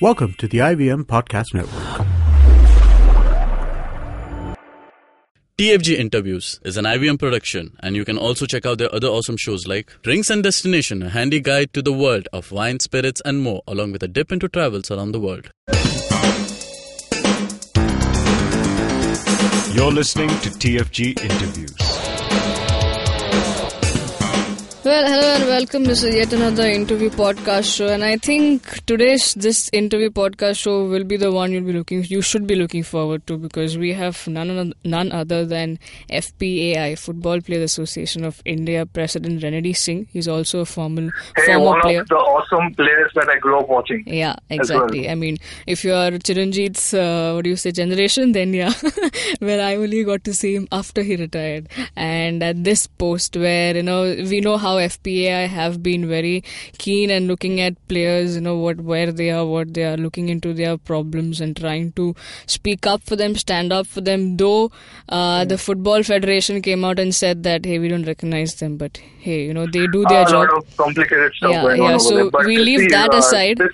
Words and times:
Welcome 0.00 0.34
to 0.34 0.46
the 0.46 0.58
IVM 0.58 1.06
Podcast 1.06 1.54
Network. 1.54 2.06
TFG 5.58 5.98
Interviews 5.98 6.60
is 6.62 6.76
an 6.76 6.84
IVM 6.84 7.18
production, 7.18 7.76
and 7.80 7.96
you 7.96 8.04
can 8.04 8.16
also 8.16 8.46
check 8.46 8.64
out 8.64 8.78
their 8.78 8.94
other 8.94 9.08
awesome 9.08 9.36
shows 9.36 9.66
like 9.66 9.90
Drinks 10.02 10.30
and 10.30 10.44
Destination, 10.44 11.02
a 11.02 11.08
handy 11.08 11.40
guide 11.40 11.72
to 11.72 11.82
the 11.82 11.92
world 11.92 12.28
of 12.32 12.52
wine, 12.52 12.78
spirits, 12.78 13.20
and 13.24 13.40
more, 13.40 13.62
along 13.66 13.90
with 13.90 14.04
a 14.04 14.06
dip 14.06 14.30
into 14.30 14.46
travels 14.46 14.88
around 14.92 15.10
the 15.10 15.18
world. 15.18 15.50
You're 19.74 19.90
listening 19.90 20.28
to 20.28 20.50
TFG 20.50 21.20
Interviews. 21.24 21.87
Well, 24.84 25.06
hello 25.06 25.34
and 25.34 25.44
welcome. 25.46 25.84
This 25.84 26.02
is 26.04 26.14
yet 26.14 26.32
another 26.32 26.64
interview 26.66 27.10
podcast 27.10 27.74
show, 27.76 27.88
and 27.88 28.02
I 28.04 28.16
think 28.16 28.84
today's 28.86 29.34
this 29.34 29.68
interview 29.72 30.08
podcast 30.08 30.58
show 30.60 30.86
will 30.86 31.04
be 31.04 31.16
the 31.16 31.30
one 31.32 31.52
you'll 31.52 31.64
be 31.64 31.72
looking, 31.72 32.04
you 32.04 32.22
should 32.22 32.46
be 32.46 32.54
looking 32.54 32.84
forward 32.84 33.26
to 33.26 33.36
because 33.36 33.76
we 33.76 33.92
have 33.92 34.26
none 34.28 34.72
none 34.84 35.10
other 35.12 35.44
than 35.44 35.78
FPAI, 36.10 36.96
Football 36.98 37.40
Players 37.40 37.64
Association 37.72 38.24
of 38.24 38.40
India 38.46 38.86
President 38.86 39.42
Renedy 39.42 39.76
Singh. 39.76 40.06
He's 40.12 40.28
also 40.28 40.60
a 40.60 40.64
former 40.64 41.10
Hey, 41.36 41.46
former 41.46 41.64
one 41.66 41.80
player. 41.82 42.00
of 42.02 42.08
the 42.08 42.14
awesome 42.14 42.72
players 42.74 43.10
that 43.16 43.28
I 43.28 43.36
grew 43.38 43.58
up 43.58 43.68
watching. 43.68 44.04
Yeah, 44.06 44.36
as 44.48 44.70
well. 44.70 44.84
exactly. 44.84 45.10
I 45.10 45.16
mean, 45.16 45.38
if 45.66 45.84
you 45.84 45.92
are 45.92 46.10
Chiranjeet's, 46.12 46.94
uh, 46.94 47.32
what 47.34 47.44
do 47.44 47.50
you 47.50 47.56
say, 47.56 47.72
generation, 47.72 48.32
then 48.32 48.54
yeah. 48.54 48.72
where 49.40 49.60
I 49.60 49.74
only 49.76 50.04
got 50.04 50.24
to 50.24 50.32
see 50.32 50.54
him 50.54 50.68
after 50.72 51.02
he 51.02 51.16
retired. 51.16 51.68
And 51.96 52.42
at 52.42 52.64
this 52.64 52.86
post, 52.86 53.36
where, 53.36 53.76
you 53.76 53.82
know, 53.82 54.02
we 54.30 54.40
know 54.40 54.56
how 54.56 54.77
FPAI 54.78 55.46
have 55.48 55.82
been 55.82 56.08
very 56.08 56.42
keen 56.78 57.10
and 57.10 57.26
looking 57.28 57.60
at 57.60 57.74
players, 57.88 58.34
you 58.36 58.40
know, 58.40 58.56
what 58.56 58.80
where 58.80 59.12
they 59.12 59.30
are, 59.30 59.44
what 59.46 59.74
they 59.74 59.84
are, 59.84 59.96
looking 59.96 60.28
into 60.28 60.52
their 60.54 60.76
problems 60.78 61.40
and 61.40 61.56
trying 61.56 61.92
to 61.92 62.14
speak 62.46 62.86
up 62.86 63.02
for 63.02 63.16
them, 63.16 63.34
stand 63.34 63.72
up 63.72 63.86
for 63.86 64.00
them. 64.00 64.36
Though 64.36 64.70
uh, 65.08 65.44
the 65.44 65.58
Football 65.58 66.02
Federation 66.02 66.62
came 66.62 66.84
out 66.84 66.98
and 66.98 67.14
said 67.14 67.42
that, 67.42 67.64
hey, 67.64 67.78
we 67.78 67.88
don't 67.88 68.06
recognize 68.06 68.54
them, 68.56 68.76
but 68.76 68.96
hey, 69.18 69.44
you 69.44 69.54
know, 69.54 69.66
they 69.66 69.86
do 69.86 70.04
their 70.08 70.22
a 70.22 70.30
job 70.30 70.48
lot 70.48 70.58
of 70.58 70.76
complicated 70.76 71.32
stuff 71.34 71.50
yeah, 71.50 71.62
going 71.62 71.80
on 71.80 71.90
yeah. 71.90 71.98
So. 71.98 72.30
We 72.46 72.58
leave 72.58 72.80
see, 72.80 72.88
that 72.88 73.12
uh, 73.14 73.18
aside, 73.18 73.58
this- 73.58 73.72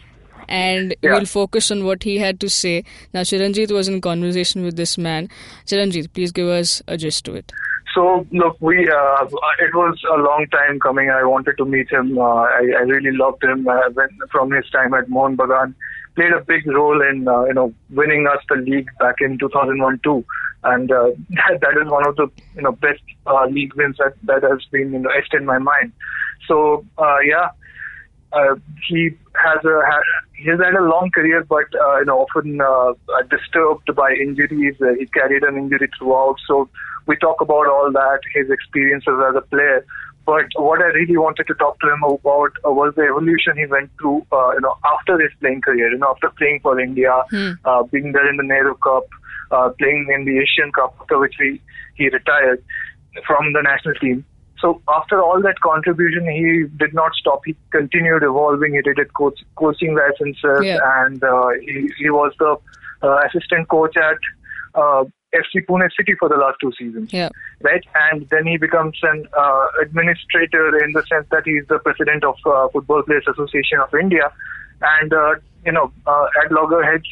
and 0.48 0.94
Yeah. 1.02 1.12
we'll 1.14 1.26
focus 1.26 1.70
on 1.70 1.84
what 1.84 2.02
he 2.02 2.18
had 2.18 2.40
to 2.40 2.50
say. 2.50 2.84
Now, 3.12 3.22
Chiranjeet 3.22 3.70
was 3.70 3.88
in 3.88 4.00
conversation 4.00 4.62
with 4.62 4.76
this 4.76 4.98
man. 4.98 5.28
Chiranjeet, 5.66 6.12
please 6.12 6.32
give 6.32 6.48
us 6.48 6.82
a 6.86 6.96
gist 6.98 7.24
to 7.24 7.34
it. 7.34 7.50
So 7.94 8.26
look, 8.32 8.56
we 8.60 8.88
uh, 8.90 9.24
it 9.60 9.72
was 9.72 9.96
a 10.12 10.16
long 10.16 10.46
time 10.50 10.80
coming. 10.80 11.10
I 11.10 11.24
wanted 11.24 11.56
to 11.58 11.64
meet 11.64 11.90
him. 11.92 12.18
Uh, 12.18 12.42
I, 12.42 12.62
I 12.78 12.82
really 12.82 13.16
loved 13.16 13.44
him 13.44 13.68
uh, 13.68 13.88
when, 13.92 14.08
from 14.32 14.50
his 14.50 14.68
time 14.70 14.94
at 14.94 15.08
Mohun 15.08 15.36
Bagan. 15.36 15.74
Played 16.16 16.32
a 16.32 16.44
big 16.44 16.66
role 16.66 17.00
in 17.00 17.28
uh, 17.28 17.44
you 17.44 17.54
know 17.54 17.72
winning 17.90 18.26
us 18.26 18.42
the 18.48 18.56
league 18.56 18.88
back 18.98 19.16
in 19.20 19.38
2001 19.38 20.00
too, 20.02 20.24
and 20.64 20.90
uh, 20.90 21.10
that, 21.30 21.60
that 21.60 21.80
is 21.80 21.88
one 21.88 22.06
of 22.08 22.16
the 22.16 22.28
you 22.56 22.62
know 22.62 22.72
best 22.72 23.02
uh, 23.28 23.46
league 23.46 23.74
wins 23.74 23.96
that 23.98 24.14
that 24.24 24.42
has 24.42 24.64
been 24.72 24.92
you 24.92 24.98
know 24.98 25.10
etched 25.10 25.34
in 25.34 25.44
my 25.44 25.58
mind. 25.58 25.92
So 26.48 26.84
uh, 26.98 27.18
yeah, 27.24 27.50
he 28.88 29.10
has 29.34 29.64
a 29.64 29.80
he's 30.36 30.58
had 30.58 30.74
a 30.74 30.82
long 30.82 31.12
career, 31.14 31.44
but 31.48 31.66
you 31.72 32.06
know 32.06 32.26
often 32.26 32.58
disturbed 33.30 33.94
by 33.94 34.14
injuries. 34.14 34.74
He 34.98 35.06
carried 35.06 35.44
an 35.44 35.56
injury 35.56 35.88
throughout, 35.96 36.36
so 36.48 36.68
we 37.06 37.16
talk 37.16 37.40
about 37.40 37.66
all 37.66 37.90
that, 37.92 38.20
his 38.34 38.50
experiences 38.50 39.14
as 39.28 39.36
a 39.36 39.42
player. 39.42 39.84
But 40.26 40.46
what 40.56 40.80
I 40.80 40.86
really 40.86 41.18
wanted 41.18 41.46
to 41.48 41.54
talk 41.54 41.78
to 41.80 41.92
him 41.92 42.02
about 42.02 42.52
uh, 42.64 42.72
was 42.72 42.94
the 42.96 43.02
evolution 43.02 43.58
he 43.58 43.66
went 43.66 43.90
through, 44.00 44.24
uh, 44.32 44.52
you 44.54 44.60
know, 44.60 44.74
after 44.84 45.18
his 45.20 45.30
playing 45.38 45.60
career. 45.60 45.90
You 45.92 45.98
know, 45.98 46.10
after 46.12 46.30
playing 46.30 46.60
for 46.62 46.80
India, 46.80 47.12
uh, 47.66 47.82
being 47.82 48.12
there 48.12 48.28
in 48.30 48.38
the 48.38 48.42
Nehru 48.42 48.74
Cup, 48.76 49.04
uh, 49.50 49.68
playing 49.78 50.08
in 50.14 50.24
the 50.24 50.38
Asian 50.38 50.72
Cup, 50.72 50.96
after 51.00 51.18
which 51.18 51.34
he 51.38 51.60
he 51.96 52.08
retired 52.08 52.64
from 53.26 53.52
the 53.52 53.60
national 53.62 53.94
team. 53.96 54.24
So 54.60 54.80
after 54.88 55.22
all 55.22 55.42
that 55.42 55.60
contribution, 55.60 56.26
he 56.26 56.64
did 56.78 56.94
not 56.94 57.12
stop. 57.16 57.42
He 57.44 57.54
continued 57.70 58.22
evolving. 58.22 58.72
He 58.74 58.80
did 58.80 58.98
it 58.98 59.12
coach, 59.12 59.38
coaching 59.56 59.94
licenses, 59.94 60.64
Yeah. 60.64 60.78
and 61.04 61.22
uh, 61.22 61.48
he, 61.60 61.90
he 61.98 62.08
was 62.08 62.32
the 62.38 62.56
uh, 63.02 63.18
assistant 63.26 63.68
coach 63.68 63.94
at 63.98 64.16
uh, 64.74 65.04
FC 65.34 65.64
Pune 65.66 65.88
City 65.96 66.14
for 66.18 66.28
the 66.28 66.36
last 66.36 66.56
two 66.60 66.72
seasons. 66.78 67.12
Yeah. 67.12 67.28
Right, 67.60 67.84
and 68.10 68.28
then 68.30 68.46
he 68.46 68.56
becomes 68.56 68.98
an 69.02 69.26
uh, 69.36 69.66
administrator 69.82 70.84
in 70.84 70.92
the 70.92 71.04
sense 71.06 71.26
that 71.30 71.42
he's 71.44 71.66
the 71.68 71.78
president 71.78 72.24
of 72.24 72.36
uh, 72.46 72.68
Football 72.68 73.02
Players 73.02 73.24
Association 73.28 73.80
of 73.80 73.94
India, 73.94 74.32
and 74.80 75.12
uh, 75.12 75.34
you 75.64 75.72
know 75.72 75.92
uh, 76.06 76.26
at 76.44 76.52
loggerheads, 76.52 77.06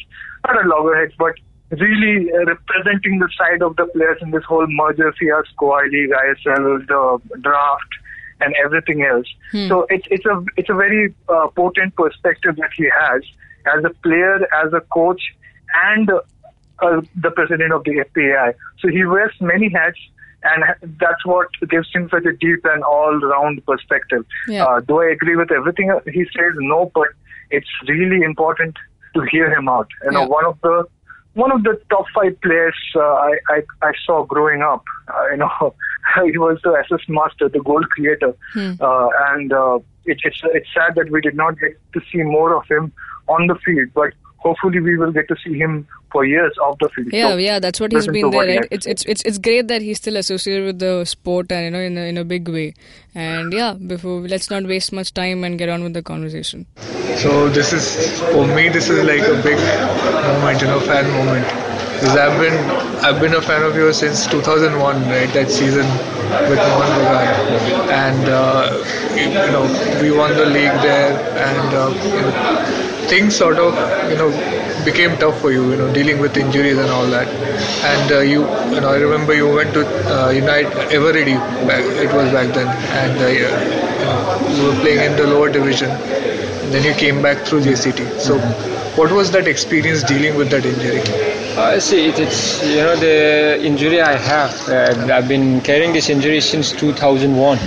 not 0.47 0.57
at 0.57 0.65
loggerheads, 0.65 1.13
but 1.17 1.35
really 1.71 2.31
uh, 2.31 2.45
representing 2.45 3.19
the 3.19 3.29
side 3.37 3.61
of 3.61 3.75
the 3.75 3.85
players 3.87 4.17
in 4.21 4.31
this 4.31 4.43
whole 4.43 4.67
merger 4.67 5.11
fiasco, 5.19 5.71
I 5.71 5.85
League, 5.85 6.11
ISL, 6.11 6.87
the 6.87 7.39
draft, 7.39 7.91
and 8.41 8.53
everything 8.63 9.03
else. 9.03 9.27
So 9.67 9.85
it's 9.89 10.07
it's 10.09 10.25
a 10.25 10.43
it's 10.57 10.69
a 10.69 10.73
very 10.73 11.13
uh, 11.29 11.47
potent 11.55 11.95
perspective 11.95 12.55
that 12.57 12.71
he 12.75 12.89
has 12.99 13.21
as 13.65 13.83
a 13.85 13.89
player, 14.01 14.35
as 14.63 14.73
a 14.73 14.81
coach, 14.81 15.21
and 15.85 16.11
uh, 16.83 17.01
the 17.15 17.31
president 17.31 17.71
of 17.73 17.83
the 17.85 18.03
FPAI. 18.07 18.53
So 18.79 18.87
he 18.89 19.03
wears 19.05 19.33
many 19.41 19.69
hats. 19.69 19.99
And 20.45 20.61
that's 20.99 21.25
what 21.25 21.47
gives 21.69 21.87
him 21.93 22.09
such 22.09 22.25
a 22.25 22.33
deep 22.33 22.65
and 22.65 22.83
all-round 22.83 23.65
perspective. 23.65 24.25
Yeah. 24.49 24.65
Uh, 24.65 24.81
do 24.81 24.99
I 25.01 25.05
agree 25.11 25.37
with 25.37 25.51
everything 25.53 25.89
he 26.11 26.25
says? 26.25 26.53
No, 26.57 26.91
but 26.93 27.07
it's 27.49 27.69
really 27.87 28.23
important 28.23 28.75
to 29.15 29.21
hear 29.31 29.49
him 29.57 29.69
out. 29.69 29.87
You 30.03 30.11
know, 30.11 30.23
Yeah. 30.23 30.27
one 30.27 30.45
of 30.45 30.57
the 30.61 30.83
one 31.35 31.51
of 31.53 31.63
the 31.63 31.81
top 31.89 32.05
five 32.13 32.35
players 32.41 32.75
uh, 32.93 32.99
I, 33.29 33.31
I 33.55 33.57
I 33.81 33.91
saw 34.05 34.25
growing 34.25 34.61
up. 34.61 34.83
Uh, 35.07 35.29
you 35.31 35.37
know, 35.37 35.73
he 36.25 36.37
was 36.37 36.59
the 36.61 36.73
assist 36.81 37.07
master, 37.07 37.47
the 37.47 37.61
goal 37.61 37.83
creator, 37.95 38.33
uh, 38.81 39.07
and 39.29 39.53
uh, 39.53 39.79
it, 40.03 40.17
it's 40.23 40.41
it's 40.57 40.67
sad 40.73 40.95
that 40.95 41.09
we 41.09 41.21
did 41.21 41.35
not 41.35 41.57
get 41.57 41.79
to 41.93 42.01
see 42.11 42.21
more 42.21 42.53
of 42.53 42.63
him 42.69 42.91
on 43.29 43.47
the 43.47 43.55
field, 43.65 43.89
but 43.95 44.11
hopefully 44.43 44.79
we 44.81 44.97
will 44.97 45.11
get 45.11 45.27
to 45.29 45.35
see 45.43 45.57
him 45.57 45.87
for 46.11 46.25
years 46.25 46.55
off 46.61 46.77
the 46.79 46.89
field. 46.95 47.09
Yeah, 47.11 47.29
So, 47.29 47.37
yeah, 47.37 47.59
that's 47.59 47.79
what 47.79 47.91
he's 47.91 48.07
listen 48.07 48.13
been 48.13 48.29
there, 48.29 48.37
what 48.39 48.49
he 48.49 48.57
right? 48.57 48.67
has 48.71 48.83
to 48.83 48.89
It's, 48.91 49.05
it's 49.05 49.05
it's 49.13 49.21
it's 49.29 49.37
great 49.47 49.67
that 49.69 49.81
he's 49.81 49.97
still 49.97 50.17
associated 50.17 50.65
with 50.65 50.79
the 50.79 51.05
sport 51.05 51.51
and 51.51 51.65
you 51.65 51.71
know 51.71 51.79
in 51.79 51.97
a, 51.97 52.01
in 52.01 52.17
a 52.17 52.25
big 52.25 52.47
way. 52.49 52.73
And 53.15 53.53
yeah, 53.53 53.73
before 53.73 54.21
let's 54.33 54.49
not 54.49 54.65
waste 54.65 54.91
much 54.91 55.13
time 55.13 55.43
and 55.43 55.57
get 55.57 55.69
on 55.69 55.83
with 55.83 55.93
the 55.93 56.03
conversation. 56.03 56.65
So 57.23 57.49
this 57.49 57.73
is 57.73 58.19
for 58.31 58.45
me. 58.55 58.69
This 58.69 58.89
is 58.89 59.03
like 59.11 59.21
a 59.21 59.41
big 59.49 59.57
moment, 60.29 60.61
you 60.61 60.67
know, 60.67 60.79
fan 60.81 61.09
moment. 61.19 61.47
Because 61.93 62.17
I've 62.17 62.39
been 62.39 62.57
I've 63.05 63.19
been 63.21 63.33
a 63.33 63.41
fan 63.41 63.63
of 63.63 63.75
yours 63.75 63.97
since 63.97 64.27
2001, 64.27 65.03
right? 65.09 65.31
That 65.33 65.49
season 65.49 65.87
with 66.49 66.57
Mohan 66.57 66.91
Bagan, 66.99 67.89
and 68.03 68.29
uh, 68.29 68.83
you, 69.15 69.27
you 69.29 69.51
know 69.55 69.65
we 70.01 70.11
won 70.11 70.35
the 70.35 70.45
league 70.45 70.77
there, 70.81 71.13
and 71.49 71.73
uh, 71.73 71.89
you 72.03 72.21
know, 72.21 72.82
things 73.07 73.35
sort 73.35 73.57
of 73.57 73.73
you 74.11 74.17
know 74.17 74.29
became 74.85 75.17
tough 75.17 75.39
for 75.39 75.51
you, 75.51 75.71
you 75.71 75.77
know, 75.77 75.93
dealing 75.93 76.19
with 76.19 76.37
injuries 76.37 76.77
and 76.77 76.89
all 76.89 77.05
that. 77.07 77.27
And 77.83 78.11
uh, 78.11 78.19
you, 78.19 78.41
you 78.73 78.81
know, 78.81 78.89
I 78.89 78.97
remember 78.97 79.33
you 79.33 79.51
went 79.53 79.73
to 79.73 79.85
uh, 80.13 80.29
Unite 80.29 80.67
Eveready 80.91 81.35
back. 81.67 81.83
It 81.83 82.13
was 82.13 82.31
back 82.31 82.53
then, 82.53 82.67
and 82.67 83.21
uh, 83.21 83.27
you, 83.27 83.47
know, 83.47 84.47
you 84.55 84.63
were 84.67 84.79
playing 84.81 85.11
in 85.11 85.17
the 85.17 85.27
lower 85.27 85.49
division. 85.49 85.89
And 85.89 86.73
then 86.73 86.83
you 86.83 86.93
came 86.93 87.21
back 87.21 87.45
through 87.45 87.61
JCT. 87.61 88.19
So, 88.19 88.39
what 88.99 89.11
was 89.11 89.31
that 89.31 89.47
experience 89.47 90.03
dealing 90.03 90.35
with 90.35 90.49
that 90.51 90.65
injury? 90.65 91.01
Uh, 91.57 91.79
see, 91.79 92.07
it, 92.07 92.19
it's 92.19 92.63
you 92.65 92.77
know 92.77 92.95
the 92.95 93.63
injury 93.63 94.01
I 94.01 94.17
have. 94.17 94.69
Uh, 94.69 95.13
I've 95.13 95.27
been 95.27 95.61
carrying 95.61 95.93
this 95.93 96.09
injury 96.09 96.41
since 96.41 96.71
2001. 96.71 97.57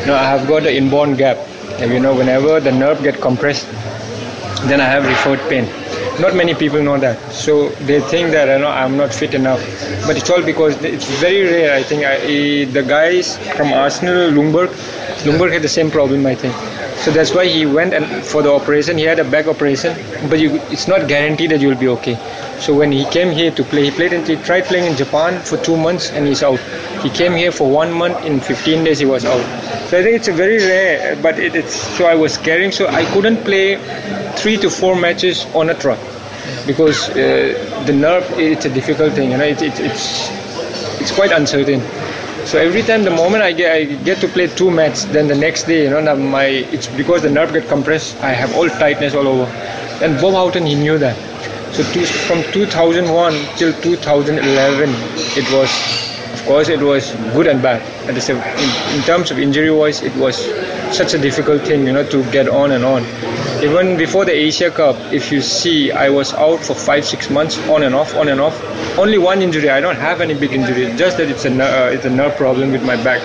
You 0.00 0.06
know, 0.06 0.14
I 0.14 0.24
have 0.24 0.46
got 0.48 0.62
an 0.62 0.74
inborn 0.74 1.16
gap. 1.16 1.38
And, 1.80 1.92
you 1.92 2.00
know, 2.00 2.12
whenever 2.12 2.58
the 2.58 2.72
nerve 2.72 3.04
get 3.04 3.20
compressed, 3.20 3.68
then 4.66 4.80
I 4.80 4.84
have 4.84 5.04
referred 5.06 5.40
pain. 5.48 5.64
Not 6.20 6.34
many 6.34 6.54
people 6.54 6.82
know 6.82 6.98
that, 6.98 7.18
so 7.32 7.68
they 7.90 8.00
think 8.00 8.32
that 8.32 8.48
you 8.52 8.58
know 8.58 8.70
I'm 8.70 8.96
not 8.96 9.14
fit 9.14 9.34
enough. 9.34 9.60
But 10.06 10.16
it's 10.16 10.30
all 10.30 10.42
because 10.42 10.74
it's 10.82 11.06
very 11.20 11.42
rare. 11.44 11.74
I 11.76 11.82
think 11.82 12.04
I, 12.04 12.16
eh, 12.16 12.64
the 12.64 12.82
guys 12.82 13.36
from 13.56 13.72
Arsenal, 13.72 14.30
Ljungberg, 14.30 14.68
Ljungberg 15.24 15.52
had 15.52 15.62
the 15.62 15.68
same 15.68 15.90
problem. 15.90 16.26
I 16.26 16.34
think. 16.34 16.77
So 17.04 17.12
that's 17.12 17.32
why 17.32 17.46
he 17.46 17.64
went 17.64 17.94
and 17.94 18.24
for 18.24 18.42
the 18.42 18.50
operation. 18.52 18.98
He 18.98 19.04
had 19.04 19.18
a 19.18 19.24
back 19.24 19.46
operation, 19.46 19.96
but 20.28 20.40
you, 20.40 20.56
it's 20.70 20.88
not 20.88 21.06
guaranteed 21.08 21.50
that 21.52 21.60
you'll 21.60 21.76
be 21.78 21.88
okay. 21.88 22.16
So 22.58 22.74
when 22.74 22.90
he 22.90 23.04
came 23.06 23.30
here 23.30 23.52
to 23.52 23.62
play, 23.62 23.84
he 23.84 23.90
played 23.92 24.12
in, 24.12 24.24
he 24.26 24.34
tried 24.36 24.64
playing 24.64 24.90
in 24.90 24.96
Japan 24.96 25.40
for 25.42 25.56
two 25.58 25.76
months 25.76 26.10
and 26.10 26.26
he's 26.26 26.42
out. 26.42 26.58
He 27.02 27.10
came 27.10 27.34
here 27.34 27.52
for 27.52 27.70
one 27.70 27.92
month. 27.92 28.24
In 28.24 28.40
15 28.40 28.84
days 28.84 28.98
he 28.98 29.06
was 29.06 29.24
out. 29.24 29.42
So 29.88 29.98
I 29.98 30.02
think 30.02 30.16
it's 30.16 30.28
a 30.28 30.32
very 30.32 30.58
rare, 30.58 31.16
but 31.22 31.38
it, 31.38 31.54
it's 31.54 31.74
so 31.96 32.06
I 32.06 32.14
was 32.16 32.36
carrying, 32.36 32.72
so 32.72 32.88
I 32.88 33.04
couldn't 33.12 33.44
play 33.44 33.76
three 34.36 34.56
to 34.58 34.68
four 34.68 34.96
matches 34.96 35.46
on 35.54 35.70
a 35.70 35.74
trot 35.74 35.98
because 36.66 37.08
uh, 37.10 37.14
the 37.86 37.92
nerve 37.92 38.24
it's 38.38 38.64
a 38.64 38.70
difficult 38.70 39.12
thing. 39.14 39.30
You 39.30 39.38
know, 39.38 39.44
it, 39.44 39.62
it, 39.62 39.78
it's 39.80 40.28
it's 41.00 41.12
quite 41.12 41.30
uncertain. 41.32 41.80
So 42.48 42.58
every 42.58 42.80
time, 42.80 43.04
the 43.04 43.10
moment 43.10 43.42
I 43.42 43.52
get 43.52 43.72
I 43.76 43.84
get 44.08 44.22
to 44.22 44.28
play 44.28 44.46
two 44.46 44.70
matches, 44.70 45.06
then 45.08 45.28
the 45.28 45.34
next 45.34 45.64
day, 45.64 45.82
you 45.82 45.90
know, 45.90 46.16
my 46.16 46.46
it's 46.76 46.86
because 46.86 47.20
the 47.20 47.28
nerve 47.28 47.52
get 47.52 47.68
compressed. 47.68 48.16
I 48.22 48.30
have 48.32 48.56
all 48.56 48.70
tightness 48.70 49.14
all 49.14 49.28
over. 49.28 49.44
And 50.02 50.18
Bob 50.18 50.32
Houghton, 50.32 50.64
he 50.64 50.74
knew 50.74 50.96
that. 50.96 51.14
So 51.74 51.82
to, 51.92 52.06
from 52.06 52.42
2001 52.50 53.34
till 53.56 53.74
2011, 53.82 54.88
it 55.36 55.52
was, 55.52 56.07
course, 56.48 56.68
it 56.68 56.80
was 56.80 57.12
good 57.36 57.46
and 57.46 57.62
bad. 57.62 57.82
At 58.08 58.14
the 58.14 58.20
same, 58.20 58.38
in, 58.38 58.96
in 58.96 59.02
terms 59.04 59.30
of 59.30 59.38
injury-wise, 59.38 60.02
it 60.02 60.14
was 60.16 60.36
such 60.96 61.12
a 61.14 61.18
difficult 61.18 61.62
thing, 61.62 61.86
you 61.86 61.92
know, 61.92 62.04
to 62.08 62.22
get 62.32 62.48
on 62.48 62.72
and 62.72 62.84
on. 62.84 63.04
Even 63.62 63.96
before 63.98 64.24
the 64.24 64.32
Asia 64.32 64.70
Cup, 64.70 64.96
if 65.12 65.30
you 65.30 65.42
see, 65.42 65.92
I 65.92 66.08
was 66.08 66.32
out 66.32 66.60
for 66.60 66.74
five, 66.74 67.04
six 67.04 67.28
months, 67.28 67.58
on 67.68 67.82
and 67.82 67.94
off, 67.94 68.14
on 68.16 68.28
and 68.28 68.40
off. 68.40 68.56
Only 68.98 69.18
one 69.18 69.42
injury. 69.42 69.68
I 69.68 69.80
don't 69.80 69.96
have 69.96 70.20
any 70.20 70.34
big 70.34 70.52
injury. 70.52 70.86
Just 70.96 71.18
that 71.18 71.28
it's 71.28 71.44
a 71.44 71.52
uh, 71.52 71.90
it's 71.90 72.06
a 72.06 72.10
nerve 72.10 72.34
problem 72.36 72.72
with 72.72 72.84
my 72.84 72.96
back. 73.04 73.20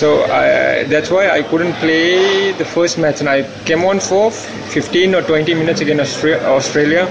So 0.00 0.22
I, 0.24 0.84
that's 0.84 1.10
why 1.10 1.28
I 1.28 1.42
couldn't 1.42 1.74
play 1.74 2.52
the 2.52 2.64
first 2.64 2.96
match, 2.96 3.20
and 3.20 3.28
I 3.28 3.42
came 3.64 3.84
on 3.84 4.00
for 4.00 4.30
15 4.30 5.14
or 5.14 5.22
20 5.22 5.52
minutes 5.54 5.80
against 5.82 6.24
Australia. 6.24 7.04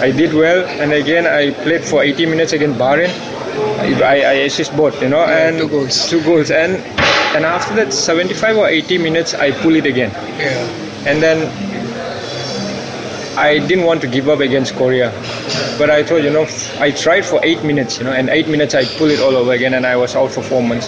I 0.00 0.10
did 0.10 0.34
well, 0.34 0.64
and 0.80 0.92
again 0.92 1.26
I 1.26 1.52
played 1.62 1.84
for 1.84 2.02
80 2.02 2.26
minutes 2.26 2.52
against 2.52 2.80
Bahrain. 2.80 3.12
I, 4.02 4.22
I 4.22 4.32
assist 4.48 4.76
both, 4.76 5.00
you 5.02 5.08
know, 5.08 5.20
and 5.24 5.58
two 5.58 5.68
goals. 5.68 6.08
two 6.10 6.22
goals, 6.22 6.50
and 6.50 6.76
and 7.36 7.44
after 7.44 7.74
that 7.76 7.92
75 7.92 8.56
or 8.56 8.68
80 8.68 8.98
minutes 8.98 9.34
I 9.34 9.50
pull 9.62 9.74
it 9.76 9.86
again, 9.86 10.10
Yeah. 10.38 11.08
and 11.08 11.22
then 11.22 11.48
I 13.36 13.58
didn't 13.58 13.84
want 13.84 14.00
to 14.02 14.06
give 14.06 14.28
up 14.28 14.38
against 14.38 14.74
Korea, 14.76 15.10
but 15.76 15.90
I 15.90 16.04
thought, 16.04 16.22
you 16.22 16.30
know, 16.30 16.46
I 16.78 16.92
tried 16.92 17.22
for 17.24 17.40
eight 17.42 17.64
minutes, 17.64 17.98
you 17.98 18.04
know, 18.04 18.12
and 18.12 18.28
eight 18.28 18.46
minutes 18.48 18.74
I 18.76 18.84
pull 18.84 19.10
it 19.10 19.18
all 19.18 19.34
over 19.36 19.50
again, 19.52 19.74
and 19.74 19.84
I 19.84 19.96
was 19.96 20.14
out 20.14 20.30
for 20.30 20.40
four 20.42 20.62
months. 20.62 20.86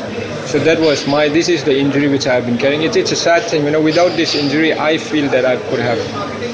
So 0.49 0.61
that 0.61 0.79
was 0.79 1.09
my. 1.09 1.29
This 1.29 1.49
is 1.49 1.65
the 1.65 1.77
injury 1.77 2.09
which 2.09 2.25
I 2.29 2.35
have 2.35 2.47
been 2.47 2.57
carrying. 2.57 2.83
It's, 2.83 2.95
it's 2.97 3.11
a 3.11 3.17
sad 3.17 3.43
thing, 3.51 3.65
you 3.65 3.73
know. 3.73 3.81
Without 3.83 4.11
this 4.17 4.37
injury, 4.37 4.73
I 4.73 4.97
feel 4.97 5.29
that 5.31 5.45
I 5.45 5.57
could 5.71 5.81
have 5.81 5.99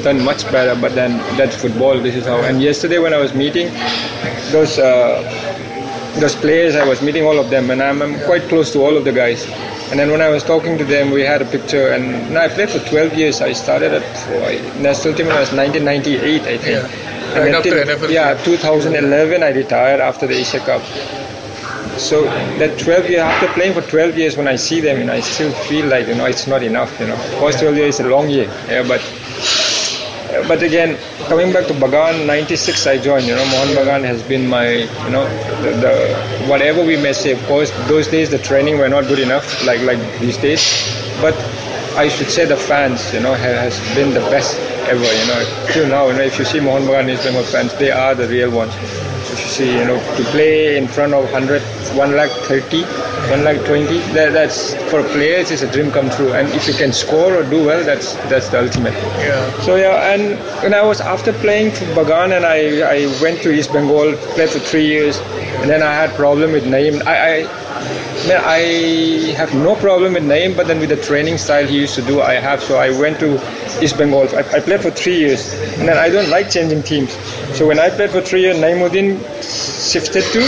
done 0.03 0.25
much 0.25 0.51
better. 0.51 0.75
But 0.81 0.95
then 0.95 1.19
that's 1.37 1.55
football. 1.61 2.01
This 2.01 2.15
is 2.17 2.25
how. 2.25 2.41
And 2.41 2.63
yesterday 2.63 2.99
when 2.99 3.13
I 3.13 3.19
was 3.19 3.35
meeting 3.35 3.67
those 4.51 4.79
uh, 4.79 5.21
those 6.21 6.35
players, 6.37 6.77
I 6.77 6.87
was 6.87 7.03
meeting 7.03 7.25
all 7.25 7.39
of 7.39 7.51
them, 7.51 7.71
and 7.71 7.83
I'm, 7.83 8.03
I'm 8.03 8.19
quite 8.25 8.43
close 8.43 8.71
to 8.73 8.81
all 8.81 8.97
of 8.97 9.05
the 9.05 9.13
guys. 9.13 9.49
And 9.91 9.99
then 9.99 10.11
when 10.11 10.21
I 10.21 10.29
was 10.29 10.43
talking 10.43 10.79
to 10.79 10.85
them, 10.85 11.11
we 11.11 11.23
had 11.23 11.43
a 11.43 11.45
picture, 11.45 11.89
and 11.89 12.29
you 12.29 12.35
know, 12.35 12.41
I 12.41 12.49
played 12.49 12.71
for 12.71 12.79
12 12.89 13.15
years. 13.15 13.41
I 13.41 13.53
started 13.53 13.93
at 13.93 14.03
for 14.27 14.81
national 14.81 15.15
team 15.15 15.27
when 15.27 15.37
I 15.37 15.41
was 15.41 15.53
1998, 15.53 16.43
I 16.43 16.59
think. 16.59 16.63
Yeah. 16.65 17.39
Right 17.39 17.55
until- 17.55 17.85
NFL. 17.85 18.11
Yeah, 18.11 18.35
2011, 18.45 19.43
I 19.43 19.51
retired 19.51 20.01
after 20.01 20.27
the 20.27 20.35
Asia 20.37 20.61
Cup. 20.61 20.83
So 21.99 22.25
that 22.59 22.79
12 22.79 23.11
years, 23.11 23.21
after 23.21 23.49
playing 23.49 23.75
for 23.75 23.83
12 23.83 24.17
years, 24.17 24.37
when 24.37 24.49
I 24.49 24.57
see 24.57 24.81
them, 24.81 24.99
you 24.99 25.05
know, 25.05 25.13
I 25.13 25.21
still 25.21 25.53
feel 25.53 25.87
like 25.87 26.09
you 26.09 26.15
know 26.15 26.25
it's 26.25 26.47
not 26.47 26.63
enough. 26.63 26.99
You 26.99 27.09
know, 27.09 27.17
course, 27.39 27.61
12 27.61 27.77
years 27.77 28.01
is 28.01 28.07
a 28.07 28.09
long 28.09 28.29
year, 28.29 28.51
yeah, 28.69 28.87
but. 28.87 29.01
But 30.49 30.63
again, 30.63 30.97
coming 31.29 31.53
back 31.53 31.67
to 31.67 31.75
Bagan, 31.75 32.27
96 32.27 32.87
I 32.87 32.97
joined. 32.99 33.27
You 33.27 33.35
know, 33.35 33.45
Mohan 33.53 33.69
Bagan 33.77 34.05
has 34.05 34.23
been 34.23 34.49
my, 34.49 34.67
you 34.89 35.11
know, 35.13 35.29
the, 35.61 35.71
the 35.85 36.47
whatever 36.49 36.83
we 36.85 36.97
may 36.97 37.13
say. 37.13 37.33
Of 37.33 37.43
course, 37.47 37.71
those 37.87 38.09
days 38.09 38.31
the 38.31 38.39
training 38.39 38.79
were 38.79 38.89
not 38.89 39.05
good 39.09 39.19
enough, 39.19 39.45
like 39.67 39.83
like 39.83 39.99
these 40.21 40.39
days. 40.39 40.63
But 41.21 41.35
I 42.01 42.09
should 42.09 42.31
say 42.31 42.47
the 42.47 42.57
fans, 42.57 43.13
you 43.13 43.21
know, 43.21 43.35
ha- 43.35 43.61
has 43.69 43.77
been 43.95 44.15
the 44.15 44.25
best 44.33 44.59
ever. 44.89 45.05
You 45.05 45.27
know, 45.29 45.69
till 45.71 45.87
now, 45.89 46.09
you 46.09 46.15
know, 46.15 46.23
if 46.25 46.39
you 46.39 46.47
see 46.47 46.61
Mohan 46.61 46.83
Bagan 46.89 47.13
East 47.13 47.25
Bengal 47.25 47.45
fans, 47.45 47.75
they 47.75 47.91
are 47.91 48.15
the 48.15 48.27
real 48.27 48.51
ones. 48.51 48.73
If 49.33 49.39
you 49.39 49.47
see, 49.53 49.71
you 49.79 49.85
know, 49.85 49.99
to 50.17 50.23
play 50.33 50.79
in 50.79 50.89
front 50.89 51.13
of 51.13 51.25
100, 51.31 51.61
1 51.97 52.17
lakh 52.17 52.31
30, 52.49 52.85
1 53.33 53.45
lakh 53.45 53.65
20, 53.65 53.99
that, 54.13 54.35
that's 54.35 54.75
for 54.91 55.03
players 55.15 55.51
it's 55.51 55.63
a 55.63 55.73
dream 55.73 55.91
come 55.91 56.11
true. 56.11 56.33
And 56.35 56.47
if 56.49 56.69
you 56.69 56.75
can 56.75 56.93
score 56.93 57.33
or 57.35 57.43
do 57.49 57.65
well, 57.65 57.83
that's 57.83 58.13
that's 58.33 58.51
the 58.51 58.61
ultimate. 58.61 58.93
Yeah. 58.93 59.61
So 59.63 59.77
yeah, 59.77 60.13
and 60.13 60.39
when 60.63 60.75
I 60.75 60.83
was 60.83 61.01
after 61.01 61.33
playing 61.33 61.71
for 61.73 61.87
Bagan 61.97 62.37
and 62.37 62.45
I, 62.45 62.59
I 62.97 63.23
went 63.23 63.41
to 63.45 63.51
East 63.51 63.73
Bengal, 63.73 64.13
played 64.37 64.51
for 64.51 64.59
three 64.59 64.85
years, 64.85 65.19
and 65.61 65.71
then 65.71 65.83
I 65.83 65.95
had 65.95 66.11
problem 66.11 66.53
with 66.53 66.65
Naeem. 66.65 67.01
I, 67.07 67.17
I 67.17 67.72
man, 68.29 68.41
I 68.45 69.33
have 69.37 69.55
no 69.55 69.75
problem 69.77 70.15
with 70.15 70.25
name, 70.25 70.55
but 70.57 70.67
then 70.67 70.81
with 70.81 70.91
the 70.91 70.97
training 70.97 71.39
style 71.39 71.67
he 71.67 71.79
used 71.81 71.95
to 71.97 72.03
do, 72.03 72.21
I 72.21 72.35
have. 72.35 72.63
So 72.63 72.77
I 72.77 72.91
went 72.91 73.19
to 73.21 73.35
East 73.83 73.99
Bengal. 73.99 74.29
I, 74.37 74.41
I 74.57 74.61
played 74.61 74.81
for 74.83 74.91
three 74.91 75.19
years, 75.19 75.53
and 75.79 75.89
then 75.89 75.97
I 75.99 76.09
don't 76.09 76.29
like 76.31 76.51
changing 76.51 76.83
teams. 76.83 77.13
So 77.57 77.67
when 77.67 77.79
I 77.79 77.91
played 77.91 78.11
for 78.11 78.21
three 78.21 78.43
years, 78.43 78.57
Naimuddin 78.57 79.19
shifted 79.93 80.25
to 80.33 80.41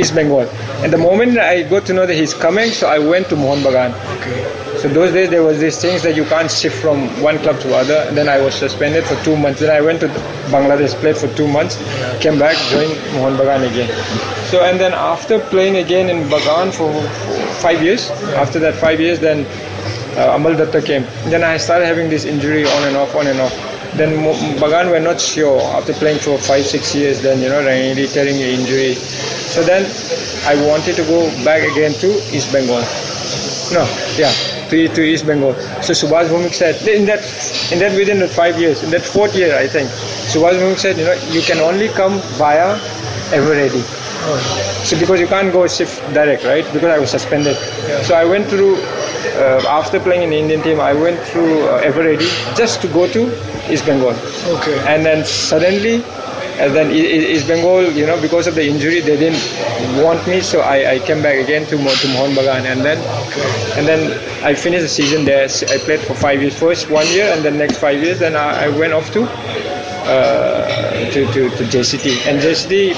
East 0.00 0.14
Bengal. 0.14 0.48
And 0.84 0.92
the 0.92 0.98
moment 0.98 1.38
I 1.38 1.62
got 1.62 1.86
to 1.86 1.92
know 1.94 2.06
that 2.06 2.14
he's 2.14 2.34
coming, 2.34 2.70
so 2.70 2.88
I 2.88 2.98
went 2.98 3.28
to 3.28 3.36
Mohan 3.36 3.58
Bagan. 3.62 3.92
Okay. 4.18 4.65
So 4.78 4.88
those 4.88 5.12
days 5.12 5.30
there 5.30 5.42
was 5.42 5.58
these 5.58 5.80
things 5.80 6.02
that 6.02 6.16
you 6.16 6.24
can't 6.24 6.50
shift 6.50 6.80
from 6.82 7.08
one 7.22 7.38
club 7.38 7.60
to 7.60 7.74
other. 7.74 8.10
Then 8.12 8.28
I 8.28 8.40
was 8.40 8.54
suspended 8.54 9.04
for 9.04 9.16
two 9.24 9.36
months. 9.36 9.60
Then 9.60 9.70
I 9.70 9.80
went 9.80 10.00
to 10.00 10.08
Bangladesh, 10.52 10.94
played 11.00 11.16
for 11.16 11.28
two 11.34 11.48
months, 11.48 11.76
came 12.20 12.38
back, 12.38 12.56
joined 12.70 12.94
Mohan 13.14 13.36
Bagan 13.36 13.70
again. 13.70 13.90
So 14.50 14.62
and 14.62 14.78
then 14.78 14.92
after 14.92 15.40
playing 15.40 15.76
again 15.76 16.08
in 16.08 16.28
Bagan 16.28 16.72
for, 16.72 16.92
five 17.56 17.82
years, 17.82 18.10
after 18.36 18.58
that 18.60 18.74
five 18.74 19.00
years, 19.00 19.18
then 19.20 19.46
uh, 20.16 20.34
Amal 20.34 20.54
Datta 20.56 20.80
came. 20.82 21.02
Then 21.30 21.42
I 21.42 21.56
started 21.56 21.86
having 21.86 22.08
this 22.08 22.24
injury 22.24 22.64
on 22.64 22.82
and 22.88 22.96
off, 22.96 23.14
on 23.14 23.26
and 23.26 23.40
off. 23.40 23.52
Then 23.96 24.10
Bagan 24.60 24.90
were 24.90 25.00
not 25.00 25.20
sure 25.20 25.60
after 25.74 25.92
playing 25.94 26.18
for 26.18 26.38
five, 26.38 26.64
six 26.66 26.94
years. 26.94 27.22
Then 27.22 27.40
you 27.40 27.48
know, 27.48 27.64
really 27.64 28.06
tearing 28.06 28.36
an 28.36 28.60
injury. 28.60 28.94
So 28.94 29.62
then 29.62 29.84
I 30.46 30.54
wanted 30.66 30.96
to 30.96 31.02
go 31.04 31.26
back 31.44 31.62
again 31.62 31.92
to 32.00 32.08
East 32.34 32.52
Bengal. 32.52 32.84
No, 33.72 33.82
yeah, 34.16 34.30
to, 34.70 34.88
to 34.88 35.02
East 35.02 35.26
Bengal. 35.26 35.54
So 35.82 35.92
Subhash 35.92 36.28
Bhowmick 36.28 36.54
said 36.54 36.76
in 36.88 37.06
that 37.06 37.20
in 37.72 37.78
that 37.78 37.96
within 37.96 38.18
the 38.18 38.28
five 38.28 38.58
years, 38.58 38.82
in 38.82 38.90
that 38.90 39.02
fourth 39.02 39.34
year, 39.36 39.56
I 39.56 39.66
think, 39.66 39.88
Subhash 40.32 40.58
Bhowmick 40.60 40.78
said, 40.78 40.98
you 40.98 41.04
know, 41.04 41.14
you 41.30 41.42
can 41.42 41.58
only 41.58 41.88
come 41.88 42.20
via 42.38 42.76
Eveready. 43.30 43.82
So 44.84 44.98
because 44.98 45.20
you 45.20 45.26
can't 45.28 45.52
go 45.52 45.66
shift 45.68 46.00
direct, 46.12 46.44
right? 46.44 46.64
Because 46.72 46.90
I 46.90 46.98
was 46.98 47.10
suspended. 47.10 47.56
So 48.04 48.14
I 48.14 48.24
went 48.24 48.46
through 48.48 48.76
uh, 48.76 49.62
after 49.68 50.00
playing 50.00 50.22
in 50.22 50.30
the 50.30 50.38
Indian 50.38 50.62
team. 50.62 50.80
I 50.80 50.94
went 50.94 51.20
through 51.20 51.62
uh, 51.66 51.82
Eveready 51.82 52.26
just 52.56 52.80
to 52.82 52.88
go 52.88 53.06
to 53.12 53.72
East 53.72 53.86
Bengal. 53.86 54.14
Okay. 54.56 54.78
And 54.88 55.04
then 55.04 55.24
suddenly, 55.24 56.02
and 56.58 56.74
then 56.74 56.90
East 56.90 57.46
Bengal, 57.46 57.92
you 57.92 58.06
know, 58.06 58.20
because 58.20 58.46
of 58.46 58.54
the 58.54 58.66
injury, 58.66 59.00
they 59.00 59.16
didn't 59.16 59.42
want 60.02 60.26
me, 60.26 60.40
so 60.40 60.60
I, 60.60 60.92
I 60.94 60.98
came 61.00 61.22
back 61.22 61.36
again 61.36 61.66
to 61.66 61.76
to 61.76 62.06
Mohun 62.14 62.32
Bagan, 62.34 62.64
and 62.64 62.80
then 62.80 62.98
and 63.76 63.86
then 63.86 64.00
I 64.44 64.54
finished 64.54 64.82
the 64.82 64.88
season 64.88 65.24
there. 65.24 65.44
I 65.44 65.78
played 65.78 66.00
for 66.00 66.14
five 66.14 66.40
years, 66.40 66.58
first 66.58 66.90
one 66.90 67.06
year, 67.08 67.30
and 67.32 67.44
then 67.44 67.58
next 67.58 67.78
five 67.78 68.02
years. 68.02 68.18
Then 68.18 68.36
I, 68.36 68.64
I 68.64 68.68
went 68.68 68.92
off 68.94 69.12
to 69.12 69.24
uh, 69.24 71.10
to, 71.12 71.26
to 71.32 71.50
to 71.50 71.62
JCT, 71.64 72.26
and 72.26 72.40
JCT. 72.40 72.94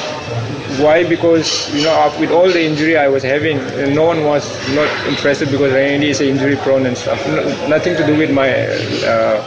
Why? 0.79 1.03
Because 1.03 1.75
you 1.75 1.83
know, 1.83 2.15
with 2.21 2.31
all 2.31 2.47
the 2.47 2.63
injury 2.63 2.97
I 2.97 3.09
was 3.09 3.25
having, 3.25 3.57
no 3.95 4.05
one 4.05 4.23
was 4.25 4.47
not 4.77 4.89
interested 5.09 5.51
because 5.51 5.73
Randy 5.73 6.11
is 6.11 6.21
injury 6.21 6.57
prone 6.57 6.87
and 6.87 6.97
stuff. 6.97 7.19
No, 7.27 7.43
nothing 7.67 7.97
to 7.97 8.07
do 8.07 8.17
with 8.17 8.31
my 8.31 8.53
uh, 8.55 9.43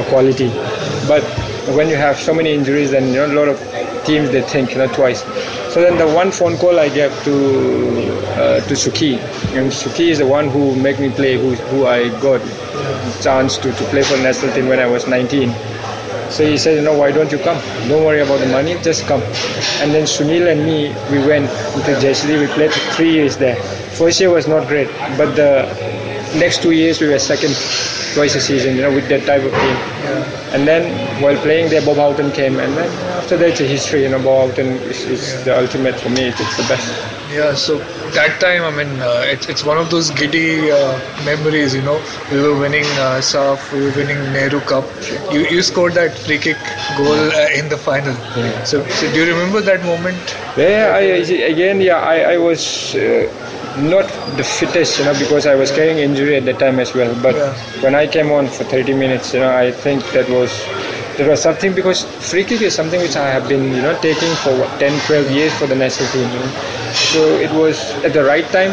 uh, 0.00 0.04
quality, 0.08 0.48
but 1.06 1.22
when 1.74 1.88
you 1.88 1.96
have 1.96 2.16
so 2.18 2.32
many 2.34 2.52
injuries, 2.54 2.92
and 2.92 3.06
you 3.06 3.14
know, 3.14 3.26
a 3.26 3.34
lot 3.34 3.48
of 3.48 3.58
teams 4.04 4.30
they 4.30 4.42
think 4.42 4.72
you 4.72 4.78
know 4.78 4.88
twice. 4.88 5.22
So 5.72 5.80
then 5.80 5.98
the 5.98 6.06
one 6.14 6.30
phone 6.30 6.56
call 6.56 6.78
I 6.78 6.88
gave 6.88 7.12
to 7.24 7.34
uh, 8.36 8.60
to 8.60 8.74
Sukhi, 8.74 9.18
and 9.56 9.70
Sukhi 9.72 10.08
is 10.10 10.18
the 10.18 10.26
one 10.26 10.48
who 10.48 10.74
made 10.76 10.98
me 11.00 11.10
play, 11.10 11.36
who 11.36 11.54
who 11.70 11.86
I 11.86 12.08
got 12.20 12.40
chance 13.22 13.56
to, 13.58 13.72
to 13.72 13.84
play 13.84 14.02
for 14.02 14.16
national 14.18 14.52
team 14.54 14.68
when 14.68 14.78
I 14.80 14.86
was 14.86 15.06
19. 15.06 15.50
So 16.30 16.44
he 16.44 16.58
said, 16.58 16.76
you 16.76 16.82
know, 16.82 16.98
why 16.98 17.12
don't 17.12 17.30
you 17.30 17.38
come? 17.38 17.56
Don't 17.88 18.04
worry 18.04 18.20
about 18.20 18.40
the 18.40 18.48
money, 18.48 18.74
just 18.82 19.06
come. 19.06 19.22
And 19.80 19.94
then 19.94 20.04
Sunil 20.04 20.50
and 20.50 20.64
me, 20.64 20.88
we 21.10 21.24
went 21.26 21.48
to 21.86 21.92
JCT. 22.02 22.40
We 22.40 22.46
played 22.48 22.72
three 22.96 23.12
years 23.12 23.36
there. 23.36 23.56
First 24.00 24.20
year 24.20 24.30
was 24.30 24.48
not 24.48 24.66
great, 24.66 24.88
but 25.16 25.34
the 25.36 25.62
next 26.36 26.62
two 26.62 26.72
years 26.72 27.00
we 27.00 27.08
were 27.08 27.18
second 27.18 27.54
twice 28.16 28.34
a 28.34 28.40
season, 28.40 28.74
you 28.74 28.80
know, 28.80 28.92
with 28.92 29.06
that 29.08 29.26
type 29.26 29.42
of 29.42 29.52
team. 29.52 29.76
And 30.56 30.66
then 30.66 30.88
while 31.22 31.36
playing 31.42 31.68
there, 31.68 31.84
Bob 31.84 31.98
Houghton 31.98 32.32
came, 32.32 32.58
and 32.58 32.72
then 32.74 32.88
after 33.18 33.36
that, 33.36 33.50
it's 33.50 33.60
a 33.60 33.66
history. 33.66 34.04
You 34.04 34.08
know, 34.08 34.22
Bob 34.22 34.48
Houghton 34.48 34.68
is, 34.88 35.04
is 35.04 35.44
the 35.44 35.58
ultimate 35.58 36.00
for 36.00 36.08
me. 36.08 36.28
It's, 36.28 36.40
it's 36.40 36.56
the 36.56 36.62
best. 36.64 37.15
Yeah, 37.36 37.54
so 37.54 37.78
that 38.16 38.40
time, 38.40 38.62
I 38.64 38.70
mean, 38.70 39.00
uh, 39.00 39.22
it's, 39.26 39.46
it's 39.48 39.62
one 39.64 39.76
of 39.76 39.90
those 39.90 40.10
giddy 40.10 40.70
uh, 40.70 40.98
memories, 41.24 41.74
you 41.74 41.82
know. 41.82 42.00
We 42.32 42.40
were 42.40 42.58
winning 42.58 42.86
uh, 43.06 43.20
SAFF, 43.20 43.72
we 43.72 43.80
were 43.84 43.92
winning 43.96 44.18
Nehru 44.32 44.60
Cup. 44.60 44.84
You, 45.30 45.40
you 45.40 45.62
scored 45.62 45.92
that 45.94 46.16
free 46.16 46.38
kick 46.38 46.56
goal 46.96 47.12
uh, 47.12 47.48
in 47.58 47.68
the 47.68 47.76
final. 47.76 48.14
So, 48.64 48.82
so, 48.88 49.12
do 49.12 49.24
you 49.24 49.30
remember 49.34 49.60
that 49.60 49.82
moment? 49.84 50.16
Yeah, 50.56 50.92
I, 50.94 51.00
again, 51.52 51.80
yeah, 51.80 51.98
I, 52.00 52.34
I 52.34 52.36
was 52.38 52.94
uh, 52.94 53.28
not 53.80 54.06
the 54.36 54.44
fittest, 54.44 54.98
you 54.98 55.04
know, 55.04 55.12
because 55.18 55.46
I 55.46 55.54
was 55.54 55.70
carrying 55.70 55.98
injury 55.98 56.36
at 56.36 56.44
that 56.46 56.58
time 56.58 56.78
as 56.78 56.94
well. 56.94 57.12
But 57.22 57.34
Yeah. 57.34 57.52
when 57.82 57.94
I 57.94 58.06
came 58.06 58.30
on 58.32 58.46
for 58.48 58.64
30 58.64 58.94
minutes, 58.94 59.34
you 59.34 59.40
know, 59.40 59.54
I 59.54 59.72
think 59.72 60.02
that 60.12 60.28
was 60.30 60.50
that 61.18 61.28
was 61.28 61.40
something 61.42 61.74
because 61.74 62.04
free 62.30 62.44
kick 62.44 62.60
is 62.60 62.74
something 62.74 63.00
which 63.00 63.16
I 63.16 63.28
have 63.30 63.48
been, 63.48 63.74
you 63.74 63.82
know, 63.82 63.96
taking 64.00 64.34
for 64.36 64.52
what, 64.58 64.68
10, 64.78 64.98
12 65.06 65.30
years 65.30 65.52
for 65.54 65.66
the 65.66 65.74
national 65.74 66.08
team. 66.10 66.28
You 66.30 66.38
know? 66.40 66.85
So 66.96 67.20
it 67.36 67.50
was 67.52 67.78
at 68.04 68.12
the 68.12 68.24
right 68.24 68.44
time, 68.50 68.70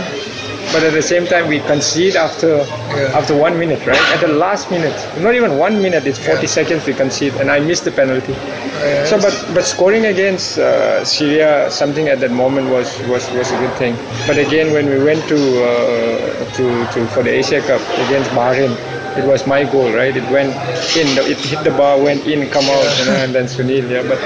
but 0.71 0.81
at 0.83 0.93
the 0.93 1.01
same 1.01 1.25
time 1.27 1.47
we 1.47 1.59
concede 1.59 2.15
after 2.15 2.65
Yeah. 2.93 3.17
after 3.19 3.35
one 3.35 3.57
minute, 3.59 3.85
right? 3.85 3.99
At 4.15 4.21
the 4.21 4.27
last 4.45 4.69
minute, 4.71 4.95
not 5.19 5.33
even 5.35 5.57
one 5.57 5.81
minute, 5.81 6.05
it's 6.05 6.19
40 6.19 6.47
seconds 6.47 6.85
we 6.85 6.93
concede, 6.93 7.33
and 7.41 7.49
I 7.51 7.59
missed 7.59 7.85
the 7.85 7.91
penalty. 7.91 8.33
Yeah, 8.33 9.05
So, 9.05 9.17
but 9.19 9.33
but 9.53 9.65
scoring 9.65 10.05
against 10.05 10.57
uh, 10.59 11.03
Syria, 11.05 11.69
something 11.71 12.07
at 12.09 12.19
that 12.19 12.31
moment 12.31 12.69
was, 12.69 12.87
was, 13.11 13.23
was 13.31 13.51
a 13.51 13.57
good 13.57 13.73
thing. 13.81 13.95
But 14.27 14.37
again, 14.37 14.73
when 14.73 14.85
we 14.89 14.99
went 15.03 15.23
to 15.33 15.39
uh, 15.39 16.51
to, 16.57 16.65
to 16.93 16.99
for 17.13 17.23
the 17.23 17.31
Asia 17.41 17.61
Cup 17.61 17.81
against 18.05 18.29
Bahrain, 18.31 18.71
it 19.17 19.25
was 19.25 19.45
my 19.47 19.63
goal, 19.65 19.89
right? 19.93 20.15
It 20.15 20.27
went 20.31 20.53
in, 20.99 21.07
it 21.31 21.37
hit 21.37 21.63
the 21.63 21.71
bar, 21.71 21.97
went 22.01 22.25
in, 22.27 22.49
come 22.49 22.65
out, 22.65 22.87
you 22.99 23.05
know, 23.05 23.17
and 23.23 23.33
then 23.33 23.45
Sunil, 23.45 23.85
yeah. 23.89 24.03
But 24.05 24.19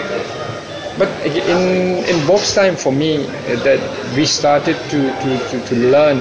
but 0.98 1.08
in 1.26 2.04
in 2.04 2.26
Bob's 2.26 2.54
time 2.54 2.76
for 2.76 2.92
me, 2.92 3.24
uh, 3.24 3.56
that 3.64 3.80
we 4.14 4.26
started 4.26 4.76
to, 4.90 5.00
to, 5.22 5.38
to, 5.48 5.66
to 5.68 5.74
learn 5.90 6.18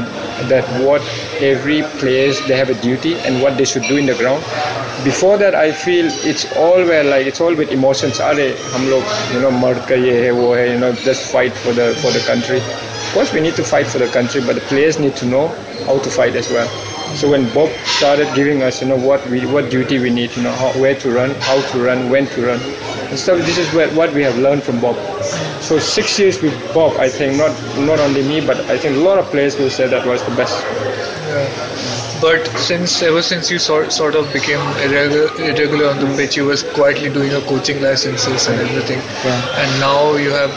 that 0.47 0.63
what 0.85 1.01
every 1.41 1.81
players 1.99 2.39
they 2.47 2.55
have 2.55 2.69
a 2.69 2.75
duty 2.81 3.15
and 3.19 3.41
what 3.41 3.57
they 3.57 3.65
should 3.65 3.83
do 3.83 3.97
in 3.97 4.05
the 4.05 4.15
ground. 4.15 4.41
Before 5.03 5.37
that, 5.37 5.55
I 5.55 5.71
feel 5.71 6.05
it's 6.23 6.45
all 6.55 6.77
where 6.85 7.03
like 7.03 7.25
it's 7.27 7.41
all 7.41 7.53
with 7.55 7.71
emotions. 7.71 8.19
अरे 8.19 8.47
हम 8.73 8.87
लोग 8.89 9.03
you 9.33 9.41
know 9.41 9.51
मर्द 9.65 9.85
का 9.89 9.95
ये 10.05 10.23
है 10.23 10.31
वो 10.39 10.53
है 10.55 10.67
you 10.71 10.79
know 10.79 10.93
just 11.09 11.29
fight 11.33 11.53
for 11.65 11.73
the 11.81 11.91
for 12.05 12.11
the 12.17 12.23
country. 12.31 12.61
Of 12.61 13.13
course, 13.13 13.33
we 13.33 13.41
need 13.41 13.55
to 13.55 13.63
fight 13.73 13.87
for 13.87 13.99
the 13.99 14.07
country, 14.07 14.41
but 14.47 14.55
the 14.55 14.65
players 14.71 14.99
need 14.99 15.15
to 15.17 15.25
know 15.25 15.47
how 15.85 15.99
to 15.99 16.09
fight 16.19 16.35
as 16.43 16.49
well. 16.49 16.94
So 17.14 17.30
when 17.30 17.52
Bob 17.54 17.70
started 17.84 18.34
giving 18.34 18.62
us, 18.62 18.82
you 18.82 18.88
know, 18.88 18.96
what 18.96 19.26
we 19.28 19.46
what 19.46 19.70
duty 19.70 19.98
we 19.98 20.10
need, 20.10 20.36
you 20.36 20.42
know, 20.42 20.52
how, 20.52 20.70
where 20.80 20.94
to 20.94 21.10
run, 21.10 21.30
how 21.40 21.60
to 21.72 21.82
run, 21.82 22.10
when 22.10 22.26
to 22.26 22.46
run, 22.46 22.60
and 23.08 23.18
stuff. 23.18 23.38
This 23.38 23.58
is 23.58 23.72
where, 23.72 23.88
what 23.94 24.12
we 24.12 24.22
have 24.22 24.36
learned 24.38 24.62
from 24.62 24.80
Bob. 24.80 24.96
So 25.62 25.78
six 25.78 26.18
years 26.18 26.42
with 26.42 26.54
Bob, 26.74 26.96
I 26.98 27.08
think 27.08 27.36
not 27.36 27.52
not 27.78 27.98
only 28.00 28.22
me, 28.22 28.44
but 28.44 28.58
I 28.70 28.78
think 28.78 28.96
a 28.96 29.00
lot 29.00 29.18
of 29.18 29.26
players 29.26 29.56
will 29.58 29.70
say 29.70 29.88
that 29.88 30.06
was 30.06 30.22
the 30.24 30.34
best. 30.36 30.62
Yeah. 30.62 31.96
But 32.20 32.46
since 32.56 33.02
ever 33.02 33.20
since 33.20 33.50
you 33.50 33.58
sort, 33.58 33.92
sort 33.92 34.14
of 34.14 34.32
became 34.32 34.60
irregular, 34.80 35.28
irregular 35.38 35.88
on 35.90 35.98
the 35.98 36.06
pitch, 36.16 36.36
you 36.36 36.46
was 36.46 36.62
quietly 36.62 37.10
doing 37.10 37.30
your 37.30 37.42
coaching 37.42 37.82
licenses 37.82 38.46
and 38.48 38.58
everything. 38.58 38.98
Yeah. 39.24 39.60
And 39.60 39.80
now 39.80 40.16
you 40.16 40.30
have, 40.30 40.50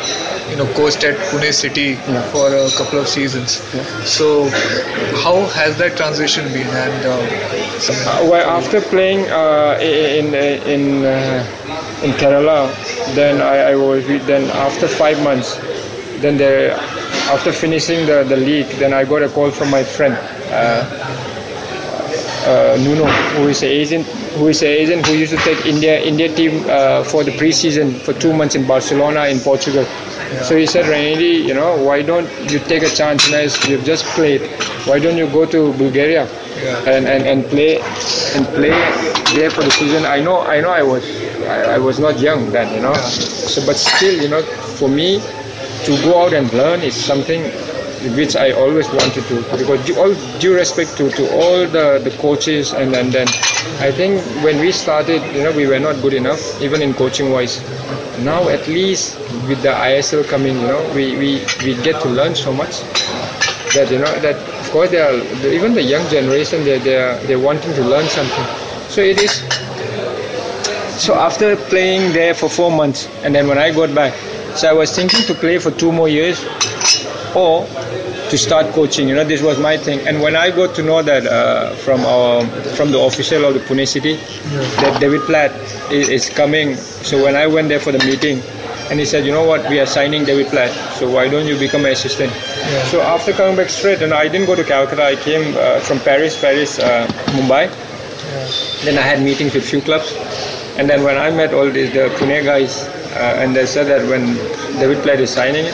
you 0.50 0.56
know, 0.58 0.66
coached 0.74 1.04
at 1.04 1.16
Pune 1.30 1.52
City 1.54 1.90
Yeah. 2.08 2.22
for 2.32 2.48
a 2.54 2.70
couple 2.78 3.00
of 3.00 3.08
seasons. 3.08 3.62
So 4.06 4.50
how 5.24 5.46
has 5.60 5.78
that 5.78 5.96
transition 5.98 6.46
been? 6.54 6.68
And 6.68 7.06
uh, 7.06 7.18
Uh, 8.12 8.28
well, 8.30 8.46
after 8.60 8.82
playing 8.82 9.22
uh, 9.32 9.78
in 9.82 10.34
in 10.76 10.84
uh, 11.06 12.04
in 12.04 12.12
Kerala, 12.22 12.68
then 13.16 13.42
I, 13.42 13.72
I 13.72 13.76
was 13.76 14.06
then 14.28 14.50
after 14.68 14.88
five 14.88 15.18
months, 15.24 15.56
then 16.22 16.38
the 16.38 16.74
after 17.36 17.52
finishing 17.52 18.06
the, 18.06 18.24
the 18.24 18.36
league, 18.38 18.68
then 18.82 18.94
I 18.94 19.06
got 19.06 19.22
a 19.24 19.30
call 19.30 19.52
from 19.52 19.70
my 19.70 19.84
friend 19.84 20.16
uh, 20.52 20.84
uh, 22.46 22.78
Nuno, 22.84 23.06
who 23.38 23.48
is 23.50 23.62
an 23.64 23.70
agent, 23.70 24.06
who 24.38 24.48
is 24.48 24.62
an 24.62 24.70
agent 24.70 25.06
who 25.08 25.14
used 25.14 25.32
to 25.32 25.38
take 25.44 25.66
India 25.66 26.00
India 26.02 26.34
team 26.34 26.64
uh, 26.70 27.04
for 27.04 27.24
the 27.24 27.32
preseason 27.32 28.00
for 28.02 28.14
two 28.14 28.34
months 28.34 28.56
in 28.56 28.66
Barcelona 28.68 29.26
in 29.28 29.40
Portugal. 29.40 29.86
So 30.44 30.56
he 30.56 30.66
said, 30.68 30.88
Randy, 30.88 31.42
you 31.50 31.54
know, 31.54 31.76
why 31.84 32.02
don't 32.04 32.30
you 32.52 32.60
take 32.60 32.84
a 32.84 32.90
chance? 32.90 33.32
As 33.34 33.58
you've 33.68 33.84
just 33.84 34.06
played. 34.16 34.42
Why 34.86 35.00
don't 35.00 35.18
you 35.18 35.28
go 35.28 35.46
to 35.46 35.74
Bulgaria 35.74 36.24
Yeah. 36.64 36.92
and, 36.94 37.08
and, 37.08 37.24
and 37.26 37.46
play 37.46 37.78
and 38.36 38.46
play 38.58 38.74
there 39.36 39.50
for 39.50 39.64
the 39.64 39.72
season? 39.72 40.06
I 40.06 40.20
know, 40.22 40.42
I 40.42 40.62
know, 40.62 40.70
I 40.72 40.84
was 40.84 41.04
I, 41.44 41.76
I 41.76 41.78
was 41.78 42.00
not 42.00 42.20
young 42.20 42.52
then, 42.52 42.74
you 42.74 42.82
know. 42.82 42.94
So, 42.94 43.66
but 43.66 43.76
still, 43.78 44.16
you 44.22 44.30
know, 44.30 44.42
for 44.80 44.88
me 44.90 45.20
to 45.86 45.92
go 46.04 46.22
out 46.24 46.34
and 46.34 46.52
learn 46.54 46.82
is 46.82 46.96
something 46.96 47.42
which 48.16 48.36
I 48.36 48.52
always 48.52 48.88
wanted 48.90 49.24
to 49.28 49.42
because 49.58 49.86
due, 49.86 49.98
all 50.00 50.14
due 50.40 50.56
respect 50.56 50.96
to, 50.98 51.10
to 51.12 51.24
all 51.36 51.68
the, 51.68 52.00
the 52.04 52.12
coaches 52.18 52.74
and, 52.74 52.96
and 52.96 53.12
then 53.12 53.28
I 53.80 53.92
think 53.92 54.22
when 54.44 54.60
we 54.60 54.72
started 54.72 55.22
you 55.36 55.44
know 55.44 55.52
we 55.52 55.68
were 55.68 55.80
not 55.80 56.02
good 56.02 56.14
enough 56.14 56.40
even 56.62 56.82
in 56.82 56.94
coaching 56.94 57.32
wise. 57.32 57.60
Now 58.24 58.48
at 58.50 58.68
least 58.68 59.18
with 59.48 59.62
the 59.62 59.70
ISL 59.76 60.28
coming 60.28 60.56
you 60.56 60.68
know 60.68 60.82
we, 60.96 61.18
we, 61.18 61.46
we 61.64 61.76
get 61.84 62.02
to 62.02 62.10
learn 62.10 62.36
so 62.36 62.54
much 62.54 62.82
that 63.76 63.88
you 63.92 64.00
know 64.00 64.14
that 64.22 64.36
of 64.36 64.72
course 64.72 64.90
they 64.92 65.00
are 65.02 65.14
even 65.46 65.74
the 65.74 65.84
young 65.84 66.08
generation 66.10 66.64
they 66.64 66.80
they 66.80 66.96
are 66.98 67.18
they're 67.28 67.40
wanting 67.40 67.74
to 67.74 67.84
learn 67.84 68.08
something. 68.08 68.46
So 68.90 69.02
it 69.02 69.20
is 69.22 69.44
so 71.04 71.16
after 71.16 71.56
playing 71.56 72.14
there 72.14 72.34
for 72.34 72.50
four 72.50 72.72
months 72.72 73.08
and 73.24 73.36
then 73.36 73.48
when 73.48 73.58
I 73.58 73.72
got 73.74 73.94
back 73.94 74.14
so 74.56 74.68
I 74.70 74.74
was 74.74 74.96
thinking 74.96 75.22
to 75.26 75.34
play 75.34 75.58
for 75.60 75.72
two 75.72 75.92
more 75.92 76.10
years 76.10 76.44
or 77.36 77.66
to 78.30 78.38
start 78.38 78.68
coaching. 78.74 79.08
You 79.08 79.16
know 79.16 79.24
this 79.24 79.42
was 79.42 79.60
my 79.60 79.78
thing. 79.78 80.00
And 80.08 80.22
when 80.22 80.36
I 80.36 80.52
got 80.52 80.76
to 80.76 80.84
know 80.84 81.02
that 81.02 81.26
uh, 81.26 81.74
from 81.76 82.02
our 82.06 82.46
from 82.76 82.92
the 82.92 83.00
official 83.00 83.46
of 83.46 83.54
the 83.54 83.60
Pune 83.62 83.88
city 83.88 84.16
that 84.82 85.00
David 85.00 85.22
Platt 85.22 85.52
is, 85.92 86.10
is 86.10 86.30
coming. 86.30 86.76
So 86.76 87.24
when 87.24 87.36
I 87.36 87.48
went 87.48 87.70
there 87.70 87.80
for 87.80 87.92
the 87.92 88.00
meeting 88.06 88.42
and 88.90 89.00
he 89.00 89.06
said 89.06 89.26
you 89.26 89.32
know 89.32 89.46
what? 89.46 89.70
We 89.70 89.80
are 89.80 89.86
signing 89.86 90.26
David 90.26 90.48
Platt. 90.48 90.72
So 90.98 91.10
why 91.10 91.28
don't 91.30 91.48
you 91.48 91.58
become 91.58 91.86
an 91.86 91.92
assistant? 91.92 92.32
So 92.92 93.02
after 93.02 93.34
coming 93.34 93.56
back 93.56 93.70
straight 93.70 94.02
and 94.02 94.14
I 94.14 94.28
didn't 94.28 94.48
go 94.48 94.56
to 94.56 94.64
Calcutta 94.64 95.04
I 95.04 95.16
came 95.16 95.56
uh, 95.58 95.80
from 95.82 96.00
Paris 96.00 96.40
Paris 96.40 96.80
uh, 96.80 97.08
Mumbai. 97.38 97.70
Then 98.84 98.98
I 98.98 99.02
had 99.02 99.22
meetings 99.22 99.54
with 99.56 99.68
few 99.68 99.82
clubs, 99.82 100.14
and 100.78 100.90
then 100.90 101.04
when 101.04 101.18
I 101.18 101.32
met 101.32 101.54
all 101.54 101.70
these 101.70 101.92
the 101.92 102.10
Pune 102.18 102.44
guys, 102.46 102.84
uh, 103.18 103.42
and 103.42 103.56
they 103.56 103.66
said 103.66 103.88
that 103.88 104.08
when 104.08 104.36
David 104.80 105.02
Platt 105.04 105.20
is 105.20 105.32
signing 105.32 105.66
it, 105.66 105.74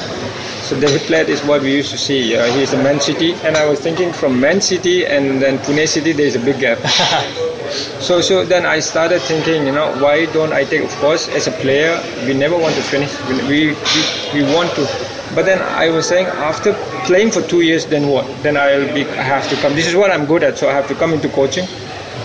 so 0.66 0.80
David 0.80 1.02
Platt 1.02 1.30
is 1.30 1.44
what 1.44 1.62
we 1.62 1.72
used 1.72 1.92
to 1.92 1.98
see. 1.98 2.36
Uh, 2.36 2.44
he's 2.58 2.74
a 2.74 2.78
Man 2.82 3.00
City, 3.00 3.34
and 3.46 3.56
I 3.56 3.66
was 3.70 3.80
thinking 3.80 4.12
from 4.12 4.40
Man 4.40 4.60
City 4.60 5.06
and 5.06 5.40
then 5.40 5.60
Pune 5.60 5.88
City, 5.88 6.12
there 6.12 6.26
is 6.26 6.36
a 6.36 6.40
big 6.40 6.60
gap. 6.60 6.80
so 8.02 8.20
so 8.20 8.44
then 8.44 8.66
I 8.66 8.80
started 8.80 9.22
thinking, 9.22 9.68
you 9.68 9.72
know, 9.72 9.94
why 10.02 10.26
don't 10.34 10.54
I 10.54 10.64
take? 10.64 10.82
Of 10.84 10.96
course, 10.96 11.30
as 11.30 11.46
a 11.46 11.52
player, 11.62 12.02
we 12.26 12.34
never 12.34 12.58
want 12.58 12.74
to 12.76 12.82
finish. 12.82 13.14
We 13.30 13.38
we, 13.46 14.42
we, 14.42 14.42
want 14.56 14.74
to. 14.74 14.90
But 15.36 15.46
then 15.46 15.62
I 15.62 15.92
was 15.92 16.08
saying, 16.08 16.26
after 16.50 16.74
playing 17.06 17.30
for 17.30 17.44
two 17.44 17.62
years, 17.62 17.86
then 17.86 18.08
what? 18.08 18.26
Then 18.42 18.58
I'll 18.58 18.92
be. 18.92 19.06
I 19.06 19.22
have 19.22 19.48
to 19.52 19.56
come. 19.58 19.76
This 19.76 19.86
is 19.86 19.96
what 19.96 20.10
I'm 20.10 20.26
good 20.26 20.42
at, 20.44 20.58
so 20.58 20.68
I 20.68 20.74
have 20.74 20.88
to 20.88 20.96
come 20.96 21.14
into 21.14 21.30
coaching. 21.30 21.68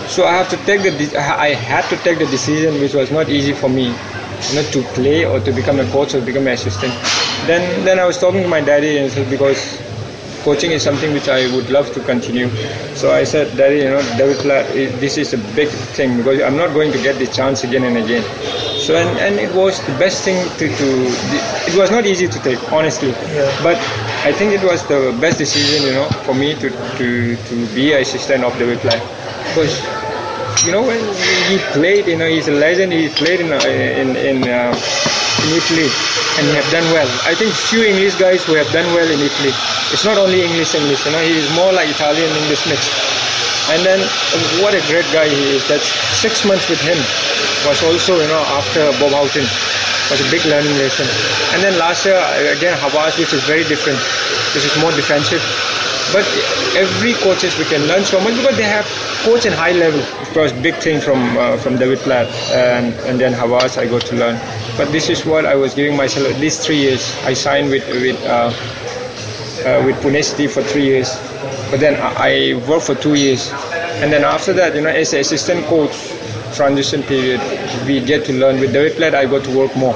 So 0.07 0.25
I 0.25 0.33
have 0.33 0.49
to 0.49 0.57
take 0.65 0.81
the. 0.81 0.89
de- 0.97 1.15
I 1.15 1.53
had 1.53 1.87
to 1.93 1.97
take 1.97 2.17
the 2.17 2.25
decision, 2.25 2.81
which 2.81 2.95
was 2.95 3.11
not 3.11 3.29
easy 3.29 3.53
for 3.53 3.69
me, 3.69 3.89
you 3.89 4.55
know, 4.55 4.65
to 4.73 4.81
play 4.97 5.25
or 5.25 5.39
to 5.41 5.51
become 5.51 5.79
a 5.79 5.85
coach 5.91 6.15
or 6.15 6.21
become 6.21 6.47
an 6.47 6.53
assistant. 6.53 7.20
Then, 7.47 7.85
then 7.85 7.99
I 7.99 8.05
was 8.05 8.17
talking 8.19 8.41
to 8.43 8.47
my 8.47 8.61
daddy, 8.61 8.97
and 8.97 9.11
said 9.11 9.29
because 9.29 9.81
coaching 10.43 10.71
is 10.71 10.83
something 10.83 11.13
which 11.13 11.29
I 11.29 11.53
would 11.55 11.69
love 11.69 11.91
to 11.93 11.99
continue. 12.01 12.49
So 12.95 13.11
I 13.13 13.23
said, 13.23 13.55
Daddy, 13.57 13.77
you 13.77 13.89
know, 13.89 14.01
David 14.17 14.37
Platt, 14.37 14.65
this 14.73 15.17
is 15.17 15.33
a 15.33 15.37
big 15.55 15.69
thing 15.69 16.17
because 16.17 16.41
I'm 16.41 16.57
not 16.57 16.73
going 16.73 16.91
to 16.91 16.97
get 17.01 17.17
the 17.19 17.27
chance 17.27 17.63
again 17.63 17.83
and 17.83 17.97
again. 17.97 18.23
So 18.79 18.95
and, 18.95 19.19
and 19.19 19.35
it 19.39 19.53
was 19.55 19.79
the 19.85 19.93
best 19.97 20.23
thing 20.23 20.37
to, 20.57 20.67
to 20.67 20.87
it 21.69 21.77
was 21.77 21.91
not 21.91 22.05
easy 22.05 22.27
to 22.27 22.39
take, 22.39 22.59
honestly. 22.71 23.11
But 23.61 23.77
I 24.25 24.33
think 24.33 24.53
it 24.53 24.63
was 24.63 24.85
the 24.87 25.15
best 25.21 25.37
decision, 25.37 25.85
you 25.85 25.93
know, 25.93 26.09
for 26.25 26.33
me 26.33 26.55
to 26.55 26.69
to, 26.69 27.35
to 27.35 27.55
be 27.75 27.93
assistant 27.93 28.43
of 28.43 28.57
David 28.57 28.79
Platt 28.79 29.01
because 29.49 29.77
you 30.65 30.71
know 30.71 30.81
when 30.81 30.99
he 31.49 31.57
played, 31.73 32.07
you 32.07 32.17
know, 32.17 32.27
he's 32.27 32.47
a 32.47 32.53
legend. 32.53 32.93
He 32.93 33.09
played 33.09 33.39
in 33.39 33.51
in 33.53 34.15
in, 34.15 34.37
uh, 34.49 34.73
in 35.43 35.49
Italy 35.53 35.89
and 36.39 36.47
he 36.47 36.53
have 36.55 36.67
done 36.71 36.85
well. 36.95 37.09
I 37.27 37.35
think 37.35 37.51
few 37.51 37.83
English 37.83 38.15
guys 38.15 38.43
who 38.45 38.55
have 38.55 38.69
done 38.71 38.87
well 38.95 39.07
in 39.09 39.19
Italy. 39.19 39.51
It's 39.91 40.05
not 40.05 40.17
only 40.17 40.43
English 40.43 40.75
English, 40.75 41.05
you 41.05 41.11
know, 41.11 41.19
he 41.21 41.35
is 41.35 41.47
more 41.55 41.71
like 41.73 41.89
Italian 41.89 42.31
English 42.43 42.63
mix. 42.67 42.87
And 43.71 43.83
then 43.85 43.99
what 44.63 44.73
a 44.73 44.81
great 44.87 45.05
guy 45.11 45.27
he 45.27 45.55
is. 45.55 45.63
That 45.67 45.83
six 46.17 46.43
months 46.45 46.67
with 46.69 46.81
him 46.81 46.97
was 47.67 47.83
also, 47.83 48.19
you 48.19 48.27
know, 48.27 48.43
after 48.57 48.89
Bob 48.99 49.11
Houghton 49.11 49.45
was 50.09 50.19
a 50.19 50.27
big 50.31 50.43
learning 50.47 50.75
lesson. 50.79 51.07
And 51.55 51.63
then 51.63 51.77
last 51.77 52.05
year 52.05 52.19
again 52.51 52.75
Habas, 52.79 53.19
which 53.19 53.33
is 53.33 53.43
very 53.43 53.63
different. 53.67 53.99
This 54.55 54.63
is 54.65 54.73
more 54.79 54.91
defensive. 54.91 55.43
But 56.11 56.27
every 56.75 57.13
coaches 57.23 57.55
we 57.57 57.63
can 57.65 57.87
learn 57.87 58.03
so 58.03 58.19
much 58.19 58.35
because 58.35 58.57
they 58.57 58.67
have 58.67 58.83
coach 59.23 59.45
in 59.45 59.53
high 59.53 59.71
level. 59.71 60.01
Of 60.19 60.29
course, 60.33 60.51
big 60.51 60.75
thing 60.75 60.99
from 60.99 61.19
uh, 61.37 61.55
from 61.57 61.77
David 61.77 61.99
Platt 61.99 62.27
and 62.51 62.91
and 63.07 63.19
then 63.19 63.31
Habas 63.31 63.77
I 63.77 63.87
got 63.87 64.01
to 64.11 64.15
learn. 64.15 64.35
But 64.77 64.91
this 64.91 65.09
is 65.09 65.25
what 65.25 65.45
I 65.45 65.55
was 65.55 65.73
giving 65.73 65.95
myself 65.97 66.27
at 66.27 66.39
least 66.39 66.65
three 66.65 66.77
years. 66.77 67.15
I 67.23 67.33
signed 67.33 67.69
with 67.69 67.85
with 67.87 68.19
uh, 68.25 68.51
uh, 69.67 69.83
with 69.85 69.95
Pune 70.01 70.23
City 70.23 70.47
for 70.47 70.63
three 70.63 70.85
years, 70.85 71.15
but 71.69 71.79
then 71.79 71.95
I, 72.01 72.53
I 72.55 72.69
worked 72.69 72.85
for 72.85 72.95
two 72.95 73.13
years, 73.15 73.51
and 74.01 74.11
then 74.11 74.23
after 74.23 74.53
that, 74.53 74.75
you 74.75 74.81
know, 74.81 74.89
as 74.89 75.13
an 75.13 75.19
assistant 75.19 75.65
coach, 75.65 75.93
transition 76.55 77.03
period, 77.03 77.39
we 77.85 77.99
get 78.03 78.25
to 78.25 78.33
learn. 78.33 78.59
With 78.59 78.73
David 78.73 78.97
Platt, 78.97 79.13
I 79.15 79.25
got 79.25 79.43
to 79.45 79.57
work 79.57 79.75
more. 79.75 79.95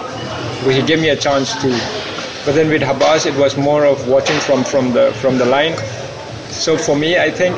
He 0.70 0.82
gave 0.84 1.00
me 1.00 1.10
a 1.10 1.16
chance 1.16 1.54
to. 1.62 1.70
But 2.46 2.54
then 2.54 2.70
with 2.70 2.82
Habas, 2.84 3.26
it 3.26 3.36
was 3.40 3.58
more 3.58 3.86
of 3.86 4.08
watching 4.08 4.40
from 4.42 4.64
from 4.64 4.94
the 4.94 5.12
from 5.22 5.38
the 5.38 5.46
line. 5.46 5.76
So 6.50 6.78
for 6.78 6.96
me, 6.96 7.18
I 7.18 7.32
think. 7.32 7.56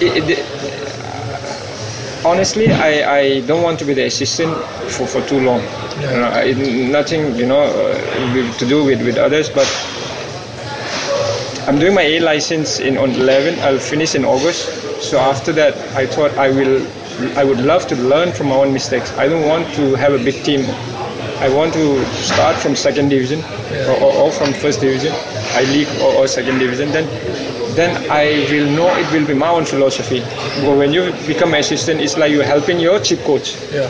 It, 0.00 0.28
it, 0.30 0.51
honestly, 2.24 2.70
I, 2.70 3.18
I 3.18 3.40
don't 3.46 3.62
want 3.62 3.78
to 3.80 3.84
be 3.84 3.94
the 3.94 4.04
assistant 4.04 4.54
for, 4.90 5.06
for 5.06 5.22
too 5.26 5.40
long. 5.40 5.60
You 6.00 6.06
know, 6.06 6.30
I, 6.32 6.52
nothing, 6.90 7.34
you 7.36 7.46
know, 7.46 7.62
uh, 7.62 8.58
to 8.58 8.66
do 8.66 8.84
with, 8.84 9.02
with 9.04 9.18
others, 9.18 9.50
but 9.50 9.66
I'm 11.68 11.78
doing 11.78 11.94
my 11.94 12.02
A 12.02 12.20
license 12.20 12.80
in 12.80 12.96
on 12.98 13.10
11. 13.10 13.60
I'll 13.60 13.78
finish 13.78 14.14
in 14.14 14.24
August. 14.24 14.66
So 15.00 15.18
after 15.18 15.52
that, 15.52 15.76
I 15.96 16.06
thought 16.06 16.32
I 16.38 16.50
will. 16.50 16.86
I 17.38 17.44
would 17.44 17.60
love 17.60 17.86
to 17.88 17.96
learn 17.96 18.32
from 18.32 18.48
my 18.48 18.56
own 18.56 18.72
mistakes. 18.72 19.12
I 19.18 19.28
don't 19.28 19.46
want 19.46 19.68
to 19.74 19.94
have 19.96 20.12
a 20.14 20.18
big 20.18 20.42
team. 20.44 20.64
I 21.40 21.48
want 21.48 21.74
to 21.74 22.04
start 22.14 22.56
from 22.56 22.74
second 22.74 23.10
division 23.10 23.40
or, 23.88 23.96
or, 24.00 24.12
or 24.14 24.32
from 24.32 24.52
first 24.54 24.80
division, 24.80 25.12
I 25.54 25.62
league 25.64 25.88
or, 26.00 26.14
or 26.14 26.26
second 26.26 26.58
division. 26.58 26.90
Then 26.90 27.04
then 27.74 28.10
I 28.10 28.46
will 28.50 28.70
know 28.76 28.88
it 28.96 29.10
will 29.12 29.26
be 29.26 29.34
my 29.34 29.48
own 29.48 29.64
philosophy. 29.64 30.20
But 30.64 30.76
when 30.76 30.92
you 30.92 31.12
become 31.26 31.54
an 31.54 31.60
assistant, 31.60 32.00
it's 32.00 32.16
like 32.16 32.30
you're 32.32 32.44
helping 32.44 32.78
your 32.80 33.00
chief 33.00 33.22
coach. 33.24 33.56
Yeah. 33.72 33.88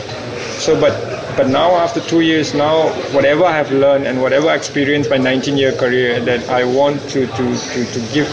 So, 0.59 0.79
but 0.79 0.93
but 1.35 1.47
now 1.49 1.71
after 1.77 1.99
two 1.99 2.21
years, 2.21 2.53
now 2.53 2.89
whatever 3.11 3.43
I 3.45 3.57
have 3.57 3.71
learned 3.71 4.05
and 4.05 4.21
whatever 4.21 4.53
experience 4.53 5.09
my 5.09 5.17
19-year 5.17 5.73
career 5.73 6.19
that 6.21 6.47
I 6.49 6.63
want 6.63 7.01
to, 7.09 7.25
to, 7.25 7.45
to, 7.57 7.85
to 7.85 7.99
give 8.13 8.29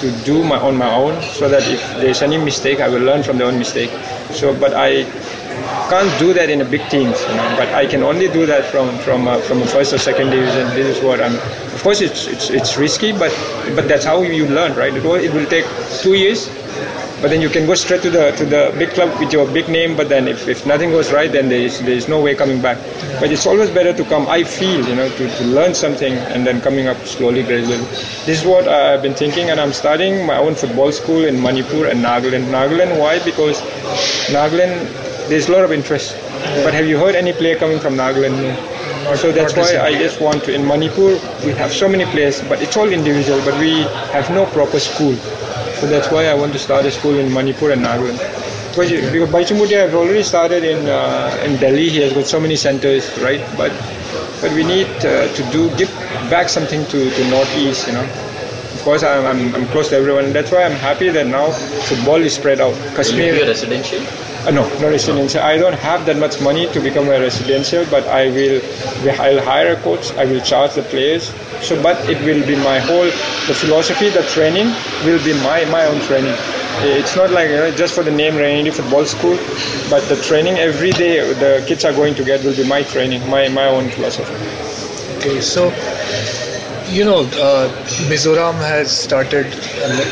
to 0.00 0.10
do 0.24 0.42
my 0.42 0.58
on 0.58 0.76
my 0.76 0.92
own, 0.92 1.22
so 1.22 1.48
that 1.48 1.62
if 1.68 1.80
there's 2.00 2.22
any 2.22 2.38
mistake, 2.38 2.80
I 2.80 2.88
will 2.88 3.02
learn 3.02 3.22
from 3.22 3.38
the 3.38 3.44
own 3.44 3.56
mistake. 3.58 3.90
So, 4.32 4.52
but 4.58 4.74
I 4.74 5.04
can't 5.90 6.10
do 6.18 6.32
that 6.34 6.50
in 6.50 6.60
a 6.60 6.64
big 6.64 6.82
teams, 6.88 7.20
you 7.22 7.34
know. 7.36 7.54
But 7.56 7.68
I 7.74 7.86
can 7.86 8.02
only 8.02 8.28
do 8.28 8.46
that 8.46 8.64
from 8.66 8.98
from 8.98 9.28
uh, 9.28 9.38
from 9.40 9.62
a 9.62 9.66
first 9.66 9.92
or 9.92 9.98
second 9.98 10.30
division. 10.30 10.66
This 10.74 10.96
is 10.98 11.02
what 11.04 11.20
I'm. 11.20 11.38
Of 11.80 11.84
course, 11.84 12.02
it's 12.02 12.26
it's, 12.26 12.50
it's 12.50 12.76
risky, 12.76 13.10
but 13.10 13.32
but 13.74 13.88
that's 13.88 14.04
how 14.04 14.20
you 14.20 14.44
learn, 14.46 14.74
right? 14.76 14.92
It 14.92 15.02
will, 15.02 15.14
it 15.14 15.32
will 15.32 15.46
take 15.46 15.64
two 16.02 16.12
years, 16.12 16.46
but 17.22 17.30
then 17.32 17.40
you 17.40 17.48
can 17.48 17.64
go 17.64 17.74
straight 17.74 18.02
to 18.02 18.10
the 18.10 18.32
to 18.32 18.44
the 18.44 18.74
big 18.76 18.90
club 18.90 19.18
with 19.18 19.32
your 19.32 19.46
big 19.48 19.66
name. 19.70 19.96
But 19.96 20.10
then 20.10 20.28
if, 20.28 20.46
if 20.46 20.66
nothing 20.66 20.90
goes 20.90 21.10
right, 21.10 21.32
then 21.32 21.48
there 21.48 21.62
is 21.68 21.80
there 21.80 21.96
is 21.96 22.06
no 22.06 22.20
way 22.20 22.34
coming 22.34 22.60
back. 22.60 22.76
But 23.18 23.32
it's 23.32 23.46
always 23.46 23.70
better 23.70 23.94
to 23.94 24.04
come. 24.04 24.28
I 24.28 24.44
feel, 24.44 24.86
you 24.86 24.94
know, 24.94 25.08
to, 25.08 25.24
to 25.38 25.44
learn 25.44 25.72
something 25.72 26.12
and 26.36 26.46
then 26.46 26.60
coming 26.60 26.86
up 26.86 26.98
slowly, 27.06 27.42
gradually. 27.44 27.78
This 28.28 28.40
is 28.40 28.44
what 28.44 28.68
I've 28.68 29.00
been 29.00 29.14
thinking, 29.14 29.48
and 29.48 29.58
I'm 29.58 29.72
starting 29.72 30.26
my 30.26 30.36
own 30.36 30.54
football 30.56 30.92
school 30.92 31.24
in 31.24 31.40
Manipur 31.40 31.86
and 31.86 32.04
Nagaland. 32.04 32.52
Nagaland, 32.58 33.00
why? 33.00 33.24
Because 33.24 33.62
Nagaland 34.28 34.84
there's 35.30 35.48
a 35.48 35.52
lot 35.52 35.64
of 35.64 35.72
interest. 35.72 36.12
But 36.62 36.74
have 36.74 36.86
you 36.86 36.98
heard 36.98 37.14
any 37.14 37.32
player 37.32 37.56
coming 37.56 37.80
from 37.80 37.94
Nagaland? 37.94 38.79
So 39.16 39.32
that's 39.32 39.56
why 39.56 39.78
I 39.78 39.92
just 39.92 40.20
want 40.20 40.44
to. 40.44 40.54
In 40.54 40.66
Manipur, 40.66 41.18
we 41.44 41.52
have 41.52 41.72
so 41.72 41.88
many 41.88 42.04
players, 42.06 42.40
but 42.42 42.60
it's 42.62 42.76
all 42.76 42.88
individual. 42.88 43.40
But 43.44 43.58
we 43.58 43.82
have 44.14 44.30
no 44.30 44.46
proper 44.46 44.78
school. 44.78 45.14
So 45.80 45.86
that's 45.86 46.10
why 46.10 46.26
I 46.26 46.34
want 46.34 46.52
to 46.52 46.58
start 46.58 46.84
a 46.86 46.90
school 46.90 47.18
in 47.18 47.32
Manipur 47.32 47.70
and 47.70 47.82
Nagaland. 47.82 48.18
Because, 48.70 48.90
you- 48.90 49.10
because 49.10 49.30
Baichung 49.30 49.58
Bhutia 49.58 49.80
has 49.86 49.94
already 49.94 50.22
started 50.22 50.64
in 50.64 50.86
uh, 50.88 51.42
in 51.44 51.56
Delhi. 51.58 51.88
He 51.88 52.00
has 52.02 52.12
got 52.12 52.26
so 52.26 52.40
many 52.40 52.56
centers, 52.56 53.08
right? 53.20 53.40
But 53.56 53.72
but 54.40 54.52
we 54.52 54.64
need 54.64 54.86
uh, 55.04 55.28
to 55.38 55.42
do 55.50 55.68
give 55.76 55.90
back 56.30 56.48
something 56.48 56.84
to, 56.86 57.10
to 57.10 57.30
Northeast, 57.30 57.86
you 57.88 57.94
know. 57.94 58.06
Of 58.80 58.86
course, 58.86 59.02
I'm, 59.02 59.26
I'm, 59.26 59.54
I'm 59.54 59.66
close 59.66 59.90
to 59.90 59.96
everyone. 59.96 60.32
That's 60.32 60.50
why 60.50 60.62
I'm 60.64 60.72
happy 60.72 61.10
that 61.10 61.26
now 61.26 61.50
football 61.50 62.16
is 62.16 62.34
spread 62.34 62.62
out. 62.62 62.72
Kashmir, 62.96 63.34
residential? 63.46 64.00
uh, 64.46 64.50
no, 64.52 64.62
no 64.80 64.88
residential. 64.88 65.42
I 65.42 65.58
don't 65.58 65.74
have 65.74 66.06
that 66.06 66.16
much 66.16 66.40
money 66.40 66.66
to 66.72 66.80
become 66.80 67.08
a 67.08 67.20
residential, 67.20 67.84
but 67.90 68.06
I 68.08 68.28
will. 68.30 68.62
I'll 69.20 69.42
hire 69.44 69.74
a 69.74 69.76
coach. 69.82 70.10
I 70.14 70.24
will 70.24 70.40
charge 70.40 70.76
the 70.76 70.82
players. 70.82 71.24
So, 71.60 71.76
but 71.82 72.08
it 72.08 72.16
will 72.24 72.40
be 72.46 72.56
my 72.56 72.78
whole. 72.78 73.04
The 73.04 73.54
philosophy, 73.54 74.08
the 74.08 74.22
training 74.32 74.68
will 75.04 75.22
be 75.28 75.34
my 75.44 75.66
my 75.66 75.84
own 75.84 76.00
training. 76.08 76.34
It's 76.80 77.14
not 77.16 77.30
like 77.32 77.50
you 77.50 77.56
know, 77.56 77.70
just 77.76 77.94
for 77.94 78.02
the 78.02 78.10
name 78.10 78.32
Renedy 78.32 78.72
Football 78.72 79.04
School, 79.04 79.36
but 79.90 80.00
the 80.08 80.16
training 80.22 80.56
every 80.56 80.92
day 80.92 81.20
the 81.34 81.62
kids 81.68 81.84
are 81.84 81.92
going 81.92 82.14
to 82.14 82.24
get 82.24 82.42
will 82.42 82.56
be 82.56 82.64
my 82.66 82.82
training, 82.84 83.20
my 83.28 83.46
my 83.50 83.66
own 83.66 83.90
philosophy. 83.90 84.32
Okay, 85.20 85.42
so 85.42 85.68
you 86.90 87.04
know, 87.04 87.20
uh, 87.20 87.68
Mizoram 88.10 88.54
has 88.56 88.90
started 88.90 89.46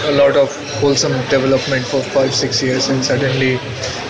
a, 0.06 0.12
lot 0.12 0.37
of 0.37 0.54
wholesome 0.80 1.12
development 1.28 1.85
for 1.85 2.02
five, 2.02 2.32
six 2.35 2.62
years, 2.62 2.88
and 2.88 3.04
suddenly 3.04 3.54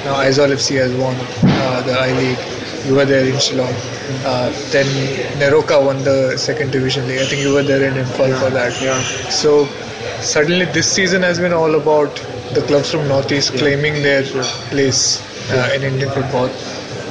now 0.04 0.16
Aizawl 0.24 0.52
FC 0.52 0.76
has 0.76 0.92
won 0.94 1.16
uh, 1.16 1.82
the 1.82 1.92
I 1.92 2.12
League. 2.12 2.86
You 2.86 2.94
were 2.94 3.04
there 3.04 3.24
in 3.26 3.34
Shillong. 3.34 3.74
Uh, 4.24 4.50
then 4.70 4.86
NEROCA 5.38 5.84
won 5.84 6.02
the 6.04 6.36
second 6.36 6.70
division 6.70 7.06
league. 7.08 7.20
I 7.20 7.24
think 7.26 7.42
you 7.42 7.54
were 7.54 7.62
there 7.62 7.82
in 7.84 7.94
Imphal 7.94 8.38
for 8.38 8.50
that. 8.50 8.80
Yeah. 8.80 9.00
So 9.30 9.66
suddenly 10.20 10.66
this 10.66 10.90
season 10.90 11.22
has 11.22 11.38
been 11.38 11.52
all 11.52 11.74
about 11.74 12.14
the 12.54 12.62
clubs 12.66 12.90
from 12.90 13.08
Northeast 13.08 13.54
claiming 13.54 14.02
their 14.02 14.22
place 14.70 15.22
uh, 15.50 15.72
in 15.74 15.82
Indian 15.82 16.10
football. 16.10 16.48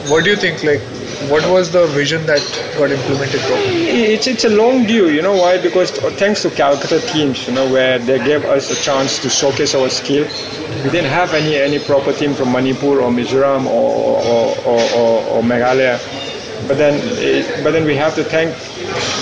What 0.10 0.24
do 0.24 0.30
you 0.30 0.36
think? 0.38 0.64
Like, 0.64 0.82
what 1.30 1.46
was 1.52 1.72
the 1.72 1.86
vision 1.88 2.26
that 2.26 2.40
got 2.78 2.92
implemented? 2.92 3.42
It's 3.44 4.28
it's 4.28 4.46
a 4.46 4.50
long 4.50 4.86
view, 4.86 5.08
you 5.10 5.22
know 5.22 5.36
why? 5.36 5.58
Because 5.62 5.92
uh, 6.00 6.10
thanks 6.12 6.42
to 6.44 6.50
Calcutta 6.50 7.00
teams, 7.08 7.48
you 7.48 7.54
know, 7.54 7.70
where 7.72 8.00
they 8.00 8.18
gave 8.20 8.46
us 8.46 8.70
a 8.72 8.82
chance 8.82 9.20
to 9.20 9.30
showcase 9.30 9.76
our 9.76 9.90
skill. 9.90 10.24
We 10.84 10.90
didn't 10.90 11.12
have 11.12 11.34
any 11.34 11.56
any 11.56 11.80
proper 11.80 12.14
team 12.14 12.34
from 12.34 12.52
Manipur 12.52 13.02
or 13.02 13.12
Mizoram 13.12 13.66
or 13.66 14.18
or, 14.34 14.58
or, 14.66 14.82
or, 14.96 15.24
or 15.30 15.42
Meghalaya. 15.44 16.00
But 16.68 16.78
then, 16.78 17.00
it, 17.18 17.64
but 17.64 17.72
then 17.72 17.86
we 17.86 17.96
have 17.96 18.16
to 18.16 18.24
thank 18.24 18.56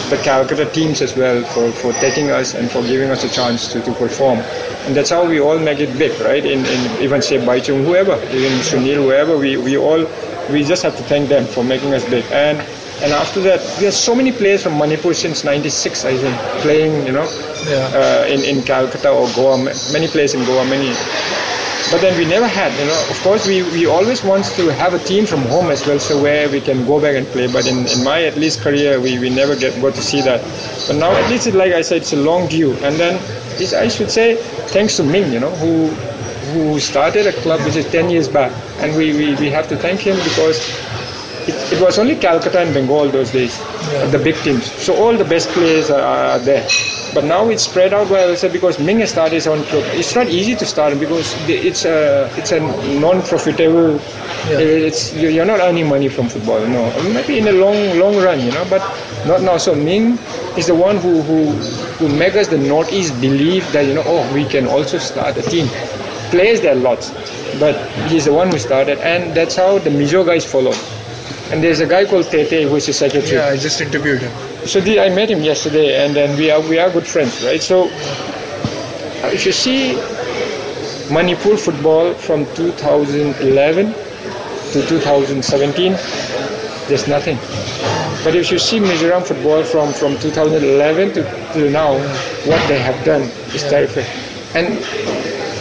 the 0.10 0.18
Calcutta 0.24 0.66
teams 0.72 1.02
as 1.02 1.16
well 1.16 1.44
for, 1.54 1.72
for 1.72 1.92
taking 2.00 2.30
us 2.32 2.54
and 2.54 2.70
for 2.70 2.82
giving 2.84 3.10
us 3.10 3.24
a 3.24 3.30
chance 3.30 3.72
to, 3.74 3.82
to 3.82 3.94
perform. 3.94 4.40
And 4.86 4.96
that's 4.96 5.10
how 5.10 5.26
we 5.28 5.40
all 5.40 5.58
make 5.58 5.80
it 5.80 5.98
big, 5.98 6.20
right? 6.22 6.46
In, 6.46 6.60
in 6.66 7.02
even 7.02 7.22
say 7.22 7.38
Baichung, 7.38 7.84
whoever, 7.86 8.14
even 8.30 8.60
Sunil, 8.60 8.96
whoever, 9.04 9.38
we, 9.38 9.58
we 9.58 9.78
all 9.78 10.06
we 10.52 10.64
just 10.64 10.84
have 10.84 10.96
to 10.96 11.04
thank 11.04 11.28
them 11.30 11.46
for 11.46 11.64
making 11.64 11.94
us 11.94 12.06
big. 12.10 12.24
And 12.32 12.60
and 13.04 13.12
after 13.12 13.42
that, 13.42 13.60
have 13.84 13.94
so 13.94 14.16
many 14.16 14.32
players 14.32 14.64
from 14.64 14.78
Manipur 14.78 15.14
since 15.14 15.44
'96, 15.44 16.06
I 16.06 16.16
think, 16.18 16.38
playing, 16.62 17.06
you 17.06 17.12
know, 17.12 17.28
Yeah. 17.68 17.92
uh, 17.94 18.26
in 18.28 18.40
in 18.44 18.64
Calcutta 18.64 19.10
or 19.10 19.28
Goa. 19.36 19.58
Many 19.92 20.08
players 20.08 20.34
in 20.34 20.46
Goa, 20.46 20.64
many. 20.66 20.94
But 21.92 22.02
then 22.02 22.18
we 22.18 22.26
never 22.26 22.48
had, 22.48 22.72
you 22.80 22.86
know. 22.86 23.06
Of 23.10 23.20
course, 23.22 23.48
we, 23.48 23.62
we 23.64 23.86
always 23.86 24.24
want 24.24 24.46
to 24.58 24.74
have 24.74 24.94
a 24.94 25.00
team 25.00 25.26
from 25.26 25.42
home 25.44 25.70
as 25.70 25.86
well, 25.86 26.00
so 26.00 26.22
where 26.22 26.50
we 26.50 26.60
can 26.60 26.86
go 26.86 27.00
back 27.00 27.16
and 27.16 27.26
play. 27.28 27.48
But 27.52 27.68
in, 27.68 27.86
in 27.88 28.04
my 28.04 28.24
at 28.24 28.36
least 28.38 28.62
career, 28.62 29.00
we, 29.00 29.20
we 29.20 29.30
never 29.30 29.56
get 29.56 29.80
got 29.82 29.94
to 29.96 30.02
see 30.02 30.22
that. 30.22 30.42
But 30.88 30.98
now 30.98 31.12
at 31.12 31.30
least, 31.30 31.48
it, 31.48 31.54
like 31.54 31.74
I 31.74 31.82
said, 31.82 31.98
it's 32.02 32.14
a 32.14 32.18
long 32.18 32.48
view. 32.48 32.74
And 32.84 32.96
then 32.96 33.20
it's, 33.62 33.74
I 33.74 33.88
should 33.88 34.10
say, 34.12 34.38
thanks 34.74 34.98
to 34.98 35.04
Ming, 35.04 35.32
you 35.32 35.40
know, 35.40 35.52
who 35.52 35.90
who 36.54 36.80
started 36.80 37.26
a 37.28 37.34
club 37.42 37.60
which 37.66 37.76
is 37.76 37.90
10 37.92 38.10
years 38.10 38.28
back, 38.30 38.52
and 38.80 38.96
we, 38.96 39.14
we, 39.14 39.36
we 39.36 39.50
have 39.50 39.68
to 39.68 39.76
thank 39.76 40.00
him 40.00 40.16
because 40.18 40.58
it, 41.48 41.74
it 41.74 41.82
was 41.82 41.98
only 42.00 42.16
Calcutta 42.16 42.60
and 42.60 42.74
Bengal 42.74 43.10
those 43.10 43.32
days, 43.32 43.58
the 44.12 44.20
big 44.24 44.36
teams. 44.38 44.72
So 44.72 44.96
all 44.96 45.16
the 45.18 45.26
best 45.26 45.50
players 45.50 45.90
are, 45.90 46.02
are 46.02 46.40
there. 46.40 46.68
But 47.14 47.24
now 47.24 47.48
it's 47.50 47.64
spread 47.64 47.94
out 47.94 48.12
I 48.12 48.36
said, 48.36 48.52
because 48.52 48.78
Ming 48.80 49.00
has 49.00 49.12
started 49.12 49.34
his 49.36 49.48
own 49.48 49.64
club. 49.64 49.84
It's 49.94 50.16
not 50.16 50.28
easy 50.28 50.56
to 50.56 50.66
start 50.66 51.00
because 51.00 51.34
it's 51.50 51.86
a 51.86 52.30
it's 52.38 52.52
a 52.52 52.60
non-profitable. 53.00 53.96
Uh, 54.00 54.60
it's 54.90 55.14
you- 55.14 55.30
you're 55.30 55.46
not 55.46 55.60
earning 55.60 55.88
money 55.88 56.10
from 56.10 56.28
football. 56.30 56.60
No, 56.68 56.84
maybe 57.14 57.38
in 57.40 57.46
the 57.46 57.54
long 57.54 57.78
long 58.00 58.16
run, 58.18 58.40
you 58.42 58.52
know, 58.52 58.66
but 58.70 58.82
not 59.26 59.42
now. 59.42 59.58
So 59.58 59.74
Ming 59.76 60.18
is 60.58 60.68
the 60.68 60.76
one 60.76 60.98
who 60.98 61.22
who 61.22 61.40
who 62.00 62.08
make 62.10 62.36
us 62.36 62.48
the 62.48 62.58
Northeast 62.58 63.20
believe 63.22 63.72
that 63.72 63.86
you 63.86 63.94
know 63.94 64.04
oh 64.06 64.22
we 64.34 64.46
can 64.46 64.68
also 64.68 64.98
start 64.98 65.38
a 65.38 65.42
team. 65.44 65.68
Players 66.32 66.62
there 66.62 66.74
are 66.74 66.84
lots, 66.90 67.12
but 67.60 67.76
he's 68.10 68.26
the 68.26 68.34
one 68.34 68.50
who 68.52 68.58
started, 68.60 68.98
and 69.00 69.34
that's 69.34 69.56
how 69.56 69.78
the 69.80 69.90
Mizo 69.90 70.26
guys 70.26 70.44
followed. 70.46 70.78
And 71.52 71.64
there's 71.64 71.80
a 71.80 71.86
guy 71.88 72.06
called 72.06 72.26
Tete 72.26 72.68
who 72.68 72.76
is 72.76 72.88
his 72.88 72.98
secretary. 72.98 73.38
Yeah, 73.38 73.48
I 73.48 73.58
just 73.58 73.80
interviewed 73.80 74.22
him. 74.22 74.32
So 74.68 74.82
the, 74.82 75.00
I 75.00 75.10
met 75.10 75.30
him 75.30 75.42
yesterday, 75.42 76.04
and 76.04 76.16
then 76.16 76.38
we 76.38 76.50
are 76.50 76.60
we 76.62 76.80
are 76.80 76.90
good 76.90 77.06
friends, 77.06 77.44
right? 77.46 77.62
So 77.62 77.84
uh, 77.86 79.30
if 79.32 79.46
you 79.46 79.52
see 79.52 79.94
Manipur 81.14 81.56
football 81.56 82.14
from 82.16 82.46
2011 82.56 83.94
to 84.74 84.88
2017, 84.88 85.92
there's 86.88 87.08
nothing. 87.08 87.38
But 88.24 88.36
if 88.36 88.52
you 88.52 88.58
see 88.58 88.80
Mizoram 88.80 89.24
football 89.24 89.64
from, 89.64 89.94
from 89.94 90.18
2011 90.18 91.14
to, 91.14 91.24
to 91.54 91.70
now, 91.70 91.94
what 92.50 92.68
they 92.68 92.80
have 92.80 93.06
done 93.06 93.22
is 93.54 93.62
terrific. 93.64 94.06
And 94.56 94.68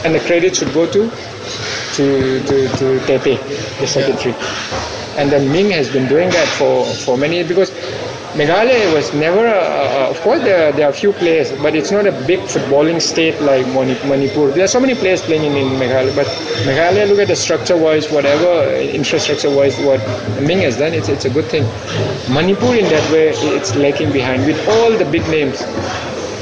and 0.05 0.15
the 0.15 0.21
credit 0.21 0.57
should 0.57 0.73
go 0.73 0.87
to 0.91 1.11
to 1.11 2.43
to, 2.49 2.69
to 2.79 3.07
Tete, 3.07 3.39
the 3.81 3.87
secretary. 3.87 4.35
And 5.17 5.31
then 5.31 5.51
Ming 5.53 5.71
has 5.71 5.89
been 5.91 6.09
doing 6.09 6.29
that 6.31 6.49
for, 6.59 6.85
for 7.05 7.17
many 7.17 7.37
years 7.37 7.49
because 7.49 7.71
Meghalaya 8.35 8.93
was 8.93 9.15
never, 9.15 9.47
a, 9.47 9.61
a, 9.63 10.11
of 10.11 10.21
course, 10.23 10.41
there 10.43 10.69
are, 10.69 10.73
there 10.73 10.87
are 10.87 10.91
a 10.91 10.93
few 10.93 11.13
players, 11.13 11.53
but 11.63 11.77
it's 11.77 11.93
not 11.93 12.05
a 12.05 12.11
big 12.27 12.41
footballing 12.41 13.01
state 13.01 13.41
like 13.43 13.65
Mani- 13.69 13.95
Manipur. 14.09 14.51
There 14.51 14.65
are 14.65 14.73
so 14.77 14.81
many 14.81 14.97
players 14.97 15.23
playing 15.23 15.45
in, 15.45 15.53
in 15.57 15.69
Meghalaya, 15.79 16.17
but 16.17 16.27
Meghalaya, 16.67 17.09
look 17.09 17.21
at 17.21 17.29
the 17.29 17.37
structure 17.37 17.77
wise, 17.77 18.11
whatever, 18.11 18.75
infrastructure 18.75 19.55
wise, 19.55 19.79
what 19.79 20.01
Ming 20.43 20.59
has 20.63 20.79
done, 20.79 20.95
it's, 20.95 21.09
it's 21.09 21.27
a 21.27 21.31
good 21.31 21.45
thing. 21.45 21.63
Manipur, 22.35 22.75
in 22.75 22.87
that 22.87 23.09
way, 23.13 23.29
it's 23.29 23.77
lagging 23.77 24.11
behind 24.11 24.45
with 24.47 24.59
all 24.69 24.91
the 24.99 25.05
big 25.05 25.23
names. 25.29 25.63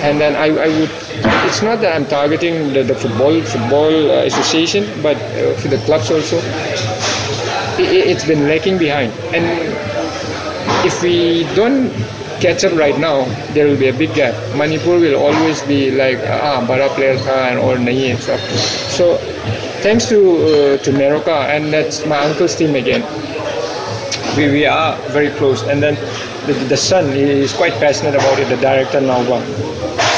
And 0.01 0.19
then 0.19 0.35
I, 0.35 0.47
I 0.47 0.69
would, 0.69 0.91
it's 1.47 1.61
not 1.61 1.81
that 1.83 1.95
I'm 1.95 2.07
targeting 2.07 2.73
the, 2.73 2.83
the 2.85 2.95
football 2.95 3.41
football 3.43 4.11
uh, 4.11 4.25
association, 4.25 4.83
but 5.03 5.17
uh, 5.17 5.55
for 5.57 5.69
the 5.69 5.77
clubs 5.85 6.11
also, 6.11 6.41
i 7.79 7.83
i- 7.83 8.07
it's 8.13 8.25
been 8.25 8.49
lagging 8.49 8.79
behind. 8.79 9.13
And 9.35 9.45
if 10.85 11.03
we 11.03 11.45
don't 11.55 11.91
catch 12.41 12.65
up 12.65 12.73
right 12.75 12.99
now, 12.99 13.25
there 13.55 13.67
will 13.67 13.77
be 13.79 13.89
a 13.89 13.93
big 13.93 14.15
gap. 14.15 14.35
Manipur 14.57 14.99
will 14.99 15.17
always 15.17 15.63
be 15.63 15.91
like 15.91 16.19
ah 16.29 16.65
bara 16.67 16.89
players 16.99 17.23
tha 17.25 17.37
and 17.51 17.59
or 17.61 17.77
nahi 17.89 18.11
and 18.13 18.21
stuff. 18.21 18.41
So 18.99 19.17
thanks 19.87 20.09
to 20.15 20.19
uh, 20.23 20.77
to 20.87 20.91
NEROCA 20.93 21.39
and 21.57 21.73
that's 21.73 22.05
my 22.07 22.19
uncle's 22.31 22.55
team 22.57 22.75
again. 22.75 23.05
We, 24.37 24.49
we 24.51 24.65
are 24.67 24.97
very 25.13 25.29
close 25.31 25.63
and 25.63 25.83
then 25.83 25.95
the, 26.47 26.55
the 26.69 26.77
son 26.77 27.05
is 27.11 27.53
quite 27.53 27.73
passionate 27.75 28.15
about 28.15 28.39
it 28.39 28.49
the 28.49 28.57
director 28.57 28.99
Nauba 29.01 29.39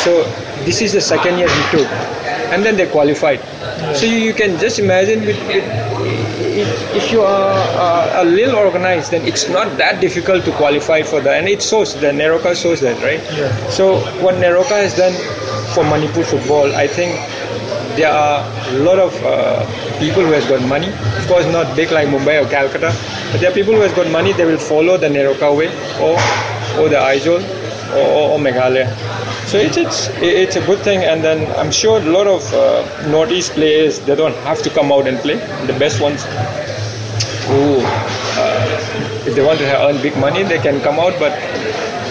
so 0.04 0.22
this 0.64 0.80
is 0.82 0.92
the 0.92 1.00
second 1.00 1.38
year 1.38 1.48
he 1.48 1.62
took 1.78 1.88
and 2.52 2.64
then 2.64 2.76
they 2.76 2.86
qualified 2.86 3.40
so 3.96 4.06
you, 4.06 4.18
you 4.18 4.32
can 4.32 4.56
just 4.60 4.78
imagine 4.78 5.20
with, 5.26 5.40
with 5.48 5.64
if, 6.62 6.94
if 6.94 7.12
you 7.12 7.20
are 7.22 7.54
uh, 7.84 8.22
a 8.22 8.24
little 8.24 8.56
organized 8.56 9.10
then 9.10 9.26
it's 9.26 9.48
not 9.48 9.76
that 9.76 10.00
difficult 10.00 10.44
to 10.44 10.52
qualify 10.52 11.02
for 11.02 11.20
that 11.20 11.38
and 11.38 11.48
it 11.48 11.62
shows 11.62 11.94
the 11.94 12.08
NEROCA 12.20 12.54
shows 12.54 12.80
that 12.80 12.96
right 13.02 13.20
so 13.70 13.98
what 14.22 14.34
NEROCA 14.36 14.76
has 14.84 14.94
done 14.96 15.14
for 15.74 15.82
Manipur 15.84 16.22
football 16.24 16.74
I 16.74 16.86
think 16.86 17.12
there 17.96 18.10
are 18.10 18.42
a 18.70 18.78
lot 18.78 18.98
of 18.98 19.14
uh, 19.22 19.64
people 19.98 20.22
who 20.22 20.32
has 20.32 20.44
got 20.46 20.66
money. 20.68 20.88
Of 20.88 21.26
course, 21.28 21.46
not 21.46 21.76
big 21.76 21.90
like 21.92 22.08
Mumbai 22.08 22.44
or 22.44 22.48
Calcutta, 22.50 22.92
but 23.30 23.40
there 23.40 23.50
are 23.50 23.54
people 23.54 23.74
who 23.74 23.80
has 23.82 23.92
got 23.92 24.10
money. 24.10 24.32
They 24.32 24.44
will 24.44 24.58
follow 24.58 24.96
the 24.96 25.06
NEROCA 25.08 25.56
way 25.56 25.68
or 26.02 26.18
or 26.80 26.88
the 26.88 26.96
Aizawl 26.98 27.42
or, 27.94 28.02
or, 28.02 28.30
or 28.32 28.38
Meghalaya. 28.38 28.88
So 29.46 29.58
it's, 29.58 29.76
it's 29.76 30.08
it's 30.20 30.56
a 30.56 30.64
good 30.66 30.80
thing, 30.80 31.04
and 31.04 31.22
then 31.22 31.46
I'm 31.60 31.70
sure 31.70 31.98
a 31.98 32.10
lot 32.16 32.26
of 32.26 32.42
uh, 32.54 33.08
Northeast 33.08 33.52
players 33.52 33.98
they 34.00 34.16
don't 34.16 34.34
have 34.48 34.62
to 34.62 34.70
come 34.70 34.90
out 34.90 35.06
and 35.06 35.18
play. 35.18 35.36
The 35.70 35.76
best 35.78 36.00
ones 36.00 36.24
who, 37.48 37.62
uh, 38.40 39.26
if 39.28 39.34
they 39.36 39.44
want 39.44 39.58
to 39.60 39.66
earn 39.86 40.00
big 40.02 40.16
money, 40.16 40.42
they 40.42 40.58
can 40.58 40.80
come 40.80 40.98
out, 40.98 41.12
but 41.20 41.32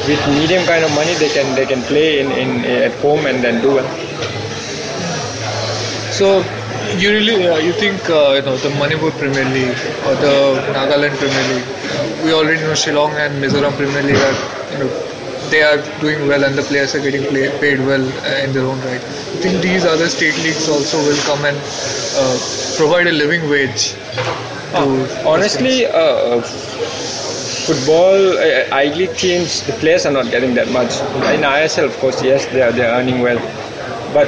with 0.08 0.22
medium 0.40 0.64
kind 0.66 0.84
of 0.86 0.94
money, 0.96 1.14
they 1.16 1.30
can 1.30 1.56
they 1.56 1.66
can 1.66 1.82
play 1.92 2.20
in, 2.22 2.32
in 2.32 2.66
at 2.66 2.94
home 3.02 3.26
and 3.26 3.44
then 3.44 3.62
do 3.62 3.76
well. 3.76 3.90
So 6.12 6.46
you 6.98 7.10
really 7.12 7.48
uh, 7.48 7.58
you 7.58 7.74
think 7.74 8.10
uh, 8.10 8.34
you 8.38 8.44
know 8.44 8.56
the 8.58 8.70
Manipur 8.82 9.12
Premier 9.18 9.46
League 9.58 9.82
or 10.06 10.14
the 10.28 10.36
Nagaland 10.78 11.18
Premier 11.18 11.46
League? 11.52 12.24
We 12.24 12.32
already 12.34 12.62
know 12.62 12.78
Shillong 12.84 13.18
and 13.26 13.44
Mizoram 13.44 13.74
Premier 13.82 14.04
League 14.04 14.22
are 14.30 14.38
you 14.74 14.80
know 14.86 15.13
they 15.54 15.62
are 15.62 15.78
doing 16.02 16.28
well 16.28 16.44
and 16.44 16.58
the 16.58 16.64
players 16.64 16.96
are 16.96 17.02
getting 17.06 17.24
play, 17.32 17.48
paid 17.60 17.80
well 17.80 18.02
uh, 18.02 18.44
in 18.44 18.54
their 18.54 18.66
own 18.66 18.80
right. 18.90 19.04
I 19.36 19.40
think 19.46 19.62
these 19.62 19.86
other 19.86 20.10
state 20.10 20.36
leagues 20.46 20.68
also 20.68 20.98
will 21.08 21.22
come 21.30 21.46
and 21.46 21.58
uh, 21.58 22.38
provide 22.78 23.08
a 23.08 23.12
living 23.12 23.48
wage. 23.50 23.94
To 24.74 25.28
Honestly, 25.28 25.86
uh, 25.86 26.42
football, 27.68 28.38
uh, 28.40 28.76
I 28.82 28.86
League 28.96 29.16
teams, 29.16 29.62
the 29.68 29.74
players 29.74 30.08
are 30.08 30.12
not 30.12 30.32
getting 30.32 30.56
that 30.56 30.72
much. 30.72 30.94
In 31.36 31.46
ISL, 31.58 31.86
of 31.86 31.96
course, 31.98 32.24
yes, 32.24 32.48
they 32.48 32.62
are, 32.64 32.72
they 32.72 32.86
are 32.86 33.00
earning 33.00 33.20
well. 33.22 33.38
But 34.14 34.28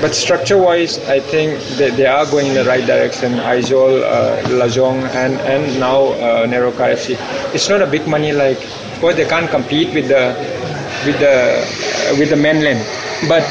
but 0.00 0.14
structure-wise, 0.14 0.98
I 1.08 1.18
think 1.18 1.58
they, 1.76 1.90
they 1.90 2.06
are 2.06 2.24
going 2.26 2.46
in 2.46 2.54
the 2.54 2.64
right 2.64 2.86
direction. 2.86 3.32
Aizawl, 3.32 4.02
uh, 4.04 4.42
Lajong, 4.60 5.02
and 5.14 5.34
and 5.40 5.80
now 5.80 6.12
uh, 6.12 6.46
NEROCA 6.46 6.94
FC. 6.94 7.16
It's 7.52 7.68
not 7.68 7.82
a 7.82 7.86
big 7.86 8.06
money 8.06 8.30
like, 8.32 8.60
of 8.98 9.02
course, 9.02 9.14
they 9.14 9.26
can't 9.30 9.48
compete 9.48 9.94
with 9.94 10.08
the 10.08 10.34
with 11.06 11.22
the 11.22 11.30
uh, 11.30 12.18
with 12.18 12.30
the 12.30 12.36
mainland. 12.36 12.82
But 13.30 13.46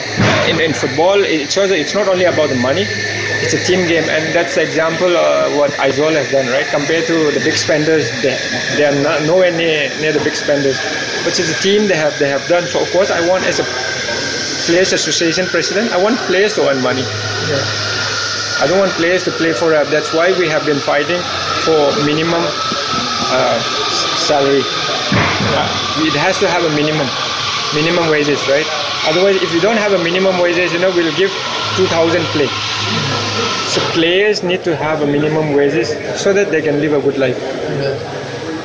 in, 0.51 0.59
in 0.59 0.73
football, 0.75 1.23
it 1.23 1.49
shows 1.49 1.71
it's 1.71 1.95
not 1.95 2.09
only 2.09 2.25
about 2.25 2.49
the 2.49 2.59
money; 2.59 2.83
it's 2.83 3.53
a 3.55 3.63
team 3.63 3.87
game, 3.87 4.03
and 4.11 4.35
that's 4.35 4.55
the 4.55 4.63
example 4.63 5.07
uh, 5.15 5.47
what 5.55 5.71
Aizawl 5.79 6.11
has 6.19 6.27
done, 6.35 6.47
right? 6.51 6.67
Compared 6.67 7.07
to 7.07 7.31
the 7.31 7.39
big 7.47 7.55
spenders, 7.55 8.11
they, 8.21 8.35
they 8.75 8.83
are 8.91 8.97
not, 9.01 9.23
nowhere 9.23 9.55
near 9.55 9.87
near 10.03 10.11
the 10.11 10.19
big 10.19 10.35
spenders. 10.35 10.75
But 11.23 11.39
as 11.39 11.47
a 11.47 11.55
team, 11.63 11.87
they 11.87 11.95
have 11.95 12.11
they 12.19 12.27
have 12.27 12.43
done. 12.51 12.67
So 12.67 12.83
of 12.83 12.91
course, 12.91 13.09
I 13.09 13.23
want 13.29 13.47
as 13.47 13.63
a 13.63 13.65
players 14.67 14.91
association 14.91 15.45
president, 15.47 15.93
I 15.95 16.03
want 16.03 16.19
players 16.27 16.55
to 16.59 16.67
earn 16.67 16.83
money. 16.83 17.07
I 18.59 18.67
don't 18.67 18.79
want 18.83 18.91
players 18.99 19.23
to 19.23 19.31
play 19.31 19.53
for. 19.53 19.71
Uh, 19.73 19.85
that's 19.95 20.11
why 20.13 20.35
we 20.37 20.49
have 20.51 20.65
been 20.65 20.79
fighting 20.83 21.23
for 21.63 21.87
minimum 22.03 22.43
uh, 23.31 23.59
salary. 24.19 24.96
It 26.05 26.13
has 26.13 26.39
to 26.39 26.47
have 26.47 26.63
a 26.63 26.69
minimum, 26.75 27.07
minimum 27.73 28.09
wages, 28.09 28.39
right? 28.47 28.65
Otherwise, 29.07 29.41
if 29.41 29.53
you 29.53 29.61
don't 29.61 29.77
have 29.77 29.93
a 29.93 30.03
minimum 30.03 30.37
wages, 30.39 30.73
you 30.73 30.79
know, 30.79 30.91
we'll 30.91 31.15
give 31.15 31.31
2,000 31.77 32.21
play. 32.35 32.47
So 33.71 33.81
players 33.91 34.43
need 34.43 34.63
to 34.63 34.75
have 34.75 35.01
a 35.01 35.07
minimum 35.07 35.53
wages 35.53 35.89
so 36.19 36.33
that 36.33 36.51
they 36.51 36.61
can 36.61 36.79
live 36.79 36.93
a 36.93 37.01
good 37.01 37.17
life. 37.17 37.37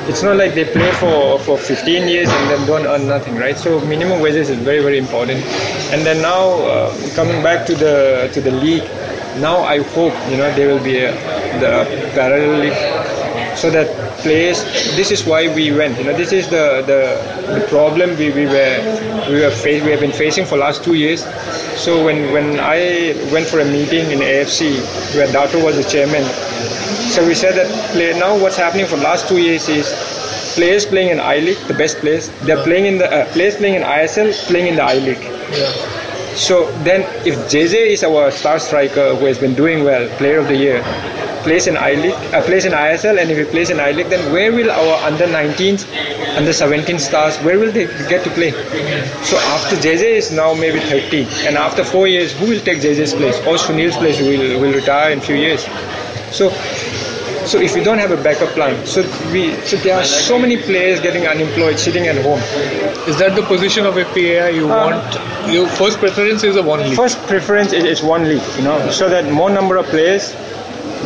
It's 0.09 0.21
not 0.21 0.35
like 0.35 0.53
they 0.53 0.65
play 0.65 0.91
for, 0.93 1.39
for 1.39 1.57
15 1.57 2.07
years 2.09 2.27
and 2.29 2.49
then 2.49 2.67
don't 2.67 2.85
earn 2.85 3.07
nothing, 3.07 3.37
right? 3.37 3.57
So 3.57 3.79
minimum 3.85 4.19
wages 4.19 4.49
is 4.49 4.57
very 4.59 4.81
very 4.81 4.97
important. 4.97 5.39
And 5.93 6.05
then 6.05 6.21
now 6.21 6.59
uh, 6.67 6.93
coming 7.15 7.41
back 7.41 7.65
to 7.67 7.73
the 7.75 8.29
to 8.33 8.41
the 8.41 8.51
league, 8.51 8.83
now 9.39 9.63
I 9.63 9.81
hope 9.95 10.13
you 10.29 10.35
know 10.35 10.53
there 10.55 10.67
will 10.67 10.83
be 10.83 10.97
a, 10.99 11.11
the 11.63 11.87
parallel 12.15 12.59
league 12.59 13.12
so 13.63 13.69
that 13.71 13.87
place 14.23 14.59
This 14.99 15.09
is 15.09 15.25
why 15.25 15.47
we 15.55 15.71
went. 15.71 15.97
You 15.97 16.05
know, 16.05 16.15
this 16.17 16.31
is 16.33 16.49
the 16.49 16.65
the, 16.91 16.99
the 17.53 17.61
problem 17.67 18.17
we, 18.21 18.27
we 18.39 18.45
were 18.45 18.75
we 19.31 19.39
were 19.43 19.51
face, 19.51 19.81
we 19.83 19.91
have 19.91 20.01
been 20.01 20.17
facing 20.23 20.45
for 20.45 20.57
last 20.57 20.83
two 20.83 20.95
years. 21.03 21.21
So 21.85 22.03
when 22.05 22.19
when 22.35 22.59
I 22.59 23.15
went 23.35 23.47
for 23.47 23.59
a 23.61 23.65
meeting 23.65 24.11
in 24.15 24.19
AFC 24.19 24.59
where 25.15 25.31
Dato 25.31 25.63
was 25.63 25.77
the 25.81 25.87
chairman, 25.95 26.23
so 27.15 27.25
we 27.25 27.33
said 27.43 27.55
that 27.61 27.69
play, 27.93 28.11
now 28.19 28.37
what's 28.43 28.59
happening 28.65 28.85
for 28.85 28.97
last 28.97 29.27
two 29.31 29.39
years 29.47 29.69
is 29.69 29.87
players 30.59 30.85
playing 30.85 31.09
in 31.15 31.19
I 31.19 31.37
League, 31.39 31.61
the 31.71 31.79
best 31.85 31.97
players, 32.03 32.29
they're 32.45 32.63
playing 32.69 32.85
in 32.85 32.97
the 32.97 33.09
uh, 33.11 33.25
players 33.33 33.55
playing 33.55 33.75
in 33.75 33.83
ISL, 33.83 34.31
playing 34.51 34.67
in 34.67 34.75
the 34.75 34.83
I 34.83 34.97
League. 35.09 35.92
So 36.35 36.71
then, 36.83 37.01
if 37.27 37.35
JJ 37.51 37.87
is 37.93 38.03
our 38.03 38.31
star 38.31 38.59
striker 38.59 39.15
who 39.15 39.25
has 39.25 39.37
been 39.37 39.53
doing 39.53 39.83
well, 39.83 40.07
player 40.17 40.39
of 40.39 40.47
the 40.47 40.55
year, 40.55 40.81
plays 41.43 41.67
in 41.67 41.77
I 41.77 41.93
League, 41.93 42.13
uh, 42.33 42.41
plays 42.41 42.65
in 42.65 42.71
ISL, 42.71 43.19
and 43.21 43.29
if 43.29 43.37
he 43.37 43.43
plays 43.45 43.69
in 43.69 43.79
I 43.79 43.91
League, 43.91 44.07
then 44.09 44.31
where 44.31 44.51
will 44.51 44.71
our 44.71 44.95
under 45.05 45.25
19s, 45.25 45.85
under 46.37 46.53
17 46.53 46.97
stars, 46.99 47.37
where 47.39 47.59
will 47.59 47.71
they 47.71 47.85
get 48.09 48.23
to 48.23 48.29
play? 48.31 48.51
So 49.23 49.37
after 49.55 49.75
JJ 49.75 50.03
is 50.17 50.31
now 50.31 50.53
maybe 50.53 50.79
30, 50.79 51.27
and 51.47 51.57
after 51.57 51.83
four 51.83 52.07
years, 52.07 52.33
who 52.33 52.47
will 52.49 52.61
take 52.61 52.79
JJ's 52.79 53.13
place? 53.13 53.37
Or 53.41 53.55
Sunil's 53.55 53.97
place 53.97 54.19
will 54.19 54.59
will 54.59 54.73
retire 54.73 55.11
in 55.11 55.21
few 55.21 55.35
years. 55.35 55.65
So 56.31 56.49
so 57.45 57.59
if 57.59 57.75
you 57.75 57.83
don't 57.83 57.97
have 57.97 58.11
a 58.11 58.21
backup 58.23 58.49
plan, 58.49 58.85
so 58.85 59.01
we 59.31 59.53
so 59.65 59.77
there 59.77 59.95
are 59.97 60.03
so 60.03 60.39
many 60.39 60.57
players 60.57 60.99
getting 60.99 61.27
unemployed, 61.27 61.79
sitting 61.79 62.07
at 62.07 62.17
home. 62.23 62.39
Is 63.07 63.17
that 63.19 63.35
the 63.35 63.43
position 63.43 63.85
of 63.85 63.95
FPAI? 63.95 64.53
You 64.55 64.71
Um, 64.71 64.91
want 64.91 65.51
your 65.53 65.67
first 65.67 65.99
preference 65.99 66.43
is 66.43 66.55
a 66.55 66.63
one 66.63 66.79
league. 66.81 66.95
First 66.95 67.19
preference 67.27 67.73
is, 67.73 67.83
is 67.83 68.01
one 68.03 68.23
league, 68.29 68.41
you 68.57 68.63
know, 68.63 68.89
so 68.91 69.09
that 69.09 69.31
more 69.31 69.49
number 69.49 69.77
of 69.77 69.85
players 69.87 70.33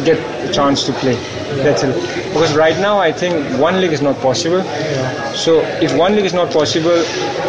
get 0.06 0.20
a 0.48 0.54
chance 0.54 0.86
to 0.86 0.94
play. 0.94 1.16
That's 1.64 1.82
it. 1.84 1.96
Because 2.34 2.56
right 2.56 2.78
now 2.78 3.00
I 3.00 3.12
think 3.12 3.60
one 3.60 3.82
league 3.82 3.94
is 3.94 4.02
not 4.02 4.18
possible. 4.20 4.62
So 5.34 5.62
if 5.82 5.96
one 5.96 6.16
league 6.16 6.26
is 6.26 6.34
not 6.34 6.52
possible, 6.52 6.98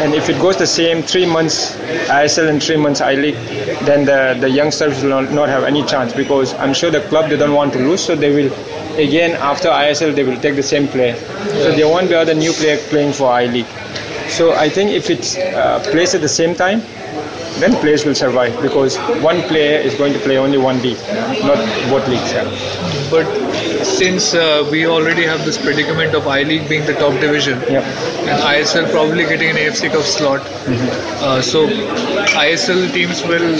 and 0.03 0.15
if 0.15 0.29
it 0.31 0.41
goes 0.41 0.57
the 0.57 0.67
same 0.67 1.03
three 1.03 1.27
months 1.27 1.77
ISL 2.09 2.49
and 2.49 2.63
three 2.63 2.77
months 2.77 3.01
I 3.01 3.15
League, 3.15 3.35
then 3.85 4.05
the 4.07 4.37
the 4.41 4.49
youngsters 4.49 5.03
will 5.03 5.11
not, 5.11 5.33
not 5.33 5.49
have 5.49 5.65
any 5.65 5.85
chance 5.85 6.13
because 6.13 6.55
I'm 6.55 6.73
sure 6.73 6.91
the 6.91 7.01
club 7.13 7.29
they 7.31 7.37
don't 7.37 7.55
want 7.55 7.73
to 7.75 7.79
lose, 7.81 8.03
so 8.05 8.17
they 8.17 8.33
will 8.35 8.51
again 8.99 9.33
after 9.41 9.69
ISL 9.69 10.15
they 10.15 10.25
will 10.25 10.41
take 10.41 10.57
the 10.57 10.63
same 10.63 10.89
player. 10.89 11.17
So 11.63 11.73
there 11.73 11.89
won't 11.89 12.09
be 12.09 12.15
other 12.15 12.35
new 12.35 12.53
player 12.53 12.79
playing 12.91 13.13
for 13.13 13.31
I 13.31 13.47
League. 13.47 13.67
So 14.29 14.53
I 14.53 14.69
think 14.69 14.91
if 14.91 15.09
it's 15.11 15.37
uh, 15.37 15.83
placed 15.91 16.15
at 16.15 16.21
the 16.21 16.29
same 16.29 16.55
time, 16.55 16.81
then 17.61 17.75
players 17.81 18.05
will 18.05 18.15
survive 18.15 18.61
because 18.63 18.97
one 19.23 19.41
player 19.43 19.79
is 19.79 19.95
going 19.95 20.13
to 20.13 20.19
play 20.21 20.37
only 20.37 20.59
one 20.59 20.81
league, 20.83 20.99
not 21.43 21.59
both 21.91 22.07
leagues. 22.09 22.33
Yeah. 22.33 22.98
But 23.11 23.27
since 23.85 24.35
uh, 24.35 24.69
we 24.71 24.87
already 24.87 25.25
have 25.25 25.45
this 25.45 25.57
predicament 25.59 26.15
of 26.15 26.27
I 26.27 26.43
League 26.43 26.69
being 26.69 26.85
the 26.87 26.95
top 26.95 27.13
division, 27.21 27.61
Yep. 27.61 27.85
and 28.31 28.43
ISL 28.43 28.91
probably 28.91 29.25
getting 29.25 29.51
an 29.51 29.57
AFC 29.57 29.91
Cup 29.91 30.03
slot, 30.03 30.41
uh, 31.23 31.41
so 31.43 31.67
ISL 31.67 32.93
teams 32.93 33.23
will 33.25 33.55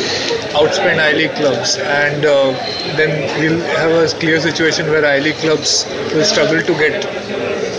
outspend 0.61 0.99
I 0.99 1.13
League 1.13 1.35
clubs, 1.35 1.77
and 1.77 2.25
uh, 2.25 2.53
then 2.97 3.13
we'll 3.41 3.61
have 3.77 3.91
a 3.93 4.07
clear 4.19 4.41
situation 4.41 4.87
where 4.89 5.05
I 5.05 5.19
League 5.19 5.37
clubs 5.37 5.85
will 6.15 6.25
struggle 6.25 6.61
to 6.61 6.75
get 6.75 7.07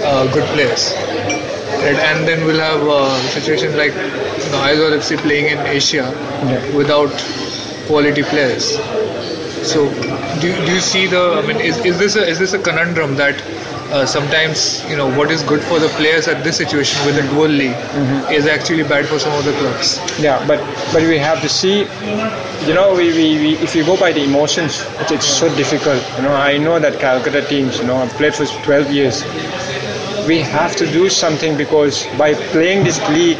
uh, 0.03 0.25
good 0.33 0.45
players. 0.55 0.93
Right? 1.83 1.95
And 2.09 2.27
then 2.27 2.45
we'll 2.45 2.59
have 2.59 2.81
a 2.85 3.19
situation 3.29 3.77
like 3.77 3.93
you 3.93 4.51
know, 4.51 4.59
ISL 4.69 4.97
FC 4.97 5.17
playing 5.17 5.45
in 5.45 5.59
Asia 5.67 6.07
without 6.75 7.11
quality 7.87 8.23
players. 8.23 8.77
So, 9.71 9.87
do, 10.41 10.49
do 10.65 10.73
you 10.73 10.79
see 10.79 11.05
the? 11.07 11.41
I 11.43 11.47
mean, 11.47 11.57
is, 11.57 11.77
is 11.85 11.97
this 11.99 12.15
a 12.15 12.27
is 12.27 12.39
this 12.39 12.53
a 12.53 12.59
conundrum 12.59 13.15
that 13.17 13.41
uh, 13.91 14.05
sometimes 14.05 14.83
you 14.89 14.95
know 14.97 15.07
what 15.17 15.31
is 15.31 15.43
good 15.43 15.61
for 15.61 15.79
the 15.79 15.89
players 15.89 16.27
at 16.27 16.43
this 16.43 16.57
situation 16.57 17.05
with 17.05 17.15
the 17.15 17.23
dual 17.33 17.47
league 17.47 17.77
is 18.31 18.47
actually 18.47 18.83
bad 18.83 19.05
for 19.05 19.19
some 19.19 19.33
of 19.33 19.45
the 19.45 19.53
clubs? 19.59 19.99
Yeah, 20.19 20.43
but 20.47 20.59
but 20.93 21.03
we 21.03 21.17
have 21.17 21.41
to 21.41 21.49
see. 21.49 21.81
You 22.67 22.73
know, 22.73 22.93
we, 22.95 23.07
we, 23.19 23.27
we 23.43 23.49
if 23.67 23.75
you 23.75 23.85
go 23.85 23.95
by 23.97 24.11
the 24.11 24.23
emotions, 24.23 24.85
it's, 24.99 25.11
it's 25.11 25.25
so 25.27 25.47
difficult. 25.55 26.03
You 26.17 26.23
know, 26.23 26.33
I 26.33 26.57
know 26.57 26.79
that 26.79 26.99
Calcutta 26.99 27.45
teams. 27.47 27.77
You 27.79 27.85
know, 27.85 27.95
I've 27.97 28.11
played 28.13 28.35
for 28.35 28.45
12 28.45 28.91
years. 28.91 29.23
we 30.27 30.39
have 30.39 30.75
to 30.75 30.85
do 30.91 31.09
something 31.09 31.57
because 31.57 32.05
by 32.17 32.33
playing 32.53 32.83
this 32.83 32.99
league, 33.09 33.39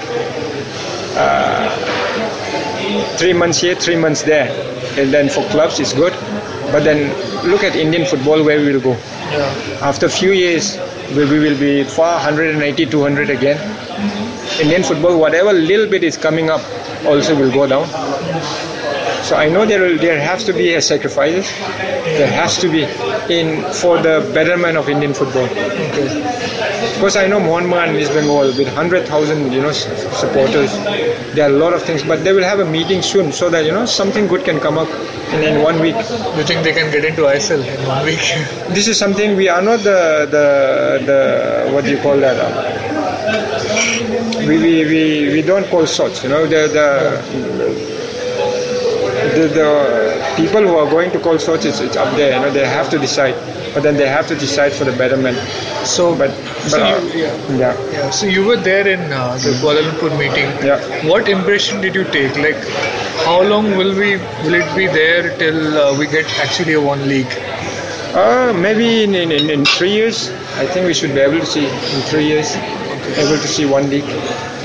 uh, 1.15 1.69
three 3.17 3.33
months 3.33 3.59
here, 3.61 3.75
three 3.75 3.95
months 3.95 4.23
there, 4.23 4.49
and 4.99 5.13
then 5.13 5.29
for 5.29 5.43
clubs 5.49 5.79
it's 5.79 5.93
good. 5.93 6.13
But 6.71 6.83
then 6.83 6.99
look 7.49 7.63
at 7.63 7.75
Indian 7.75 8.05
football 8.05 8.43
where 8.43 8.59
we 8.59 8.71
will 8.73 8.81
go. 8.81 8.93
After 9.81 10.05
a 10.05 10.09
few 10.09 10.31
years, 10.31 10.77
we, 11.15 11.25
we 11.25 11.39
will 11.39 11.57
be 11.59 11.83
far 11.83 12.15
180, 12.15 12.85
200 12.85 13.29
again. 13.29 13.57
Indian 14.62 14.83
football, 14.83 15.17
whatever 15.19 15.53
little 15.53 15.88
bit 15.89 16.03
is 16.03 16.17
coming 16.17 16.49
up, 16.49 16.62
also 17.05 17.35
will 17.35 17.51
go 17.51 17.65
down. 17.67 17.88
So 19.23 19.35
I 19.35 19.49
know 19.49 19.65
there 19.65 19.81
will, 19.81 19.97
there 19.97 20.19
has 20.19 20.43
to 20.45 20.53
be 20.53 20.73
a 20.75 20.81
sacrifices. 20.81 21.49
There 22.19 22.31
has 22.31 22.57
to 22.59 22.69
be 22.69 22.83
in 23.33 23.63
for 23.73 23.97
the 24.01 24.29
betterment 24.33 24.77
of 24.77 24.89
Indian 24.89 25.13
football. 25.13 25.47
Because 26.95 27.15
I 27.15 27.27
know 27.27 27.39
Mohan 27.39 27.65
Bagan 27.65 27.99
East 27.99 28.11
Bengal 28.13 28.47
with 28.57 28.67
100,000 28.67 29.51
you 29.51 29.61
know 29.61 29.71
supporters. 29.71 30.71
There 31.35 31.49
are 31.49 31.53
a 31.53 31.57
lot 31.57 31.73
of 31.73 31.81
things, 31.83 32.03
but 32.03 32.23
they 32.23 32.33
will 32.33 32.43
have 32.43 32.59
a 32.59 32.65
meeting 32.65 33.01
soon 33.01 33.31
so 33.31 33.49
that 33.49 33.65
you 33.65 33.71
know 33.71 33.85
something 33.85 34.27
good 34.27 34.43
can 34.45 34.59
come 34.59 34.77
up 34.77 34.87
in, 35.33 35.43
in 35.43 35.61
one 35.63 35.79
week. 35.79 35.95
You 35.95 36.43
think 36.43 36.63
they 36.63 36.73
can 36.73 36.91
get 36.91 37.05
into 37.05 37.23
ISL 37.23 37.63
in 37.65 37.87
one 37.87 38.05
week? 38.05 38.19
This 38.75 38.87
is 38.87 38.97
something 38.97 39.35
we 39.35 39.47
are 39.49 39.61
not 39.61 39.79
the 39.79 40.27
the 40.35 40.45
the 41.09 41.19
what 41.73 41.83
do 41.85 41.91
you 41.91 41.97
call 42.01 42.17
that? 42.17 42.37
Uh, 42.39 42.49
we, 44.47 44.57
we, 44.57 44.85
we, 44.85 45.29
we 45.33 45.41
don't 45.41 45.65
call 45.67 45.85
shots. 45.85 46.23
You 46.23 46.29
know 46.29 46.45
the 46.47 46.67
the. 46.77 46.89
The, 49.29 49.47
the 49.47 50.09
people 50.41 50.62
who 50.62 50.75
are 50.82 50.89
going 50.89 51.12
to 51.12 51.19
call 51.19 51.38
shots, 51.38 51.65
it's, 51.65 51.80
it's 51.80 51.97
up 51.97 52.15
there. 52.15 52.34
You 52.36 52.39
know 52.45 52.52
they 52.52 52.65
have 52.65 52.89
to 52.91 52.97
decide, 52.99 53.36
but 53.73 53.84
then 53.84 53.95
they 54.02 54.08
have 54.08 54.28
to 54.28 54.36
decide 54.36 54.73
for 54.73 54.86
the 54.86 54.95
betterment. 55.02 55.38
So, 55.95 56.15
But, 56.17 56.32
but 56.32 56.69
so 56.75 56.84
uh, 56.84 56.99
you, 57.13 57.19
yeah. 57.23 57.58
yeah. 57.63 57.91
Yeah, 57.91 58.10
so 58.10 58.25
you 58.25 58.45
were 58.45 58.58
there 58.58 58.88
in 58.88 59.02
uh, 59.12 59.36
the 59.45 59.52
Kuala 59.62 59.82
Lumpur 59.88 60.12
meeting. 60.17 60.49
Yeah. 60.65 60.80
What 61.12 61.28
impression 61.30 61.82
did 61.82 61.95
you 61.95 62.04
take? 62.06 62.36
Like, 62.38 62.60
how 63.25 63.41
long 63.43 63.71
will 63.78 63.93
we 64.04 64.10
will 64.43 64.56
it 64.62 64.69
be 64.75 64.88
there 64.88 65.36
till 65.38 65.78
uh, 65.78 65.97
we 65.97 66.08
get 66.08 66.25
actually 66.39 66.73
a 66.73 66.82
one 66.82 67.08
league? 67.08 67.34
Uh, 68.13 68.52
maybe 68.58 69.04
in, 69.04 69.13
in, 69.15 69.32
in, 69.32 69.49
in 69.49 69.65
three 69.65 69.91
years, 69.91 70.30
I 70.58 70.65
think 70.65 70.86
we 70.88 70.93
should 70.93 71.13
be 71.13 71.19
able 71.21 71.39
to 71.39 71.45
see 71.45 71.65
in 71.67 72.02
three 72.12 72.25
years, 72.25 72.56
able 73.23 73.38
to 73.38 73.47
see 73.47 73.65
one 73.65 73.89
league. 73.89 74.10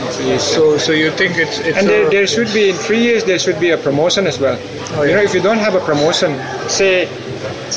In 0.05 0.13
three 0.13 0.27
years. 0.27 0.43
So, 0.43 0.79
so 0.79 0.93
you 0.93 1.11
think 1.11 1.37
it's 1.37 1.59
it's 1.59 1.79
and 1.79 1.89
there, 1.89 2.09
there 2.11 2.27
should 2.27 2.53
be 2.53 2.71
in 2.71 2.77
three 2.77 3.01
years 3.03 3.25
there 3.25 3.39
should 3.39 3.59
be 3.61 3.71
a 3.71 3.79
promotion 3.79 4.27
as 4.27 4.39
well. 4.39 4.59
Oh, 4.97 5.03
You 5.03 5.15
know, 5.15 5.23
if 5.23 5.35
you 5.35 5.43
don't 5.43 5.59
have 5.59 5.75
a 5.75 5.81
promotion, 5.81 6.39
say 6.69 7.07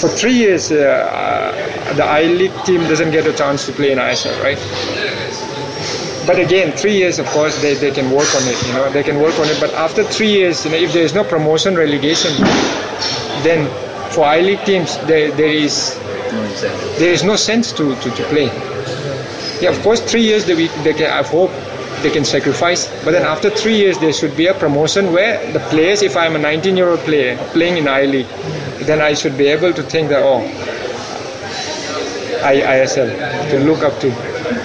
for 0.01 0.09
three 0.09 0.33
years, 0.33 0.71
uh, 0.71 0.75
uh, 0.77 1.93
the 1.93 2.03
I 2.05 2.23
League 2.23 2.55
team 2.65 2.81
doesn't 2.81 3.11
get 3.11 3.25
a 3.27 3.33
chance 3.33 3.65
to 3.67 3.71
play 3.71 3.91
in 3.91 3.97
ISL, 3.97 4.35
right? 4.43 4.59
But 6.27 6.39
again, 6.39 6.73
three 6.75 6.95
years, 6.97 7.19
of 7.19 7.25
course, 7.27 7.61
they, 7.61 7.73
they 7.75 7.91
can 7.91 8.11
work 8.11 8.27
on 8.35 8.43
it. 8.47 8.67
You 8.67 8.73
know, 8.73 8.91
they 8.91 9.01
can 9.03 9.19
work 9.21 9.39
on 9.39 9.47
it. 9.47 9.57
But 9.61 9.73
after 9.73 10.03
three 10.03 10.29
years, 10.29 10.65
you 10.65 10.71
know, 10.71 10.77
if 10.77 10.91
there 10.91 11.03
is 11.03 11.13
no 11.13 11.23
promotion 11.23 11.75
relegation, 11.77 12.33
then 13.47 13.69
for 14.11 14.25
I 14.25 14.41
League 14.41 14.63
teams, 14.65 14.97
there, 15.07 15.31
there 15.31 15.47
is 15.67 15.97
there 16.99 17.13
is 17.13 17.23
no 17.23 17.35
sense 17.35 17.71
to, 17.73 17.95
to, 17.95 18.09
to 18.11 18.23
play. 18.25 18.47
Yeah, 19.61 19.69
of 19.71 19.81
course, 19.81 20.01
three 20.01 20.21
years 20.21 20.45
they, 20.45 20.53
we, 20.55 20.67
they 20.83 20.93
can, 20.93 21.09
have 21.09 21.27
hope 21.27 21.51
they 22.01 22.09
can 22.11 22.25
sacrifice. 22.25 22.87
But 23.03 23.11
then 23.11 23.23
after 23.23 23.49
three 23.49 23.77
years, 23.77 23.97
there 23.97 24.13
should 24.13 24.35
be 24.35 24.47
a 24.47 24.53
promotion 24.53 25.11
where 25.13 25.51
the 25.51 25.59
players, 25.59 26.01
if 26.01 26.15
I'm 26.15 26.35
a 26.35 26.39
19 26.39 26.77
year 26.77 26.89
old 26.89 26.99
player 27.01 27.37
playing 27.53 27.77
in 27.77 27.87
I 27.87 28.03
League, 28.03 28.27
then 28.81 29.01
I 29.01 29.13
should 29.13 29.37
be 29.37 29.47
able 29.47 29.73
to 29.73 29.83
think 29.83 30.09
that, 30.09 30.21
oh, 30.23 30.41
I, 32.43 32.55
ISL 32.79 33.49
to 33.51 33.59
look 33.59 33.83
up 33.83 33.99
to. 34.01 34.11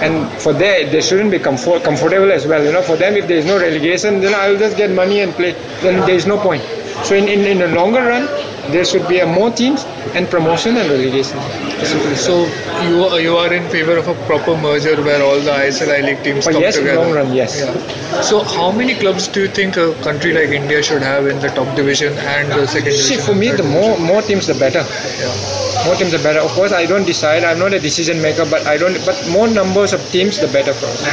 And 0.01 0.31
for 0.41 0.53
there, 0.53 0.89
they 0.89 1.01
shouldn't 1.01 1.31
be 1.31 1.39
comfort, 1.39 1.83
comfortable 1.83 2.31
as 2.31 2.45
well. 2.47 2.63
You 2.63 2.71
know, 2.71 2.81
for 2.81 2.95
them, 2.95 3.15
if 3.15 3.27
there 3.27 3.37
is 3.37 3.45
no 3.45 3.59
relegation, 3.59 4.21
then 4.21 4.33
I'll 4.33 4.57
just 4.57 4.77
get 4.77 4.91
money 4.91 5.19
and 5.21 5.33
play. 5.33 5.51
Then 5.81 5.99
there 6.05 6.15
is 6.15 6.25
no 6.25 6.37
point. 6.37 6.63
So 7.03 7.15
in, 7.15 7.27
in, 7.27 7.41
in 7.45 7.57
the 7.59 7.67
longer 7.69 8.01
run, 8.01 8.27
there 8.71 8.85
should 8.85 9.07
be 9.07 9.19
a 9.19 9.25
more 9.25 9.51
teams 9.51 9.83
and 10.15 10.27
promotion 10.29 10.77
and 10.77 10.89
relegation. 10.89 11.37
So 12.15 12.45
you 12.87 13.03
are, 13.05 13.19
you 13.19 13.35
are 13.37 13.53
in 13.53 13.67
favor 13.69 13.97
of 13.97 14.07
a 14.07 14.13
proper 14.25 14.55
merger 14.57 14.95
where 15.03 15.21
all 15.21 15.39
the 15.39 15.51
ISL 15.51 15.89
I 15.93 16.01
League 16.01 16.23
teams 16.23 16.45
But 16.45 16.53
come 16.53 16.61
yes, 16.61 16.77
together. 16.77 17.01
long 17.01 17.11
run, 17.13 17.33
yes. 17.33 17.59
Yeah. 17.59 18.21
So 18.21 18.43
how 18.43 18.71
many 18.71 18.95
clubs 18.95 19.27
do 19.27 19.41
you 19.41 19.47
think 19.47 19.75
a 19.77 19.93
country 20.03 20.31
like 20.33 20.49
India 20.49 20.81
should 20.81 21.01
have 21.01 21.27
in 21.27 21.39
the 21.39 21.49
top 21.49 21.75
division 21.75 22.13
and 22.17 22.49
the 22.51 22.65
second 22.67 22.93
See, 22.93 23.15
division? 23.15 23.21
for 23.25 23.35
me, 23.35 23.51
the 23.51 23.63
more 23.63 23.97
more 23.99 24.21
teams, 24.21 24.47
the 24.47 24.53
better. 24.53 24.83
Yeah. 25.19 25.85
More 25.85 25.95
teams, 25.95 26.11
the 26.11 26.19
better. 26.19 26.39
Of 26.39 26.51
course, 26.51 26.71
I 26.71 26.85
don't 26.85 27.05
decide. 27.05 27.43
I'm 27.43 27.59
not 27.59 27.73
a 27.73 27.79
decision 27.79 28.21
maker, 28.21 28.45
but 28.49 28.65
I 28.65 28.77
don't. 28.77 28.95
But 29.05 29.17
more 29.29 29.47
numbers 29.49 29.91
of 29.91 30.01
teams, 30.11 30.39
the 30.39 30.47
better 30.47 30.73
for 30.73 30.85
us. 30.85 31.03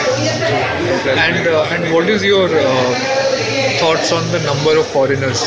And 1.08 1.48
uh, 1.48 1.62
and 1.72 1.92
what 1.92 2.08
is 2.08 2.22
your 2.22 2.48
uh, 2.48 3.19
thoughts 3.80 4.12
on 4.12 4.22
the 4.32 4.40
number 4.40 4.78
of 4.78 4.86
foreigners 4.88 5.40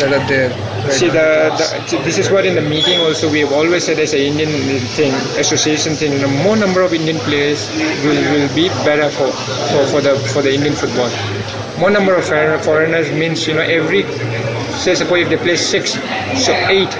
that 0.00 0.10
are 0.12 0.26
there? 0.26 0.50
right 0.50 0.92
See, 0.92 1.08
the, 1.08 1.52
the, 1.90 2.02
this 2.04 2.18
is 2.18 2.30
what 2.30 2.44
in 2.46 2.54
the 2.54 2.62
meeting 2.62 2.98
also 3.00 3.30
we 3.30 3.40
have 3.40 3.52
always 3.52 3.84
said 3.84 3.98
as 3.98 4.12
an 4.14 4.20
Indian 4.20 4.50
thing, 4.96 5.12
association 5.38 5.92
thing. 5.94 6.18
The 6.20 6.28
more 6.42 6.56
number 6.56 6.80
of 6.82 6.92
Indian 6.92 7.18
players 7.18 7.68
will, 8.04 8.20
will 8.32 8.48
be 8.54 8.68
better 8.88 9.08
for, 9.10 9.28
for, 9.72 9.86
for 9.92 10.00
the 10.00 10.14
for 10.32 10.42
the 10.42 10.52
Indian 10.54 10.74
football. 10.74 11.10
More 11.78 11.90
number 11.90 12.14
of 12.16 12.24
foreigners 12.64 13.10
means 13.12 13.46
you 13.46 13.54
know 13.54 13.62
every 13.62 14.02
say 14.74 14.94
suppose 14.94 15.20
if 15.22 15.28
they 15.28 15.36
play 15.36 15.56
six, 15.56 15.92
so 16.44 16.52
eight. 16.68 16.92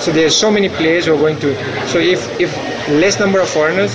So 0.00 0.12
there's 0.12 0.36
so 0.36 0.50
many 0.50 0.68
players 0.68 1.06
who 1.06 1.14
are 1.14 1.18
going 1.18 1.38
to. 1.40 1.54
So 1.88 1.98
if 1.98 2.20
if 2.40 2.50
less 2.88 3.18
number 3.18 3.40
of 3.40 3.48
foreigners, 3.48 3.92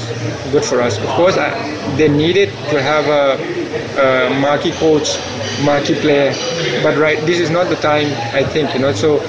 good 0.52 0.64
for 0.66 0.82
us. 0.82 0.98
Of 0.98 1.08
course, 1.16 1.38
uh, 1.38 1.50
they 1.98 2.10
needed 2.10 2.50
to 2.72 2.82
have 2.82 3.06
a, 3.08 4.30
a 4.30 4.40
marquee 4.42 4.72
coach, 4.74 5.18
marquee 5.64 5.96
player. 5.96 6.34
But 6.84 6.98
right, 6.98 7.20
this 7.26 7.40
is 7.40 7.50
not 7.50 7.70
the 7.70 7.76
time. 7.78 8.08
I 8.34 8.44
think 8.44 8.74
you 8.74 8.80
know. 8.80 8.94
So 8.94 9.20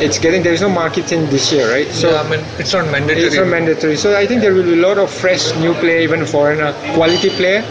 it's 0.00 0.18
getting 0.18 0.42
there 0.42 0.52
is 0.52 0.60
no 0.60 0.68
marketing 0.68 1.26
this 1.26 1.52
year, 1.52 1.70
right? 1.70 1.88
So. 1.92 2.10
yeah, 2.10 2.22
I 2.22 2.28
mean 2.30 2.40
it's 2.58 2.72
not 2.72 2.90
mandatory. 2.90 3.26
It's 3.26 3.36
not 3.36 3.48
mandatory. 3.48 3.96
So 3.96 4.16
I 4.16 4.26
think 4.26 4.40
there 4.40 4.54
will 4.54 4.64
be 4.64 4.74
a 4.74 4.82
lot 4.88 4.98
of 4.98 5.10
fresh 5.10 5.54
new 5.56 5.74
player, 5.74 6.00
even 6.00 6.24
foreigner, 6.26 6.72
quality 6.94 7.30
player, 7.30 7.62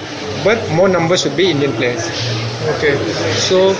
but 0.43 0.57
more 0.71 0.87
numbers 0.87 1.23
should 1.23 1.35
be 1.37 1.49
Indian 1.49 1.73
players. 1.73 2.05
Okay, 2.77 2.95
so 3.37 3.75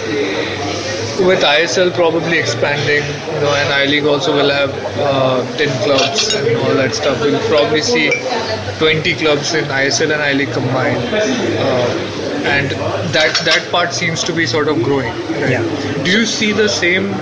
with 1.25 1.41
ISL 1.43 1.93
probably 1.93 2.39
expanding, 2.39 3.03
you 3.33 3.41
know, 3.41 3.53
and 3.53 3.73
I 3.73 3.85
League 3.85 4.05
also 4.05 4.33
will 4.33 4.49
have 4.49 4.71
uh, 4.97 5.57
10 5.57 5.83
clubs 5.83 6.33
and 6.33 6.57
all 6.57 6.73
that 6.75 6.95
stuff. 6.95 7.21
We'll 7.21 7.39
probably 7.47 7.81
see 7.81 8.09
20 8.79 9.15
clubs 9.15 9.53
in 9.53 9.65
ISL 9.65 10.13
and 10.13 10.21
I 10.21 10.33
League 10.33 10.51
combined, 10.51 10.97
uh, 11.13 12.20
and 12.43 12.71
that 13.13 13.35
that 13.45 13.67
part 13.71 13.93
seems 13.93 14.23
to 14.23 14.33
be 14.33 14.45
sort 14.45 14.67
of 14.67 14.83
growing. 14.83 15.13
Right? 15.41 16.05
Do 16.05 16.11
you 16.11 16.25
see 16.25 16.51
the 16.51 16.67
same 16.67 17.13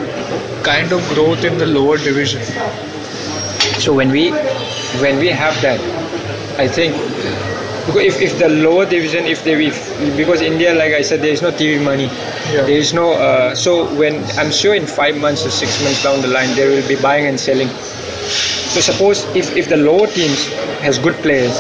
kind 0.63 0.91
of 0.91 1.01
growth 1.13 1.43
in 1.43 1.58
the 1.58 1.65
lower 1.65 1.97
division? 1.97 2.41
So 3.79 3.93
when 3.93 4.12
we 4.12 4.32
when 5.01 5.19
we 5.19 5.29
have 5.29 5.60
that, 5.62 5.79
I 6.60 6.67
think 6.67 6.95
if, 7.95 8.21
if 8.21 8.38
the 8.38 8.49
lower 8.49 8.86
division, 8.86 9.25
if 9.25 9.43
they 9.43 9.65
if, 9.65 10.17
because 10.17 10.41
India, 10.41 10.73
like 10.75 10.93
I 10.93 11.01
said, 11.01 11.21
there 11.21 11.32
is 11.32 11.41
no 11.41 11.51
TV 11.51 11.84
money. 11.84 12.05
Yeah. 12.05 12.63
There 12.63 12.77
is 12.77 12.93
no. 12.93 13.13
Uh, 13.13 13.55
so 13.55 13.93
when 13.95 14.23
I'm 14.38 14.51
sure 14.51 14.75
in 14.75 14.86
five 14.86 15.17
months 15.17 15.45
or 15.45 15.49
six 15.49 15.82
months 15.84 16.03
down 16.03 16.21
the 16.21 16.27
line, 16.27 16.55
they 16.55 16.67
will 16.67 16.88
be 16.88 17.01
buying 17.01 17.25
and 17.27 17.39
selling. 17.39 17.69
So 18.69 18.82
suppose 18.82 19.23
if, 19.36 19.55
if 19.58 19.67
the 19.67 19.77
lower 19.77 20.05
teams 20.08 20.47
has 20.86 20.99
good 20.99 21.15
players, 21.23 21.53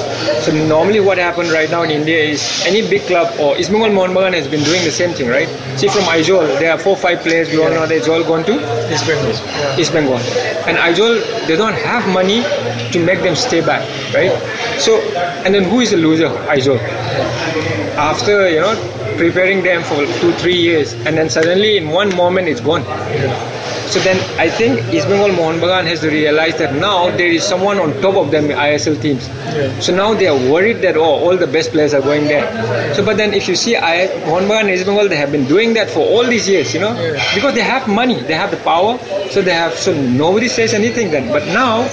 so 0.45 0.51
normally 0.67 0.99
what 0.99 1.17
happened 1.17 1.49
right 1.49 1.69
now 1.69 1.81
in 1.83 1.89
India 1.89 2.17
is 2.23 2.63
any 2.65 2.87
big 2.87 3.01
club 3.07 3.27
or 3.39 3.57
East 3.57 3.71
Bengal 3.71 3.89
Mohun 3.89 4.13
Bagan 4.15 4.33
has 4.33 4.47
been 4.47 4.63
doing 4.63 4.83
the 4.83 4.91
same 4.91 5.13
thing, 5.13 5.27
right? 5.27 5.47
See 5.79 5.87
from 5.87 6.03
Aizawl, 6.03 6.45
there 6.59 6.71
are 6.71 6.77
four 6.77 6.95
five 6.95 7.19
players. 7.19 7.49
We 7.49 7.57
all 7.63 7.71
know 7.71 7.87
that 7.87 8.07
all 8.07 8.23
gone 8.23 8.45
to 8.45 8.53
East 8.93 9.07
Bengal. 9.07 9.31
Yeah. 9.33 9.79
East 9.79 9.91
Bengal. 9.91 10.17
And 10.69 10.77
Aizawl, 10.77 11.17
they 11.47 11.55
don't 11.55 11.73
have 11.73 12.07
money 12.13 12.43
to 12.91 13.03
make 13.03 13.21
them 13.23 13.35
stay 13.35 13.61
back, 13.61 13.81
right? 14.13 14.31
So, 14.79 15.01
and 15.45 15.53
then 15.53 15.63
who 15.63 15.79
is 15.79 15.91
the 15.91 15.97
loser? 15.97 16.29
Aizawl. 16.53 16.79
After, 17.97 18.47
you 18.49 18.59
know, 18.61 18.75
preparing 19.17 19.63
them 19.63 19.83
for 19.83 20.05
two, 20.21 20.31
three 20.33 20.55
years, 20.55 20.93
and 20.93 21.17
then 21.17 21.29
suddenly 21.29 21.75
in 21.77 21.89
one 21.89 22.15
moment 22.15 22.47
it's 22.47 22.61
gone. 22.61 22.83
So 23.89 23.99
then 24.01 24.17
I 24.39 24.49
think 24.49 24.79
Bengal 24.91 25.29
Mohun 25.29 25.59
Bagan 25.59 25.85
has 25.87 26.01
to 26.01 26.09
realize 26.09 26.55
that 26.59 26.75
now 26.75 27.09
there 27.09 27.27
is 27.27 27.43
someone 27.43 27.79
on 27.79 27.91
top 28.01 28.15
of 28.15 28.29
them 28.29 28.45
ISL 28.49 29.01
teams. 29.01 29.25
So 29.83 29.95
now 29.95 30.13
they 30.13 30.27
are 30.27 30.37
worried 30.37 30.83
that 30.83 30.95
oh 30.95 31.03
all 31.25 31.35
the 31.35 31.47
best 31.47 31.71
players 31.71 31.95
are 31.95 32.01
going 32.01 32.25
there. 32.25 32.45
So 32.93 33.03
but 33.03 33.17
then 33.17 33.33
if 33.33 33.47
you 33.47 33.55
see 33.55 33.75
I, 33.75 34.05
Mohun 34.27 34.43
Bagan 34.47 34.69
and 34.69 34.85
Bengal 34.85 35.09
they 35.09 35.15
have 35.15 35.31
been 35.31 35.45
doing 35.45 35.73
that 35.73 35.89
for 35.89 36.01
all 36.01 36.23
these 36.23 36.47
years, 36.47 36.71
you 36.71 36.79
know, 36.79 36.93
because 37.33 37.55
they 37.55 37.61
have 37.65 37.87
money, 37.87 38.19
they 38.21 38.35
have 38.35 38.51
the 38.51 38.57
power, 38.57 38.99
so 39.31 39.41
they 39.41 39.53
have 39.53 39.73
so 39.73 39.91
nobody 39.93 40.47
says 40.47 40.75
anything 40.75 41.09
then. 41.09 41.31
But 41.31 41.47
now 41.47 41.87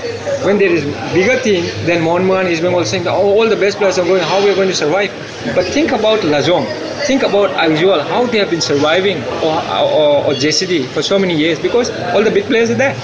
when 0.44 0.58
there 0.58 0.70
is 0.70 0.84
bigger 1.14 1.40
team, 1.40 1.64
then 1.86 2.02
Mohun 2.04 2.28
Bagan 2.28 2.60
Bengal 2.60 2.84
saying 2.84 3.04
that 3.04 3.14
oh 3.14 3.40
all 3.40 3.48
the 3.48 3.56
best 3.56 3.78
players 3.78 3.98
are 3.98 4.04
going, 4.04 4.22
how 4.22 4.44
we 4.44 4.50
are 4.50 4.54
going 4.54 4.68
to 4.68 4.74
survive. 4.76 5.10
But 5.54 5.64
think 5.72 5.92
about 5.92 6.20
Lajong. 6.20 6.85
Think 7.06 7.22
about 7.22 7.50
Aizawl, 7.50 8.02
how 8.08 8.26
they 8.26 8.38
have 8.38 8.50
been 8.50 8.60
surviving, 8.60 9.22
or, 9.42 9.54
or, 9.54 10.24
or 10.26 10.32
JCT 10.34 10.86
for 10.88 11.02
so 11.02 11.18
many 11.18 11.36
years 11.36 11.58
because 11.58 11.90
all 12.14 12.22
the 12.24 12.30
big 12.32 12.44
players 12.44 12.70
are 12.70 12.74
there. 12.74 12.94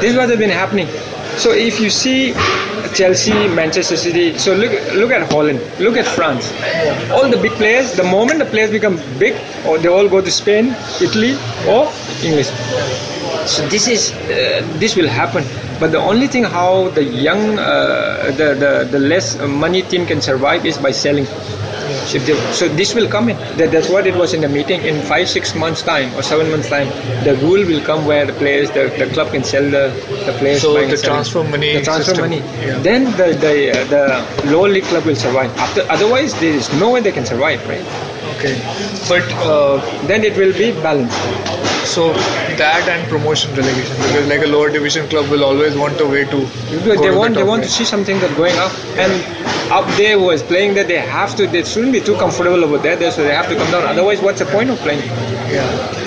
This 0.00 0.12
is 0.12 0.16
what 0.16 0.28
has 0.28 0.38
been 0.38 0.50
happening. 0.50 0.86
So 1.38 1.50
if 1.52 1.80
you 1.80 1.90
see 1.90 2.34
Chelsea, 2.94 3.32
Manchester 3.48 3.96
City, 3.96 4.36
so 4.38 4.54
look 4.54 4.70
look 4.94 5.10
at 5.10 5.30
Holland, 5.32 5.60
look 5.80 5.96
at 5.96 6.06
France. 6.06 6.52
All 7.10 7.28
the 7.28 7.38
big 7.38 7.52
players, 7.52 7.92
the 7.96 8.04
moment 8.04 8.38
the 8.38 8.44
players 8.44 8.70
become 8.70 8.96
big, 9.18 9.34
or 9.66 9.78
they 9.78 9.88
all 9.88 10.08
go 10.08 10.20
to 10.20 10.30
Spain, 10.30 10.66
Italy, 11.00 11.32
or 11.66 11.90
English. 12.22 12.50
So 13.46 13.66
this 13.68 13.88
is 13.88 14.12
uh, 14.12 14.62
this 14.78 14.94
will 14.94 15.08
happen. 15.08 15.42
But 15.80 15.90
the 15.90 15.98
only 15.98 16.28
thing 16.28 16.44
how 16.44 16.90
the 16.90 17.02
young, 17.02 17.58
uh, 17.58 18.30
the, 18.36 18.54
the 18.54 18.72
the 18.92 18.98
less 19.00 19.36
money 19.40 19.82
team 19.82 20.06
can 20.06 20.20
survive 20.20 20.64
is 20.66 20.76
by 20.78 20.92
selling. 20.92 21.26
So, 22.06 22.18
they, 22.18 22.34
so 22.52 22.68
this 22.68 22.94
will 22.94 23.08
come 23.08 23.28
in. 23.28 23.36
That, 23.56 23.70
that's 23.72 23.88
what 23.88 24.06
it 24.06 24.14
was 24.16 24.34
in 24.34 24.40
the 24.40 24.48
meeting. 24.48 24.82
In 24.82 25.00
five, 25.02 25.28
six 25.28 25.54
months 25.54 25.82
time 25.82 26.14
or 26.14 26.22
seven 26.22 26.50
months 26.50 26.68
time, 26.68 26.88
the 27.24 27.36
rule 27.42 27.64
will 27.66 27.80
come 27.84 28.06
where 28.06 28.26
the 28.26 28.32
players, 28.34 28.70
the, 28.70 28.92
the 28.98 29.06
club 29.12 29.30
can 29.32 29.44
sell 29.44 29.62
the, 29.64 29.90
the 30.26 30.34
players. 30.38 30.62
So 30.62 30.74
the 30.74 30.96
transfer 30.96 31.42
money 31.44 31.74
the 31.76 31.82
transfer 31.82 32.14
system, 32.14 32.30
money. 32.30 32.38
yeah. 32.66 32.78
Then 32.78 33.04
the 33.16 33.32
the, 33.38 33.70
uh, 33.70 33.84
the 34.44 34.50
lower 34.52 34.68
league 34.68 34.84
club 34.84 35.04
will 35.04 35.16
survive. 35.16 35.50
After, 35.58 35.82
otherwise, 35.90 36.38
there 36.40 36.52
is 36.54 36.72
no 36.78 36.90
way 36.92 37.00
they 37.00 37.12
can 37.12 37.26
survive, 37.26 37.66
right? 37.68 37.84
Okay. 38.36 38.54
But 39.08 39.22
uh, 39.46 39.78
Then 40.06 40.24
it 40.24 40.36
will 40.36 40.52
be 40.52 40.72
balanced. 40.82 41.61
So 41.94 42.12
that 42.62 42.88
and 42.94 43.08
promotion 43.14 43.54
relegation 43.60 43.96
because 44.04 44.28
like 44.32 44.44
a 44.48 44.50
lower 44.54 44.70
division 44.76 45.08
club 45.08 45.28
will 45.30 45.44
always 45.44 45.76
want 45.76 46.00
a 46.00 46.08
way 46.14 46.24
to 46.34 46.40
They, 46.70 46.96
to 46.96 46.96
the 46.96 47.16
want 47.16 47.34
they 47.34 47.48
want 47.52 47.62
to 47.64 47.72
see 47.78 47.84
something 47.94 48.18
that 48.20 48.36
going 48.36 48.56
up 48.66 48.72
and 49.06 49.12
up 49.78 49.86
there 49.96 50.18
is 50.32 50.42
playing 50.52 50.74
there 50.74 50.84
they 50.84 51.02
have 51.16 51.34
to 51.36 51.46
they 51.46 51.64
shouldn't 51.64 51.92
be 51.92 52.00
too 52.00 52.16
comfortable 52.16 52.64
over 52.64 52.78
there, 52.78 52.96
there 52.96 53.10
so 53.10 53.22
they 53.22 53.34
have 53.34 53.48
to 53.48 53.56
come 53.56 53.70
down 53.70 53.84
otherwise 53.84 54.20
what's 54.20 54.40
the 54.46 54.50
point 54.56 54.70
of 54.70 54.78
playing 54.78 55.04
Yeah. 55.52 56.02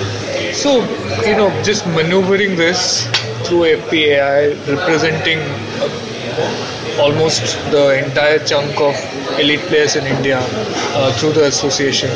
So, 0.56 0.80
you 1.28 1.36
know, 1.36 1.50
just 1.64 1.86
maneuvering 1.88 2.56
this 2.56 3.06
through 3.44 3.66
a 3.66 3.76
PAI, 3.90 4.54
representing 4.72 5.40
uh, 5.40 6.98
almost 7.00 7.42
the 7.72 8.06
entire 8.06 8.40
chunk 8.40 8.80
of 8.80 8.96
elite 9.38 9.60
players 9.68 9.98
in 9.98 10.06
India 10.06 10.40
uh, 10.42 11.12
through 11.18 11.34
the 11.34 11.46
association. 11.48 12.10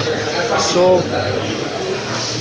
So, 0.57 1.01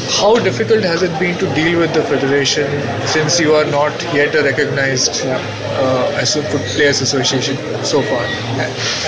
how 0.08 0.34
difficult 0.36 0.82
has 0.84 1.02
it 1.02 1.12
been 1.20 1.36
to 1.38 1.46
deal 1.54 1.78
with 1.78 1.92
the 1.94 2.02
federation 2.02 2.66
since 3.06 3.38
you 3.38 3.54
are 3.54 3.64
not 3.66 3.92
yet 4.14 4.34
a 4.34 4.42
recognized 4.42 5.22
uh, 5.26 6.10
as 6.22 6.34
a 6.36 6.42
foot 6.42 6.62
players 6.74 7.00
association 7.00 7.56
so 7.84 8.00
far? 8.02 8.22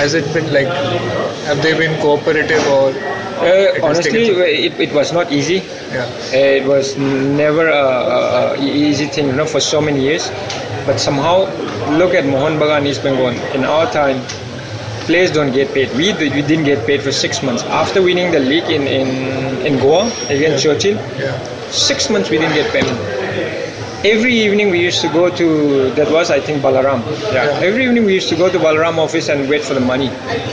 Has 0.00 0.14
it 0.14 0.32
been 0.34 0.52
like, 0.52 0.66
have 1.46 1.62
they 1.62 1.76
been 1.76 1.98
cooperative 2.00 2.66
or? 2.68 2.92
uh, 3.40 3.44
it 3.76 3.82
honestly 3.82 4.26
it, 4.66 4.78
it 4.78 4.92
was 4.92 5.12
not 5.12 5.32
easy 5.32 5.62
Yeah. 5.92 6.06
it 6.38 6.66
was 6.66 6.96
never 6.98 7.68
a, 7.68 7.84
a, 8.18 8.52
a 8.52 8.62
easy 8.62 9.06
thing 9.06 9.26
you 9.28 9.32
know 9.32 9.46
for 9.46 9.60
so 9.60 9.80
many 9.80 10.02
years 10.02 10.28
but 10.86 11.00
somehow 11.00 11.36
look 11.96 12.12
at 12.12 12.24
Mohun 12.26 12.58
Bagan 12.60 12.86
East 12.86 13.02
Bengal 13.02 13.28
in 13.56 13.64
our 13.64 13.90
time 13.90 14.20
players 15.10 15.30
don't 15.32 15.52
get 15.52 15.72
paid. 15.74 15.90
We, 16.00 16.12
we 16.14 16.42
didn't 16.50 16.64
get 16.64 16.86
paid 16.86 17.02
for 17.02 17.12
six 17.12 17.42
months. 17.42 17.62
After 17.64 18.00
winning 18.02 18.30
the 18.32 18.38
league 18.40 18.70
in, 18.78 18.82
in, 18.86 19.08
in 19.66 19.78
Goa 19.80 20.06
against 20.28 20.62
Churchill 20.62 20.96
Yeah. 21.18 21.36
six 21.70 22.08
months 22.10 22.30
we 22.30 22.38
didn't 22.38 22.54
get 22.54 22.72
payment 22.72 22.98
every 24.04 24.34
evening 24.34 24.70
we 24.70 24.80
used 24.80 25.00
to 25.02 25.08
go 25.08 25.24
to 25.40 25.90
that 25.96 26.10
was 26.10 26.30
I 26.30 26.40
think 26.40 26.62
Balaram. 26.62 27.00
Yeah, 27.34 27.66
every 27.68 27.84
evening 27.84 28.04
we 28.06 28.14
used 28.14 28.30
to 28.30 28.36
go 28.36 28.48
to 28.50 28.58
Balaram 28.58 28.96
office 28.98 29.28
and 29.28 29.48
wait 29.48 29.62
for 29.62 29.74
the 29.74 29.80
money. 29.92 30.08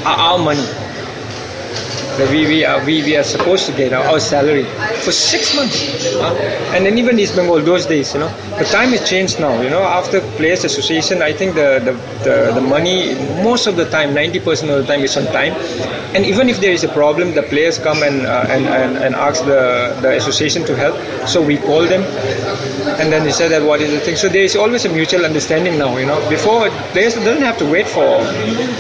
Our 0.05 0.37
money 0.37 0.65
that 2.17 2.29
we, 2.31 2.45
we, 2.47 2.65
are, 2.65 2.83
we, 2.85 3.03
we 3.03 3.15
are 3.15 3.23
supposed 3.23 3.65
to 3.67 3.71
get 3.75 3.93
our, 3.93 4.19
salary 4.19 4.63
for 5.03 5.11
six 5.11 5.55
months. 5.55 5.79
huh? 6.15 6.33
And 6.75 6.85
then 6.85 6.97
even 6.97 7.19
East 7.19 7.35
Bengal, 7.35 7.61
those 7.61 7.85
days, 7.85 8.13
you 8.13 8.19
know, 8.19 8.29
the 8.57 8.65
time 8.65 8.89
has 8.89 9.07
changed 9.07 9.39
now. 9.39 9.61
You 9.61 9.69
know, 9.69 9.83
after 9.83 10.21
Players 10.37 10.63
Association, 10.63 11.21
I 11.21 11.31
think 11.33 11.53
the, 11.55 11.79
the, 11.85 11.93
the, 12.23 12.51
the 12.55 12.61
money, 12.61 13.13
most 13.43 13.67
of 13.67 13.75
the 13.75 13.89
time, 13.89 14.15
90% 14.15 14.37
of 14.75 14.85
the 14.85 14.85
time 14.85 15.01
is 15.01 15.15
on 15.15 15.25
time. 15.25 15.53
And 16.15 16.25
even 16.25 16.49
if 16.49 16.59
there 16.59 16.71
is 16.71 16.83
a 16.83 16.89
problem, 16.89 17.33
the 17.35 17.43
players 17.43 17.77
come 17.77 18.01
and, 18.01 18.25
uh, 18.25 18.45
and, 18.49 18.65
and, 18.65 18.97
and 18.97 19.15
ask 19.15 19.43
the, 19.45 19.95
the 20.01 20.17
association 20.17 20.65
to 20.65 20.75
help. 20.75 20.95
So 21.27 21.41
we 21.45 21.57
call 21.57 21.83
them 21.85 22.01
and 22.99 23.11
then 23.11 23.23
they 23.23 23.31
said 23.31 23.49
that 23.51 23.63
what 23.63 23.81
is 23.81 23.91
the 23.91 23.99
thing. 23.99 24.15
So 24.15 24.27
there 24.27 24.41
is 24.43 24.55
always 24.55 24.85
a 24.85 24.89
mutual 24.89 25.25
understanding 25.25 25.77
now, 25.77 25.95
you 25.97 26.05
know. 26.05 26.17
Before, 26.29 26.69
players 26.93 27.13
doesn't 27.15 27.43
have 27.43 27.57
to 27.59 27.65
wait 27.69 27.87
for, 27.87 28.01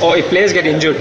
or 0.03 0.17
if 0.17 0.25
players 0.29 0.53
get 0.53 0.65
injured, 0.65 0.97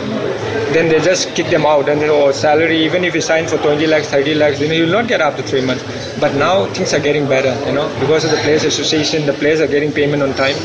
then 0.77 0.89
they 0.91 1.01
just 1.01 1.35
kick 1.35 1.47
them 1.47 1.65
out. 1.65 1.89
And 1.89 2.03
or 2.05 2.33
salary 2.33 2.79
even 2.85 3.05
if 3.05 3.15
you 3.15 3.21
sign 3.21 3.47
for 3.47 3.57
20 3.59 3.87
lakhs 3.87 4.09
30 4.09 4.35
lakhs 4.35 4.61
you 4.61 4.69
know 4.69 4.75
you'll 4.75 4.97
not 4.99 5.09
get 5.09 5.21
after 5.21 5.43
three 5.43 5.65
months. 5.65 5.83
But 6.21 6.35
now 6.35 6.67
things 6.75 6.93
are 6.93 7.01
getting 7.01 7.27
better 7.27 7.55
you 7.67 7.73
know 7.73 7.87
because 8.01 8.25
of 8.25 8.31
the 8.31 8.37
players 8.39 8.65
association 8.65 9.25
the 9.27 9.33
players 9.33 9.61
are 9.61 9.67
getting 9.67 9.93
payment 9.93 10.23
on 10.23 10.35
time. 10.35 10.57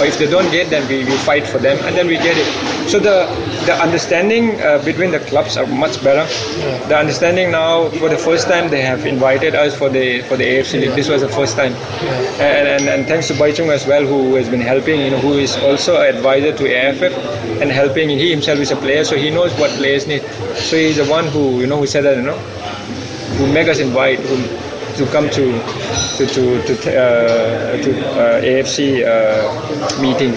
Or 0.00 0.06
if 0.06 0.18
they 0.18 0.30
don't 0.30 0.50
get 0.50 0.70
then 0.70 0.88
we, 0.88 1.04
we 1.04 1.16
fight 1.28 1.46
for 1.46 1.58
them 1.58 1.76
and 1.86 1.96
then 1.96 2.06
we 2.06 2.16
get 2.16 2.36
it. 2.44 2.48
So 2.88 2.98
the 2.98 3.16
the 3.66 3.74
understanding 3.74 4.58
uh, 4.62 4.82
between 4.84 5.10
the 5.10 5.20
clubs 5.20 5.56
are 5.58 5.66
much 5.66 6.02
better. 6.02 6.24
The 6.88 6.96
understanding 6.96 7.50
now 7.50 7.90
for 8.00 8.08
the 8.08 8.16
first 8.16 8.48
time 8.48 8.70
they 8.70 8.80
have 8.80 9.04
invited 9.04 9.54
us 9.54 9.76
for 9.76 9.90
the 9.90 10.22
for 10.22 10.36
the 10.38 10.44
AFC 10.44 10.94
this 10.96 11.08
was 11.08 11.20
the 11.20 11.28
first 11.28 11.56
time. 11.56 11.74
And, 12.40 12.68
and, 12.74 12.88
and 12.88 13.06
thanks 13.06 13.28
to 13.28 13.34
Baichung 13.34 13.68
as 13.74 13.86
well 13.86 14.06
who 14.06 14.34
has 14.36 14.48
been 14.48 14.60
helping 14.72 15.00
you 15.00 15.10
know 15.10 15.18
who 15.18 15.34
is 15.34 15.56
also 15.58 16.00
advisor 16.00 16.56
to 16.56 16.64
AFF 16.74 17.12
and 17.60 17.70
helping. 17.70 18.08
He 18.08 18.30
himself 18.30 18.58
is 18.60 18.70
a 18.70 18.76
player 18.76 19.04
so 19.04 19.16
he 19.16 19.30
knows 19.30 19.52
what 19.58 19.70
players 19.72 20.06
need 20.06 20.22
so 20.54 20.76
he's 20.76 20.96
the 20.96 21.06
one 21.06 21.26
who 21.26 21.60
you 21.60 21.66
know 21.66 21.78
who 21.78 21.86
said 21.86 22.02
that 22.04 22.16
you 22.16 22.22
know 22.22 22.38
who 23.38 23.52
make 23.52 23.68
us 23.68 23.78
invite 23.78 24.18
who, 24.20 24.36
to 24.98 25.06
come 25.12 25.30
to 25.30 25.44
to 26.18 26.26
to 26.26 26.62
to, 26.66 26.74
uh, 26.90 27.76
to 27.82 27.90
uh, 28.18 28.42
AFC 28.42 29.06
uh, 29.06 30.02
meeting. 30.02 30.32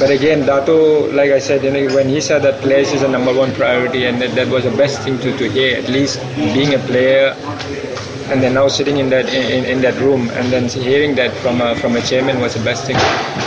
But 0.00 0.10
again, 0.10 0.46
Dato, 0.46 1.10
like 1.12 1.30
I 1.30 1.38
said, 1.38 1.62
you 1.62 1.70
know, 1.70 1.94
when 1.94 2.08
he 2.08 2.20
said 2.20 2.40
that 2.42 2.60
players 2.62 2.92
is 2.92 3.02
a 3.02 3.08
number 3.08 3.34
one 3.34 3.52
priority, 3.52 4.06
and 4.06 4.20
that, 4.22 4.34
that 4.34 4.48
was 4.48 4.64
the 4.64 4.70
best 4.76 5.02
thing 5.02 5.18
to, 5.20 5.36
to 5.36 5.50
hear. 5.50 5.76
At 5.76 5.88
least 5.90 6.20
being 6.36 6.72
a 6.74 6.78
player, 6.78 7.34
and 8.30 8.42
then 8.42 8.54
now 8.54 8.68
sitting 8.68 8.98
in 8.98 9.08
that 9.10 9.32
in, 9.32 9.64
in 9.64 9.80
that 9.82 9.94
room, 10.00 10.28
and 10.30 10.52
then 10.52 10.68
hearing 10.68 11.14
that 11.16 11.32
from 11.42 11.60
a, 11.60 11.74
from 11.76 11.96
a 11.96 12.02
chairman 12.02 12.40
was 12.40 12.54
the 12.54 12.64
best 12.64 12.84
thing. 12.86 12.96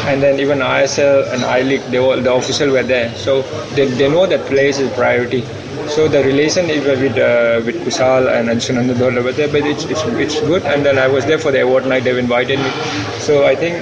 And 0.10 0.22
then 0.22 0.40
even 0.40 0.60
ISL 0.60 1.32
and 1.34 1.44
I 1.46 1.62
League, 1.62 1.82
they 1.92 2.00
all, 2.00 2.20
the 2.20 2.34
official 2.34 2.72
were 2.72 2.84
there, 2.84 3.14
so 3.16 3.42
they, 3.76 3.86
they 3.86 4.10
know 4.10 4.26
that 4.26 4.46
place 4.48 4.80
is 4.80 4.92
priority. 4.94 5.42
So 5.88 6.08
the 6.08 6.24
relation 6.24 6.70
is 6.70 6.86
with 6.86 7.18
uh, 7.18 7.62
with 7.66 7.76
Kushal 7.86 8.28
and 8.34 8.50
Anshunanda 8.50 8.94
Dhola 8.96 9.24
were 9.24 9.32
there, 9.34 9.48
but 9.48 9.64
it's, 9.64 9.84
it's 9.86 10.04
it's 10.26 10.40
good. 10.42 10.64
And 10.64 10.86
then 10.86 10.98
I 10.98 11.08
was 11.08 11.26
there 11.26 11.40
for 11.40 11.52
the 11.52 11.62
award 11.62 11.86
night. 11.86 12.04
They've 12.04 12.18
invited 12.18 12.60
me, 12.60 12.70
so 13.20 13.46
I 13.46 13.56
think 13.56 13.76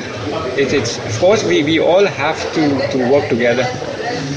it, 0.58 0.74
it's 0.74 0.98
of 0.98 1.20
course 1.20 1.44
we, 1.44 1.64
we 1.64 1.80
all 1.80 2.06
have 2.06 2.40
to, 2.54 2.92
to 2.92 3.12
work 3.12 3.30
together. 3.30 3.64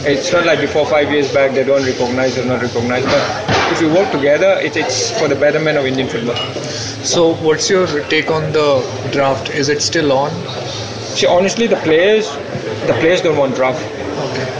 It's 0.05 0.33
not 0.33 0.46
like 0.46 0.61
before 0.61 0.87
five 0.87 1.11
years 1.11 1.33
back 1.33 1.53
they 1.53 1.64
don't 1.64 1.85
recognize 1.85 2.37
or 2.38 2.44
not 2.44 2.62
recognize, 2.62 3.05
but 3.05 3.51
if 3.72 3.80
we 3.80 3.88
work 3.88 4.11
together, 4.12 4.58
it, 4.61 4.76
it's 4.76 5.11
for 5.18 5.28
the 5.28 5.35
betterment 5.35 5.78
of 5.78 5.87
Indian 5.87 6.08
football. 6.08 6.37
So, 7.02 7.35
what's 7.37 7.70
your 7.70 7.87
take 8.08 8.30
on 8.30 8.52
the 8.52 9.08
draft? 9.12 9.50
Is 9.50 9.68
it 9.68 9.80
still 9.82 10.12
on? 10.12 10.30
See, 11.16 11.26
honestly, 11.26 11.66
the 11.66 11.76
players 11.76 12.28
the 12.87 12.94
players 12.94 13.20
don't 13.22 13.38
want 13.38 13.54
draft. 13.54 13.80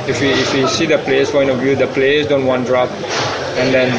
If 0.09 0.21
we 0.21 0.29
if 0.31 0.55
we 0.55 0.67
see 0.69 0.87
the 0.87 0.99
players' 0.99 1.31
point 1.31 1.51
of 1.51 1.59
view, 1.59 1.75
the 1.75 1.89
players 1.89 2.27
don't 2.29 2.47
want 2.47 2.67
draft, 2.67 2.93
and 3.59 3.75
then 3.75 3.91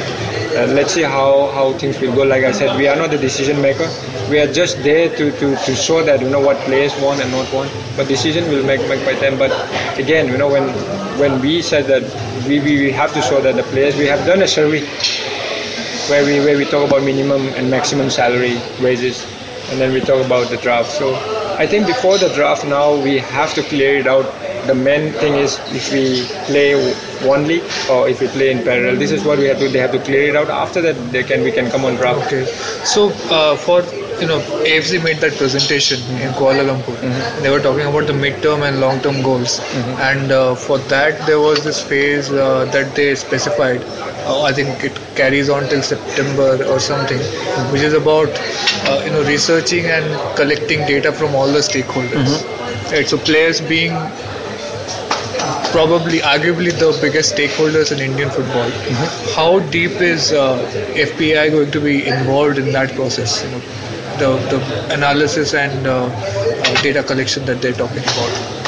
uh, 0.55 0.67
let's 0.73 0.93
see 0.93 1.01
how, 1.01 1.47
how 1.51 1.73
things 1.77 1.99
will 1.99 2.13
go. 2.15 2.23
Like 2.23 2.43
I 2.43 2.51
said, 2.51 2.77
we 2.77 2.87
are 2.87 2.95
not 2.95 3.09
the 3.11 3.17
decision 3.17 3.61
maker. 3.61 3.87
We 4.29 4.39
are 4.39 4.51
just 4.51 4.77
there 4.83 5.09
to, 5.15 5.31
to, 5.31 5.55
to 5.55 5.75
show 5.75 6.03
that 6.03 6.21
you 6.21 6.29
know 6.29 6.39
what 6.39 6.57
players 6.65 6.93
want 7.01 7.21
and 7.21 7.31
not 7.31 7.51
want. 7.53 7.71
But 7.97 8.07
decision 8.07 8.49
will 8.49 8.63
make 8.65 8.81
make 8.87 9.03
by 9.05 9.13
them. 9.15 9.37
But 9.37 9.51
again, 9.99 10.27
you 10.27 10.37
know 10.37 10.49
when 10.49 10.69
when 11.19 11.41
we 11.41 11.61
said 11.61 11.85
that 11.87 12.03
we, 12.47 12.59
we, 12.59 12.77
we 12.85 12.91
have 12.91 13.13
to 13.13 13.21
show 13.21 13.41
that 13.41 13.55
the 13.55 13.63
players 13.63 13.95
we 13.97 14.05
have 14.05 14.25
done 14.25 14.41
a 14.41 14.47
survey 14.47 14.81
where 16.09 16.23
we 16.25 16.39
where 16.45 16.57
we 16.57 16.65
talk 16.65 16.87
about 16.87 17.03
minimum 17.03 17.47
and 17.55 17.69
maximum 17.69 18.09
salary 18.09 18.57
raises, 18.79 19.25
and 19.71 19.79
then 19.79 19.93
we 19.93 20.01
talk 20.01 20.23
about 20.25 20.49
the 20.49 20.57
draft. 20.57 20.91
So 20.91 21.15
I 21.57 21.65
think 21.67 21.87
before 21.87 22.17
the 22.17 22.29
draft 22.33 22.65
now 22.65 22.95
we 22.95 23.17
have 23.19 23.53
to 23.55 23.63
clear 23.63 23.97
it 23.97 24.07
out. 24.07 24.25
The 24.67 24.75
main 24.75 25.11
thing 25.13 25.33
is 25.35 25.59
if 25.79 25.91
we 25.91 26.25
play 26.45 26.73
one 27.27 27.47
league 27.47 27.63
or 27.89 28.07
if 28.07 28.21
we 28.21 28.27
play 28.27 28.51
in 28.51 28.63
parallel. 28.63 28.95
This 28.97 29.11
is 29.11 29.23
what 29.23 29.39
we 29.39 29.45
have 29.45 29.59
to. 29.59 29.67
They 29.69 29.79
have 29.79 29.91
to 29.91 29.99
clear 29.99 30.29
it 30.29 30.35
out. 30.35 30.49
After 30.49 30.81
that, 30.81 30.95
they 31.11 31.23
can 31.23 31.43
we 31.43 31.51
can 31.51 31.69
come 31.69 31.85
on 31.85 31.95
draft. 31.95 32.27
Okay. 32.27 32.45
So, 32.93 33.09
uh, 33.29 33.55
for 33.55 33.81
you 34.21 34.27
know, 34.27 34.39
AFC 34.71 35.03
made 35.03 35.17
that 35.17 35.33
presentation 35.33 35.99
in 36.21 36.31
Kuala 36.39 36.63
Lumpur. 36.69 36.95
They 37.41 37.49
were 37.49 37.59
talking 37.59 37.85
about 37.87 38.07
the 38.07 38.13
midterm 38.13 38.67
and 38.67 38.79
long-term 38.79 39.21
goals, 39.21 39.59
and 40.09 40.31
uh, 40.31 40.55
for 40.55 40.77
that 40.93 41.25
there 41.27 41.39
was 41.39 41.63
this 41.63 41.81
phase 41.81 42.31
uh, 42.31 42.65
that 42.71 42.95
they 42.95 43.15
specified. 43.15 43.83
Uh, 44.25 44.43
I 44.43 44.53
think 44.53 44.83
it 44.83 44.95
carries 45.15 45.49
on 45.49 45.67
till 45.69 45.81
September 45.81 46.63
or 46.65 46.79
something, 46.79 47.19
which 47.71 47.81
is 47.81 47.93
about 47.93 48.29
uh, 48.87 49.01
you 49.05 49.11
know 49.11 49.23
researching 49.23 49.85
and 49.85 50.05
collecting 50.37 50.85
data 50.87 51.11
from 51.11 51.35
all 51.35 51.47
the 51.47 51.59
stakeholders. 51.59 52.43
Right. 52.91 53.07
So 53.07 53.17
players 53.17 53.59
being 53.61 53.93
probably 55.73 56.19
arguably 56.19 56.71
the 56.79 56.89
biggest 57.01 57.35
stakeholders 57.35 57.91
in 57.91 57.99
Indian 57.99 58.29
football. 58.29 58.69
How 59.35 59.59
deep 59.75 59.99
is 60.07 60.31
uh, 60.31 60.57
FPI 60.95 61.51
going 61.51 61.71
to 61.71 61.81
be 61.81 62.05
involved 62.07 62.59
in 62.59 62.71
that 62.73 62.93
process? 62.95 63.43
You 63.43 63.51
know, 63.51 63.61
the 64.21 64.29
the 64.53 64.93
analysis 64.93 65.53
and 65.53 65.87
uh, 65.87 65.95
uh, 65.95 66.81
data 66.81 67.03
collection 67.03 67.45
that 67.45 67.61
they're 67.61 67.79
talking 67.85 68.03
about. 68.13 68.63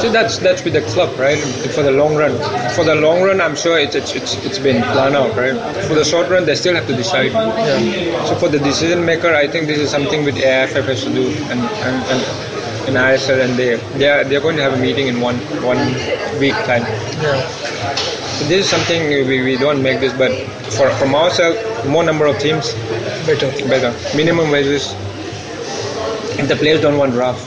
So 0.00 0.10
that's 0.12 0.38
that's 0.38 0.62
with 0.64 0.74
the 0.74 0.82
club, 0.92 1.18
right? 1.18 1.38
For 1.76 1.82
the 1.82 1.90
long 1.90 2.14
run. 2.14 2.36
For 2.76 2.84
the 2.84 2.94
long 2.94 3.22
run, 3.22 3.40
I'm 3.40 3.56
sure 3.56 3.78
it's 3.78 3.96
it's 3.96 4.14
it's, 4.14 4.36
it's 4.46 4.58
been 4.58 4.82
planned 4.92 5.16
out, 5.16 5.36
right? 5.36 5.58
For 5.88 5.94
the 5.94 6.04
short 6.04 6.28
run, 6.30 6.46
they 6.46 6.54
still 6.54 6.74
have 6.74 6.86
to 6.86 6.96
decide. 6.96 7.32
Yeah. 7.32 8.24
So 8.26 8.36
for 8.36 8.48
the 8.48 8.60
decision 8.60 9.04
maker, 9.04 9.34
I 9.34 9.48
think 9.48 9.66
this 9.66 9.78
is 9.78 9.90
something 9.90 10.24
with 10.24 10.36
AIFF 10.36 10.86
has 10.92 11.04
to 11.04 11.12
do, 11.12 11.26
and 11.50 11.60
and, 11.88 11.96
and 12.14 12.49
in 12.88 12.94
ISL, 12.94 13.40
and 13.44 13.56
they 13.58 13.76
they 13.98 14.08
are 14.08 14.24
they're 14.24 14.40
going 14.40 14.56
to 14.56 14.62
have 14.62 14.74
a 14.74 14.82
meeting 14.82 15.08
in 15.08 15.20
one 15.20 15.36
one 15.62 15.78
week 16.38 16.54
time. 16.70 16.82
Yeah. 17.22 17.46
So 18.38 18.44
this 18.46 18.64
is 18.64 18.68
something 18.70 19.08
we, 19.08 19.42
we 19.42 19.56
don't 19.56 19.82
make 19.82 20.00
this, 20.00 20.12
but 20.14 20.32
for 20.76 20.90
from 20.98 21.14
ourselves, 21.14 21.58
more 21.86 22.02
number 22.04 22.26
of 22.26 22.38
teams, 22.38 22.72
Better. 23.26 23.50
better. 23.68 23.92
Minimum 24.16 24.50
wages. 24.50 24.94
If 26.38 26.48
the 26.48 26.56
players 26.56 26.80
don't 26.80 26.96
want 26.96 27.14
rough, 27.14 27.38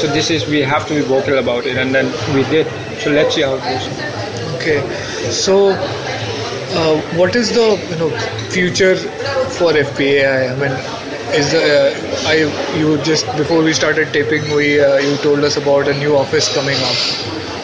so 0.00 0.06
this 0.08 0.30
is 0.30 0.46
we 0.46 0.60
have 0.60 0.86
to 0.88 0.94
be 0.94 1.00
vocal 1.02 1.38
about 1.38 1.66
it, 1.66 1.76
and 1.76 1.94
then 1.94 2.06
we 2.34 2.42
did. 2.44 2.66
So 3.00 3.10
let's 3.10 3.34
see 3.34 3.42
how 3.42 3.54
it 3.56 3.62
goes. 3.62 3.88
Okay. 4.56 4.80
So, 5.30 5.70
uh, 5.72 7.00
what 7.18 7.36
is 7.36 7.52
the 7.54 7.66
you 7.90 7.96
know 7.96 8.10
future 8.50 8.96
for 9.58 9.72
FPAI? 9.72 10.52
I 10.52 10.56
mean, 10.56 10.72
is 11.34 11.52
uh, 11.54 11.92
I 12.26 12.34
you 12.78 12.98
just 13.02 13.26
before 13.36 13.62
we 13.62 13.72
started 13.72 14.12
taping, 14.12 14.42
we 14.54 14.80
uh, 14.80 14.98
you 14.98 15.16
told 15.18 15.44
us 15.44 15.56
about 15.56 15.88
a 15.88 15.94
new 15.98 16.16
office 16.16 16.52
coming 16.54 16.76
up. 16.76 16.96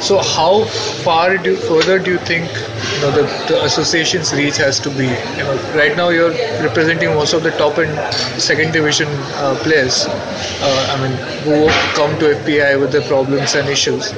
So, 0.00 0.18
how 0.18 0.64
far 1.04 1.36
do 1.36 1.54
further 1.56 1.98
do 1.98 2.12
you 2.12 2.18
think 2.18 2.46
you 2.94 3.00
know 3.02 3.10
the, 3.10 3.24
the 3.48 3.62
association's 3.64 4.32
reach 4.32 4.56
has 4.56 4.80
to 4.80 4.90
be? 4.90 5.04
You 5.38 5.44
know, 5.44 5.56
right 5.76 5.96
now 5.96 6.08
you're 6.08 6.32
representing 6.66 7.14
most 7.14 7.32
of 7.34 7.42
the 7.42 7.50
top 7.52 7.78
and 7.78 7.92
second 8.40 8.72
division 8.72 9.08
uh, 9.44 9.58
players. 9.62 10.06
Uh, 10.08 10.96
I 10.96 11.02
mean, 11.02 11.16
who 11.44 11.68
come 11.94 12.18
to 12.20 12.34
FPI 12.36 12.80
with 12.80 12.92
their 12.92 13.06
problems 13.08 13.54
and 13.54 13.68
issues 13.68 14.12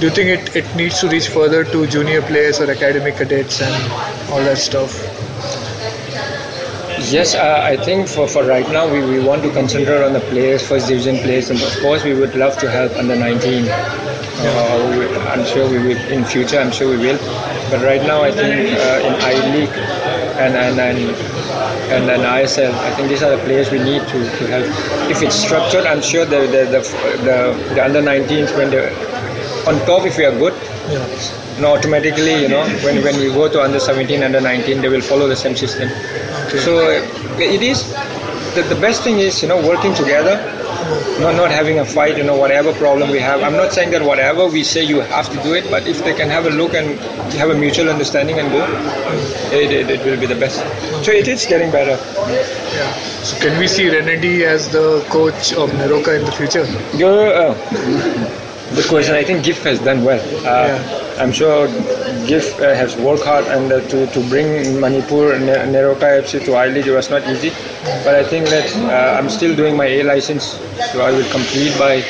do 0.00 0.06
you 0.06 0.12
think 0.12 0.30
it, 0.30 0.56
it 0.56 0.76
needs 0.76 0.98
to 1.00 1.08
reach 1.08 1.28
further 1.28 1.62
to 1.62 1.86
junior 1.86 2.22
players 2.22 2.58
or 2.58 2.70
academic 2.70 3.16
cadets 3.16 3.60
and 3.60 3.92
all 4.32 4.38
that 4.38 4.56
stuff? 4.56 5.19
Yes, 7.10 7.34
uh, 7.34 7.60
I 7.62 7.76
think 7.76 8.06
for, 8.08 8.28
for 8.28 8.44
right 8.44 8.68
now 8.70 8.86
we, 8.90 9.00
we 9.04 9.18
want 9.18 9.42
to 9.42 9.50
concentrate 9.52 10.02
on 10.04 10.12
the 10.12 10.20
players, 10.20 10.66
first 10.66 10.86
division 10.86 11.16
players, 11.18 11.50
and 11.50 11.60
of 11.60 11.76
course 11.80 12.04
we 12.04 12.14
would 12.14 12.36
love 12.36 12.56
to 12.58 12.70
help 12.70 12.92
under 12.92 13.16
19. 13.16 13.64
Uh, 13.68 14.96
we, 14.96 15.06
I'm 15.26 15.44
sure 15.44 15.68
we 15.68 15.78
will 15.78 15.98
in 16.12 16.24
future. 16.24 16.58
I'm 16.60 16.70
sure 16.70 16.88
we 16.88 16.98
will. 16.98 17.18
But 17.70 17.82
right 17.82 18.00
now, 18.02 18.22
I 18.22 18.30
think 18.30 18.78
uh, 18.78 19.06
in 19.08 19.14
I 19.26 19.34
League 19.54 19.76
and 20.38 20.54
and 20.54 20.78
and 20.78 20.98
and 21.90 22.08
then 22.08 22.20
ISL, 22.20 22.72
I 22.72 22.94
think 22.94 23.08
these 23.08 23.22
are 23.24 23.36
the 23.36 23.42
players 23.42 23.70
we 23.72 23.78
need 23.80 24.02
to, 24.02 24.18
to 24.38 24.46
help. 24.46 24.66
If 25.10 25.20
it's 25.22 25.34
structured, 25.34 25.86
I'm 25.86 26.00
sure 26.02 26.24
the 26.24 26.42
the 26.54 26.62
the, 26.74 26.80
the, 27.26 27.74
the 27.74 27.84
under 27.84 28.00
19s 28.02 28.56
when 28.56 28.70
they 28.70 28.86
on 29.66 29.78
top, 29.86 30.06
if 30.06 30.16
we 30.16 30.24
are 30.24 30.32
good, 30.38 30.54
Yeah. 30.88 31.66
automatically, 31.66 32.42
you 32.42 32.48
know, 32.48 32.64
when, 32.84 33.02
when 33.04 33.16
we 33.20 33.28
go 33.28 33.48
to 33.48 33.62
under 33.62 33.78
17, 33.78 34.22
under 34.22 34.40
19, 34.40 34.80
they 34.80 34.88
will 34.88 35.02
follow 35.02 35.28
the 35.28 35.36
same 35.36 35.54
system. 35.54 35.90
So 36.58 36.78
uh, 36.78 37.38
it 37.38 37.62
is 37.62 37.84
the, 38.54 38.62
the 38.62 38.80
best 38.80 39.02
thing 39.04 39.18
is 39.18 39.42
you 39.42 39.48
know 39.48 39.56
working 39.66 39.94
together, 39.94 40.34
not 41.20 41.36
not 41.36 41.50
having 41.50 41.78
a 41.78 41.84
fight. 41.84 42.16
You 42.18 42.24
know, 42.24 42.36
whatever 42.36 42.72
problem 42.72 43.10
we 43.10 43.20
have. 43.20 43.42
I'm 43.42 43.52
not 43.54 43.72
saying 43.72 43.90
that 43.92 44.02
whatever 44.02 44.46
we 44.48 44.64
say 44.64 44.82
you 44.82 45.00
have 45.00 45.28
to 45.30 45.42
do 45.42 45.54
it, 45.54 45.70
but 45.70 45.86
if 45.86 46.02
they 46.04 46.14
can 46.14 46.28
have 46.28 46.46
a 46.46 46.50
look 46.50 46.74
and 46.74 46.98
have 47.34 47.50
a 47.50 47.54
mutual 47.54 47.88
understanding 47.88 48.38
and 48.40 48.50
go, 48.50 48.64
it, 49.52 49.70
it, 49.70 49.90
it 49.90 50.04
will 50.04 50.18
be 50.18 50.26
the 50.26 50.34
best. 50.34 50.58
So 51.04 51.12
it 51.12 51.28
is 51.28 51.46
getting 51.46 51.70
better. 51.70 51.96
Yeah. 52.28 52.92
So 53.22 53.38
can 53.40 53.58
we 53.58 53.68
see 53.68 53.88
Renedy 53.88 54.42
as 54.44 54.70
the 54.70 55.04
coach 55.08 55.52
of 55.52 55.70
NEROCA 55.70 56.18
in 56.18 56.24
the 56.24 56.32
future? 56.32 56.66
Your 56.96 57.54
the 58.74 58.86
question, 58.88 59.14
I 59.14 59.24
think 59.24 59.44
Gift 59.44 59.64
has 59.64 59.78
done 59.80 60.04
well. 60.04 60.20
Uh, 60.46 61.00
I'm 61.20 61.32
sure 61.32 61.66
Gift 62.26 62.60
uh, 62.60 62.74
has 62.74 62.96
worked 62.96 63.24
hard 63.24 63.44
and 63.46 63.72
uh, 63.72 63.80
to, 63.88 64.06
to 64.06 64.20
bring 64.28 64.80
Manipur 64.80 65.38
NEROCA 65.38 66.22
FC 66.22 66.44
to 66.44 66.54
I 66.54 66.68
League 66.68 66.86
it 66.86 66.92
was 66.92 67.10
not 67.10 67.26
easy. 67.28 67.50
But 68.04 68.14
I 68.14 68.24
think 68.24 68.48
that 68.48 68.74
uh, 68.76 69.18
I'm 69.18 69.28
still 69.28 69.54
doing 69.56 69.76
my 69.76 69.86
A 69.86 70.02
license, 70.04 70.44
so 70.92 71.02
I 71.02 71.10
will 71.10 71.28
complete 71.30 71.76
by 71.78 72.00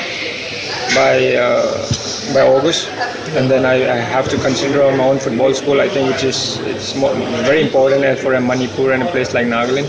by 0.95 1.35
uh, 1.35 1.87
by 2.35 2.43
August, 2.47 2.89
and 3.39 3.51
then 3.51 3.65
I, 3.65 3.77
I 3.91 3.97
have 3.97 4.29
to 4.29 4.37
consider 4.39 4.85
my 4.97 5.05
own 5.05 5.19
football 5.19 5.55
school. 5.55 5.81
I 5.81 5.89
think 5.89 6.13
which 6.13 6.25
is 6.25 6.59
it's 6.67 6.95
more, 6.95 7.15
very 7.49 7.63
important 7.63 8.19
for 8.19 8.35
a 8.35 8.41
Manipur 8.41 8.93
and 8.93 9.03
a 9.03 9.07
place 9.11 9.35
like 9.35 9.47
Nagaland. 9.47 9.89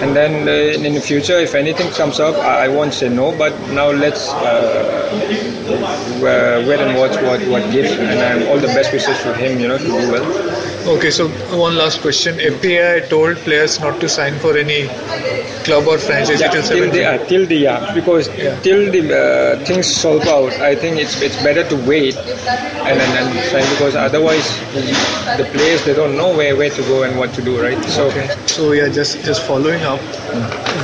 And 0.00 0.14
then 0.14 0.46
uh, 0.48 0.86
in 0.86 0.94
the 0.94 1.00
future, 1.00 1.38
if 1.38 1.54
anything 1.54 1.90
comes 1.90 2.20
up, 2.20 2.36
I, 2.36 2.66
I 2.66 2.68
won't 2.68 2.94
say 2.94 3.08
no. 3.08 3.36
But 3.36 3.52
now 3.70 3.90
let's 3.90 4.28
uh, 4.28 5.08
uh, 6.22 6.64
wait 6.68 6.80
and 6.80 6.96
watch 6.96 7.16
what 7.22 7.40
what 7.48 7.70
gives, 7.72 7.90
and 7.92 8.42
um, 8.42 8.48
all 8.48 8.58
the 8.58 8.68
best 8.68 8.92
wishes 8.92 9.18
for 9.18 9.34
him, 9.34 9.58
you 9.60 9.68
know, 9.68 9.78
to 9.78 9.84
do 9.84 10.10
well. 10.12 10.57
Okay, 10.88 11.10
so 11.10 11.28
one 11.58 11.76
last 11.76 12.00
question. 12.00 12.36
FPI 12.38 13.08
told 13.10 13.36
players 13.38 13.78
not 13.78 14.00
to 14.00 14.08
sign 14.08 14.38
for 14.38 14.56
any 14.56 14.86
club 15.64 15.86
or 15.86 15.98
franchise 15.98 16.40
Yeah, 16.40 16.48
till 16.48 16.62
till 16.62 16.90
the 16.90 17.02
17. 17.02 17.04
uh, 17.04 17.26
till 17.32 17.44
the 17.46 17.56
yeah, 17.56 17.92
because 17.94 18.28
Yeah. 18.38 18.58
till 18.66 18.90
the 18.94 19.02
uh, 19.18 19.64
things 19.66 19.86
solve 19.94 20.26
out, 20.36 20.52
I 20.70 20.74
think 20.74 20.98
it's 20.98 21.20
it's 21.20 21.36
better 21.42 21.64
to 21.72 21.76
wait 21.90 22.16
and 22.16 23.02
and, 23.04 23.12
and 23.20 23.28
sign 23.50 23.68
because 23.74 23.96
otherwise 24.06 24.48
the 25.36 25.44
players 25.52 25.84
they 25.84 25.94
don't 26.00 26.16
know 26.16 26.30
where 26.40 26.56
where 26.56 26.70
to 26.80 26.82
go 26.92 27.02
and 27.02 27.18
what 27.18 27.34
to 27.34 27.42
do, 27.50 27.60
right? 27.66 27.84
So 27.98 28.06
Okay. 28.08 28.26
So 28.46 28.72
yeah, 28.72 28.88
just 28.88 29.22
just 29.30 29.42
following 29.52 29.82
up. 29.94 30.00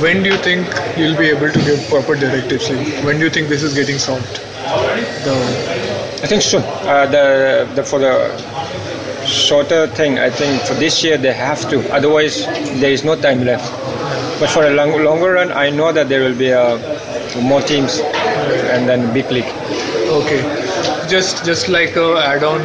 When 0.05 0.21
do 0.23 0.29
you 0.29 0.37
think 0.49 0.67
you'll 0.97 1.17
be 1.17 1.29
able 1.37 1.49
to 1.57 1.61
give 1.71 1.81
proper 1.89 2.15
directives? 2.15 2.69
Like, 2.69 3.03
when 3.09 3.17
do 3.17 3.23
you 3.25 3.33
think 3.39 3.49
this 3.49 3.63
is 3.63 3.73
getting 3.73 3.97
solved? 3.97 4.41
The 5.25 5.35
I 6.23 6.27
think 6.27 6.41
soon. 6.41 6.63
Uh, 6.63 7.05
the, 7.07 7.67
the 7.75 7.83
for 7.83 7.99
the 7.99 8.13
shorter 9.25 9.87
thing, 9.87 10.19
I 10.19 10.29
think 10.29 10.61
for 10.63 10.73
this 10.75 11.03
year 11.03 11.17
they 11.17 11.33
have 11.33 11.67
to. 11.69 11.81
Otherwise, 11.93 12.45
there 12.81 12.91
is 12.91 13.03
no 13.03 13.15
time 13.15 13.43
left. 13.45 13.69
But 14.39 14.49
for 14.49 14.65
a 14.65 14.71
long, 14.71 15.01
longer 15.03 15.33
run, 15.33 15.51
I 15.51 15.69
know 15.69 15.91
that 15.91 16.09
there 16.09 16.21
will 16.21 16.35
be 16.37 16.51
uh, 16.53 16.77
more 17.41 17.61
teams 17.61 17.99
and 18.73 18.87
then 18.87 19.13
big 19.13 19.29
league. 19.31 19.51
okay. 20.21 20.41
Just 21.07 21.45
just 21.45 21.69
like 21.69 21.95
a 21.95 22.17
add-on 22.17 22.61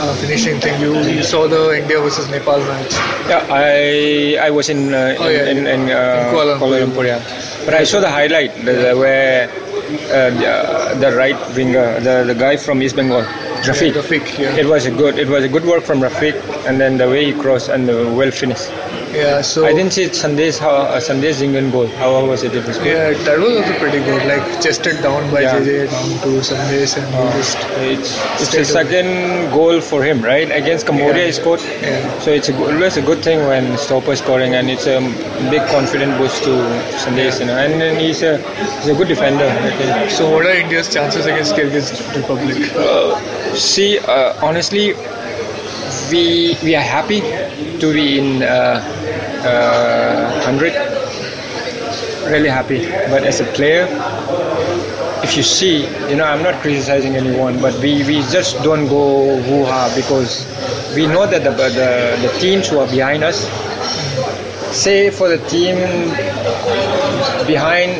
uh, 0.00 0.14
finishing 0.24 0.56
thing. 0.64 0.80
You 0.80 0.96
you 1.04 1.22
saw 1.22 1.46
the 1.46 1.76
India 1.76 2.00
versus 2.00 2.24
Nepal 2.32 2.56
match. 2.64 2.92
Yeah, 3.28 3.44
I 3.52 4.38
I 4.40 4.48
was 4.50 4.70
in 4.72 4.94
uh, 4.96 5.12
Oh, 5.20 5.28
yeah. 5.28 5.44
in, 5.44 5.58
in, 5.58 5.66
in, 5.68 5.80
uh, 5.92 6.24
In 6.24 6.24
Kuala 6.32 6.56
Kuala, 6.56 6.80
Lumpur. 6.80 7.04
Lumpur, 7.04 7.04
yeah. 7.04 7.20
But 7.68 7.74
I 7.76 7.84
saw 7.84 8.00
the 8.00 8.08
highlight 8.08 8.56
the, 8.64 8.72
the, 8.72 8.92
where 8.96 9.50
uh, 10.08 10.30
the, 10.40 10.52
the 11.04 11.10
right 11.20 11.36
winger, 11.54 12.00
the, 12.00 12.24
the 12.32 12.34
guy 12.34 12.56
from 12.56 12.80
East 12.82 12.96
Bengal, 12.96 13.28
Rafiq. 13.66 13.92
Rafiq, 13.92 14.38
yeah. 14.38 14.56
It 14.56 14.66
was 14.66 14.86
a 14.86 14.90
good 14.90 15.18
it 15.18 15.28
was 15.28 15.44
a 15.44 15.48
good 15.48 15.64
work 15.64 15.84
from 15.84 16.00
Rafiq, 16.00 16.34
and 16.66 16.80
then 16.80 16.98
the 16.98 17.08
way 17.08 17.24
he 17.26 17.32
crossed 17.32 17.68
and 17.68 17.88
the 17.88 18.10
well 18.10 18.30
finished. 18.30 18.70
Yeah. 19.12 19.40
So 19.40 19.64
I 19.66 19.72
didn't 19.72 19.92
see 19.92 20.04
Sandesh 20.06 20.58
how 20.58 20.70
uh, 20.70 21.00
Sandesh 21.00 21.40
Jhingan 21.40 21.70
goal. 21.72 21.86
How 21.86 22.24
was 22.26 22.42
it? 22.42 22.54
It 22.54 22.66
was 22.66 22.76
good. 22.78 22.86
Yeah, 22.86 23.24
that 23.24 23.38
was 23.38 23.56
also 23.56 23.78
pretty 23.78 23.98
good. 24.00 24.26
Like 24.26 24.44
chested 24.60 25.00
down 25.02 25.30
by 25.32 25.40
Yeah. 25.42 25.54
JJ 25.60 25.90
down 25.90 26.08
to 26.24 26.28
Sandesh 26.48 26.96
and 26.98 27.06
he 27.14 27.38
just 27.38 27.56
It's, 27.80 28.42
it's 28.42 28.52
the 28.56 28.64
second 28.64 29.50
goal 29.52 29.80
for 29.80 30.02
him, 30.02 30.20
right? 30.22 30.50
Against 30.50 30.86
Cambodia, 30.86 31.20
Yeah. 31.22 31.26
he 31.26 31.32
scored. 31.32 31.60
Yeah. 31.60 32.18
So 32.18 32.30
it's 32.32 32.48
a, 32.48 32.56
always 32.58 32.96
a 32.96 33.02
good 33.02 33.22
thing 33.22 33.38
when 33.46 33.76
stopper 33.78 34.16
scoring, 34.16 34.54
and 34.54 34.68
it's 34.68 34.86
a 34.86 35.00
big 35.50 35.62
confident 35.68 36.18
boost 36.18 36.42
to 36.44 36.50
Sandesh. 37.04 37.40
You 37.40 37.46
know, 37.46 37.56
and 37.56 37.80
then 37.80 37.98
he's 38.00 38.22
a 38.22 38.36
he's 38.78 38.88
a 38.88 38.94
good 38.94 39.08
defender. 39.08 39.46
I 39.46 39.70
think. 39.78 40.10
So 40.10 40.30
what 40.30 40.46
are 40.46 40.52
India's 40.54 40.92
chances 40.92 41.26
against 41.26 41.54
Kyrgyz 41.54 41.88
Republic? 42.16 42.56
See, 43.56 43.98
uh, 43.98 44.34
honestly, 44.44 44.94
we 46.10 46.56
we 46.62 46.74
are 46.74 46.82
happy 46.82 47.20
to 47.80 47.92
be 47.92 48.18
in 48.18 48.42
uh, 48.42 48.80
uh, 49.44 50.40
hundred. 50.42 50.74
Really 52.26 52.48
happy, 52.48 52.80
but 53.08 53.22
as 53.22 53.38
a 53.40 53.44
player, 53.54 53.86
if 55.22 55.36
you 55.36 55.44
see, 55.44 55.86
you 56.10 56.16
know, 56.16 56.24
I'm 56.24 56.42
not 56.42 56.60
criticizing 56.60 57.14
anyone, 57.14 57.60
but 57.60 57.74
we, 57.80 58.02
we 58.04 58.16
just 58.34 58.62
don't 58.64 58.88
go 58.88 59.40
hoo 59.42 59.64
ha 59.64 59.92
because 59.94 60.44
we 60.96 61.06
know 61.06 61.26
that 61.26 61.44
the, 61.44 61.50
the 61.52 61.90
the 62.26 62.38
teams 62.40 62.68
who 62.68 62.78
are 62.80 62.88
behind 62.90 63.22
us. 63.22 63.46
Say 64.76 65.10
for 65.10 65.28
the 65.28 65.38
team 65.48 65.76
behind 67.46 67.94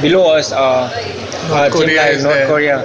below 0.00 0.34
us 0.36 0.52
are, 0.52 0.88
team 0.90 1.70
Korea 1.72 2.02
like 2.12 2.22
North. 2.22 2.46
Korea, 2.46 2.76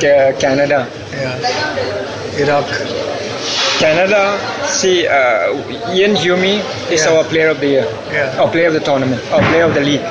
Yeah. 0.00 0.32
Canada. 0.38 0.88
Yeah. 1.12 2.38
Iraq. 2.42 3.13
Canada, 3.78 4.38
see, 4.66 5.06
uh, 5.06 5.52
Iain 5.92 6.14
Hume 6.16 6.62
is 6.90 7.04
Yeah. 7.04 7.10
our 7.12 7.24
player 7.24 7.48
of 7.48 7.60
the 7.60 7.66
year, 7.66 7.86
Yeah. 8.12 8.40
or 8.40 8.48
player 8.48 8.68
of 8.68 8.74
the 8.74 8.80
tournament, 8.80 9.20
or 9.32 9.40
player 9.50 9.64
of 9.64 9.74
the 9.74 9.80
league. 9.80 10.04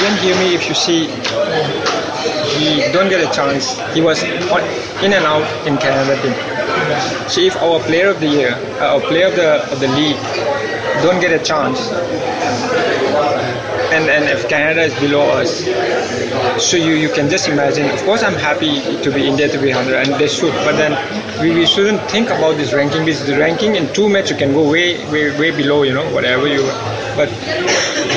Iain 0.00 0.16
Hume, 0.22 0.54
if 0.54 0.68
you 0.68 0.74
see, 0.74 1.10
he 2.56 2.82
don't 2.92 3.08
get 3.08 3.20
a 3.20 3.30
chance. 3.38 3.76
He 3.94 4.00
was 4.00 4.22
in 5.02 5.12
and 5.12 5.26
out 5.26 5.44
in 5.66 5.76
Canada 5.78 6.16
team. 6.22 6.34
So 7.28 7.40
if 7.40 7.56
our 7.62 7.78
player 7.80 8.08
of 8.08 8.20
the 8.20 8.26
year, 8.28 8.54
uh, 8.80 8.94
our 8.94 9.00
player 9.00 9.26
of 9.26 9.36
the 9.36 9.50
of 9.72 9.80
the 9.80 9.88
league, 9.88 10.20
don't 11.02 11.20
get 11.20 11.32
a 11.32 11.42
chance, 11.50 11.78
and, 14.00 14.10
and 14.10 14.24
if 14.24 14.48
Canada 14.48 14.82
is 14.82 14.94
below 15.00 15.22
us, 15.30 15.64
so 16.62 16.76
you, 16.76 16.94
you 16.94 17.08
can 17.08 17.28
just 17.28 17.48
imagine. 17.48 17.88
Of 17.90 18.02
course, 18.04 18.22
I'm 18.22 18.34
happy 18.34 18.80
to 19.02 19.10
be 19.12 19.26
India 19.26 19.48
to 19.48 19.58
be 19.58 19.72
100, 19.72 20.06
and 20.08 20.20
they 20.20 20.28
should. 20.28 20.52
But 20.64 20.76
then 20.76 20.92
we, 21.42 21.54
we 21.54 21.66
shouldn't 21.66 22.00
think 22.10 22.28
about 22.28 22.56
this 22.56 22.72
ranking. 22.72 23.06
Is 23.08 23.26
the 23.26 23.38
ranking 23.38 23.76
in 23.76 23.92
two 23.92 24.08
matches 24.08 24.30
you 24.32 24.36
can 24.36 24.52
go 24.52 24.68
way 24.70 25.04
way 25.10 25.36
way 25.38 25.50
below. 25.50 25.82
You 25.82 25.94
know 25.94 26.08
whatever 26.12 26.46
you. 26.46 26.62
But 27.16 27.28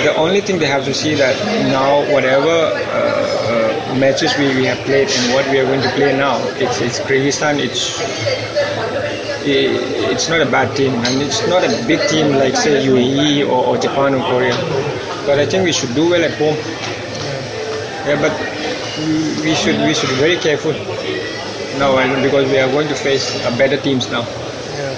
the 0.06 0.14
only 0.16 0.42
thing 0.42 0.60
they 0.60 0.68
have 0.68 0.86
to 0.86 0.94
see 0.94 1.16
that 1.16 1.36
now 1.72 2.02
whatever 2.14 2.50
uh, 2.50 3.92
uh, 3.92 3.96
matches 4.00 4.38
we, 4.38 4.48
we 4.56 4.66
have 4.66 4.78
played 4.86 5.10
and 5.10 5.34
what 5.34 5.50
we 5.50 5.60
are 5.60 5.66
going 5.66 5.82
to 5.82 5.90
play 5.92 6.16
now, 6.16 6.38
it's 6.58 6.80
it's 6.82 7.00
Kyrgyzstan. 7.00 7.60
It's 7.60 8.00
it's 9.46 10.30
not 10.30 10.42
a 10.42 10.46
bad 10.46 10.76
team 10.76 10.94
and 10.94 11.22
it's 11.22 11.46
not 11.48 11.64
a 11.64 11.70
big 11.88 12.00
team 12.10 12.32
like 12.38 12.56
say 12.56 12.86
UAE 12.86 13.46
or, 13.48 13.66
or 13.66 13.78
Japan 13.78 14.16
or 14.16 14.24
Korea. 14.30 14.56
But 15.26 15.40
I 15.40 15.46
think 15.46 15.64
we 15.64 15.72
should 15.72 15.96
do 15.96 16.10
well 16.10 16.24
at 16.24 16.34
home. 16.36 16.58
Yeah, 18.06 18.20
but 18.20 18.34
we 19.44 19.56
should 19.56 19.80
we 19.88 19.94
should 19.94 20.10
be 20.10 20.20
very 20.20 20.38
careful 20.38 20.74
now 21.80 21.96
because 22.22 22.50
we 22.52 22.60
are 22.60 22.70
going 22.70 22.88
to 22.90 22.96
face 22.96 23.32
a 23.46 23.52
better 23.58 23.78
teams 23.78 24.12
now. 24.12 24.22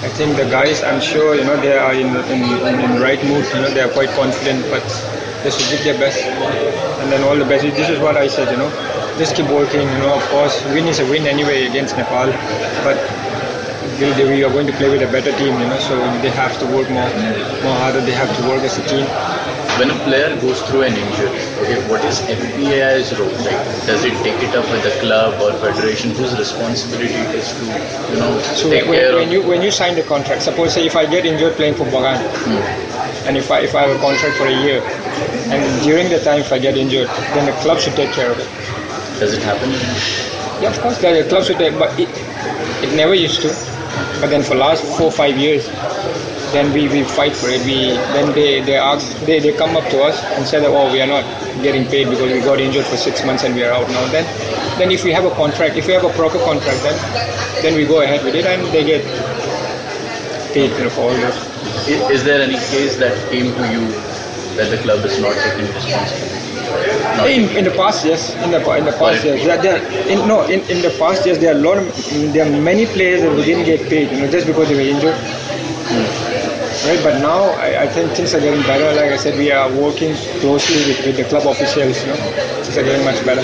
I 0.06 0.08
think 0.18 0.36
the 0.36 0.44
guys, 0.44 0.82
I'm 0.82 1.00
sure, 1.00 1.34
you 1.34 1.44
know, 1.44 1.56
they 1.60 1.76
are 1.76 1.92
in, 1.94 2.08
in, 2.30 2.42
in, 2.66 2.74
in 2.80 3.00
right 3.00 3.22
mood. 3.24 3.44
You 3.54 3.60
know, 3.62 3.70
they 3.70 3.80
are 3.80 3.88
quite 3.90 4.10
confident, 4.10 4.64
but 4.70 4.84
they 5.42 5.50
should 5.50 5.68
give 5.70 5.84
their 5.84 5.98
best, 5.98 6.20
and 6.22 7.10
then 7.12 7.22
all 7.22 7.36
the 7.36 7.44
best. 7.44 7.64
This 7.64 7.88
is 7.88 7.98
what 8.00 8.16
I 8.16 8.26
said, 8.26 8.50
you 8.50 8.56
know, 8.58 8.70
just 9.18 9.36
keep 9.36 9.48
working. 9.50 9.82
You 9.88 9.98
know, 10.04 10.14
of 10.14 10.22
course, 10.28 10.64
win 10.74 10.86
is 10.86 11.00
a 11.00 11.06
win 11.10 11.26
anyway 11.26 11.66
against 11.66 11.96
Nepal, 11.96 12.28
but 12.84 12.98
we, 13.98 14.10
we 14.28 14.44
are 14.44 14.50
going 14.50 14.66
to 14.66 14.72
play 14.74 14.90
with 14.90 15.02
a 15.02 15.10
better 15.12 15.32
team. 15.38 15.58
You 15.60 15.68
know, 15.68 15.78
so 15.78 15.96
they 16.20 16.30
have 16.30 16.58
to 16.60 16.66
work 16.66 16.90
more, 16.90 17.08
more 17.64 17.76
harder. 17.80 18.00
They 18.00 18.12
have 18.12 18.30
to 18.36 18.48
work 18.48 18.62
as 18.62 18.78
a 18.78 18.86
team 18.88 19.06
when 19.78 19.90
a 19.90 19.98
player 20.04 20.32
goes 20.40 20.62
through 20.62 20.82
an 20.82 20.94
injury, 20.94 21.28
okay, 21.60 21.76
what 21.88 22.04
is 22.04 22.20
FPAI's 22.20 23.12
role? 23.18 23.28
Like, 23.44 23.60
does 23.84 24.04
it 24.04 24.14
take 24.24 24.40
it 24.42 24.54
up 24.56 24.64
with 24.72 24.82
the 24.84 24.94
club 25.00 25.40
or 25.40 25.52
federation? 25.60 26.10
Whose 26.12 26.36
responsibility 26.38 27.12
it 27.14 27.34
is 27.34 27.52
to, 27.58 27.64
you 28.12 28.18
know, 28.20 28.40
so 28.56 28.70
take 28.70 28.86
when, 28.88 28.98
care 29.00 29.14
when 29.14 29.28
of? 29.28 29.32
you 29.32 29.42
when 29.46 29.62
you 29.62 29.70
sign 29.70 29.94
the 29.94 30.02
contract, 30.02 30.42
suppose 30.42 30.74
say 30.74 30.86
if 30.86 30.96
I 30.96 31.04
get 31.04 31.26
injured 31.26 31.54
playing 31.54 31.74
for 31.74 31.84
Bagan, 31.84 32.16
hmm. 32.44 33.28
and 33.28 33.36
if 33.36 33.50
I 33.50 33.60
if 33.60 33.74
I 33.74 33.82
have 33.86 33.96
a 33.96 34.00
contract 34.00 34.36
for 34.36 34.46
a 34.46 34.56
year, 34.64 34.80
and 35.52 35.82
during 35.82 36.08
the 36.08 36.20
time 36.24 36.40
if 36.40 36.52
I 36.52 36.58
get 36.58 36.76
injured, 36.76 37.08
then 37.36 37.46
the 37.46 37.56
club 37.60 37.78
should 37.78 37.94
take 37.94 38.12
care 38.12 38.30
of 38.30 38.38
it. 38.38 38.48
Does 39.20 39.34
it 39.34 39.42
happen? 39.42 39.70
Yeah, 40.62 40.70
of 40.70 40.80
course, 40.80 40.98
the 40.98 41.24
club 41.28 41.44
should 41.44 41.58
take, 41.58 41.78
but 41.78 41.92
it, 42.00 42.08
it 42.82 42.96
never 42.96 43.14
used 43.14 43.42
to. 43.42 43.48
But 44.20 44.28
then 44.30 44.42
for 44.42 44.54
last 44.54 44.84
four 44.96 45.12
five 45.12 45.36
years, 45.36 45.68
then 46.56 46.72
we, 46.72 46.88
we 46.88 47.02
fight 47.04 47.34
for 47.36 47.48
it. 47.56 47.60
We 47.68 47.76
then 48.16 48.32
they 48.32 48.60
they 48.68 48.76
ask 48.76 49.04
they, 49.30 49.38
they 49.40 49.52
come 49.62 49.76
up 49.76 49.84
to 49.94 50.02
us 50.08 50.22
and 50.36 50.46
say 50.52 50.60
that 50.60 50.70
oh 50.70 50.90
we 50.92 51.00
are 51.04 51.06
not 51.06 51.24
getting 51.62 51.84
paid 51.94 52.08
because 52.08 52.32
we 52.32 52.40
got 52.40 52.60
injured 52.66 52.86
for 52.92 52.96
six 52.96 53.24
months 53.24 53.44
and 53.44 53.54
we 53.54 53.62
are 53.64 53.72
out 53.72 53.88
now. 53.96 54.04
Then 54.16 54.24
then 54.78 54.90
if 54.90 55.04
we 55.04 55.12
have 55.12 55.24
a 55.32 55.34
contract, 55.42 55.76
if 55.76 55.86
we 55.86 55.92
have 55.98 56.04
a 56.04 56.14
proper 56.20 56.38
contract, 56.50 56.82
then 56.88 56.96
then 57.62 57.74
we 57.80 57.84
go 57.86 58.00
ahead 58.02 58.24
with 58.24 58.34
it 58.34 58.46
and 58.54 58.66
they 58.76 58.84
get 58.84 59.04
paid 60.54 60.72
for 60.96 61.02
all 61.02 61.14
this. 61.26 61.36
I- 61.88 62.12
Is 62.12 62.24
there 62.24 62.40
any 62.48 62.58
case 62.72 62.96
that 63.04 63.14
came 63.30 63.52
to 63.60 63.64
you 63.74 63.84
that 64.56 64.70
the 64.74 64.78
club 64.78 65.04
is 65.04 65.20
not 65.20 65.34
taking 65.44 65.66
responsibility? 65.74 66.42
Not 67.16 67.28
In, 67.30 67.42
in 67.58 67.64
the 67.64 67.70
past, 67.70 68.04
yes. 68.04 68.34
In 68.44 68.50
the 68.50 68.60
in 68.76 68.84
the 68.84 68.92
past, 68.92 69.24
yes. 69.24 69.44
There, 69.44 69.58
there, 69.62 70.08
in, 70.14 70.26
no, 70.28 70.42
in, 70.44 70.60
in 70.74 70.82
the 70.82 70.90
past, 70.98 71.26
yes. 71.26 71.38
There 71.38 71.54
are 71.54 71.58
a 71.58 71.62
lot 71.62 71.78
of 71.78 72.32
there 72.32 72.46
are 72.46 72.60
many 72.70 72.86
players 72.86 73.22
that 73.22 73.34
didn't 73.44 73.64
get 73.64 73.88
paid, 73.88 74.10
you 74.10 74.20
know, 74.22 74.30
just 74.30 74.46
because 74.46 74.68
they 74.68 74.74
were 74.74 74.88
injured. 74.94 75.14
Right, 76.86 77.02
but 77.02 77.20
now 77.20 77.42
I, 77.58 77.82
I 77.82 77.88
think 77.88 78.12
things 78.12 78.32
are 78.32 78.40
getting 78.40 78.62
better. 78.62 78.84
Like 78.94 79.10
I 79.10 79.16
said, 79.16 79.36
we 79.36 79.50
are 79.50 79.68
working 79.72 80.14
closely 80.38 80.76
with, 80.86 81.04
with 81.04 81.16
the 81.16 81.24
club 81.24 81.44
officials. 81.48 82.04
You 82.04 82.10
know, 82.12 82.16
things 82.62 82.78
are 82.78 82.84
getting 82.84 83.04
much 83.04 83.24
better. 83.24 83.42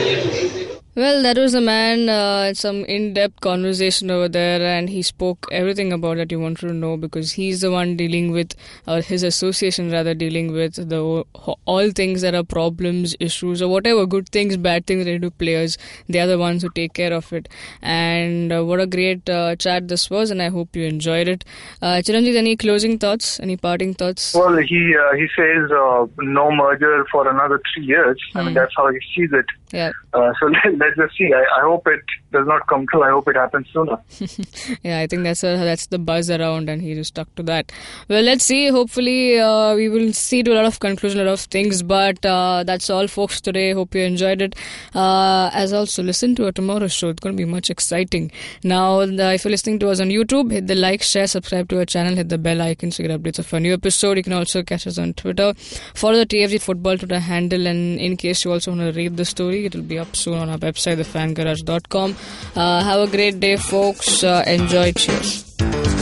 Well, 0.95 1.23
that 1.23 1.39
was 1.39 1.55
a 1.55 1.61
man, 1.63 2.11
uh, 2.11 2.53
some 2.53 2.85
in 2.85 3.15
depth 3.15 3.41
conversation 3.41 4.11
over 4.11 4.29
there, 4.29 4.61
and 4.61 4.91
he 4.91 5.01
spoke 5.01 5.49
everything 5.51 5.91
about 5.91 6.19
that 6.19 6.31
you 6.31 6.39
wanted 6.39 6.69
to 6.69 6.75
know 6.75 6.99
because 6.99 7.33
he's 7.33 7.63
the 7.63 7.71
one 7.71 7.97
dealing 7.97 8.31
with, 8.31 8.55
or 8.87 9.01
his 9.01 9.23
association 9.23 9.91
rather, 9.91 10.13
dealing 10.13 10.53
with 10.53 10.75
the 10.91 11.25
all 11.65 11.91
things 11.93 12.21
that 12.21 12.35
are 12.35 12.45
problems, 12.45 13.17
issues, 13.21 13.63
or 13.63 13.69
whatever 13.69 14.05
good 14.05 14.29
things, 14.29 14.59
bad 14.59 14.87
things 14.87 15.07
related 15.07 15.23
to 15.23 15.31
players. 15.31 15.79
They 16.11 16.21
are 16.21 16.27
the 16.27 16.37
ones 16.37 16.61
who 16.61 16.69
take 16.69 16.93
care 16.93 17.15
of 17.15 17.33
it. 17.33 17.49
And 17.81 18.53
uh, 18.53 18.63
what 18.63 18.79
a 18.79 18.87
great 18.87 19.31
uh, 19.31 19.57
chat 19.57 19.89
this 19.89 20.11
was, 20.11 20.31
and 20.31 20.43
I 20.43 20.51
hope 20.51 20.77
you 20.77 20.85
enjoyed 20.85 21.27
it. 21.27 21.43
Uh, 21.81 22.03
Chiranjit, 22.05 22.37
any 22.37 22.55
closing 22.55 22.99
thoughts? 22.99 23.41
Any 23.41 23.57
parting 23.57 23.95
thoughts? 23.95 24.35
Well, 24.35 24.59
he 24.59 24.95
uh, 24.95 25.17
he 25.17 25.27
says 25.35 25.71
uh, 25.71 26.07
no 26.19 26.51
merger 26.51 27.07
for 27.11 27.27
another 27.31 27.63
three 27.73 27.87
years. 27.87 28.21
I 28.35 28.43
mean, 28.43 28.53
that's 28.53 28.75
how 28.77 28.91
he 28.91 28.99
sees 29.17 29.31
it. 29.33 29.47
Yeah. 29.73 29.93
Uh, 30.13 30.33
so 30.39 30.47
let, 30.65 30.79
let's 30.79 30.97
just 30.97 31.17
see. 31.17 31.33
I, 31.33 31.61
I 31.61 31.63
hope 31.63 31.87
it 31.87 32.01
does 32.33 32.47
not 32.47 32.67
come 32.67 32.87
true. 32.87 33.03
I 33.03 33.11
hope 33.11 33.29
it 33.29 33.37
happens 33.37 33.67
sooner. 33.73 33.97
yeah, 34.83 35.01
I 35.01 35.07
think 35.07 35.25
that's 35.25 35.43
a, 35.43 35.57
that's 35.57 35.87
the 35.87 35.99
buzz 35.99 36.31
around, 36.31 36.69
and 36.69 36.83
he 36.83 36.95
just 36.95 37.09
stuck 37.09 37.35
to 37.37 37.43
that. 37.45 37.73
Well, 38.09 38.23
let's 38.23 38.45
see. 38.45 38.69
Hopefully, 38.69 39.39
uh, 39.39 39.75
we 39.75 39.89
will 39.89 40.13
see 40.13 40.43
to 40.43 40.53
a 40.53 40.57
lot 40.57 40.65
of 40.67 40.81
conclusion, 40.81 41.21
a 41.21 41.25
lot 41.25 41.33
of 41.33 41.41
things. 41.41 41.83
But 41.83 42.25
uh, 42.25 42.65
that's 42.65 42.91
all, 42.91 43.07
folks. 43.07 43.41
Today, 43.41 43.73
hope 43.73 43.95
you 43.95 44.03
enjoyed 44.03 44.43
it. 44.43 44.55
Uh, 44.95 45.51
as 45.53 45.73
also, 45.73 46.03
listen 46.03 46.35
to 46.37 46.47
our 46.47 46.53
tomorrow 46.53 46.89
show. 46.89 47.09
It's 47.09 47.21
going 47.21 47.37
to 47.37 47.43
be 47.43 47.51
much 47.51 47.71
exciting. 47.71 48.31
Now, 48.63 49.07
the, 49.07 49.35
if 49.35 49.45
you're 49.45 49.51
listening 49.51 49.79
to 49.81 49.89
us 49.89 50.01
on 50.01 50.09
YouTube, 50.09 50.53
hit 50.53 50.67
the 50.67 50.75
like, 50.75 51.03
share, 51.03 51.27
subscribe 51.27 51.69
to 51.71 51.79
our 51.79 51.87
channel, 51.87 52.15
hit 52.15 52.29
the 52.29 52.39
bell 52.39 52.61
icon 52.61 52.91
to 52.91 53.03
get 53.03 53.11
updates 53.11 53.39
of 53.39 53.53
a 53.53 53.61
new 53.61 53.73
episode. 53.73 54.19
You 54.19 54.23
can 54.23 54.35
also 54.35 54.63
catch 54.63 54.87
us 54.87 54.99
on 54.99 55.15
Twitter. 55.15 55.55
Follow 55.95 56.19
the 56.19 56.27
TFG 56.27 56.61
Football 56.61 56.99
Twitter 56.99 57.19
handle, 57.19 57.67
and 57.67 57.99
in 57.99 58.17
case 58.17 58.45
you 58.45 58.53
also 58.53 58.73
want 58.73 58.83
to 58.83 58.93
read 58.93 59.17
the 59.17 59.25
story, 59.25 59.62
it 59.67 59.75
will 59.75 59.83
be 59.83 59.99
up 59.99 60.15
soon 60.17 60.35
on 60.35 60.49
our 60.51 60.59
website, 60.59 60.97
thefangarage.com. 60.99 62.17
Uh, 62.55 62.83
have 62.83 63.09
a 63.09 63.11
great 63.11 63.41
day, 63.41 63.57
folks. 63.57 64.23
Uh, 64.25 64.45
enjoy. 64.47 64.93
Cheers. 64.93 66.02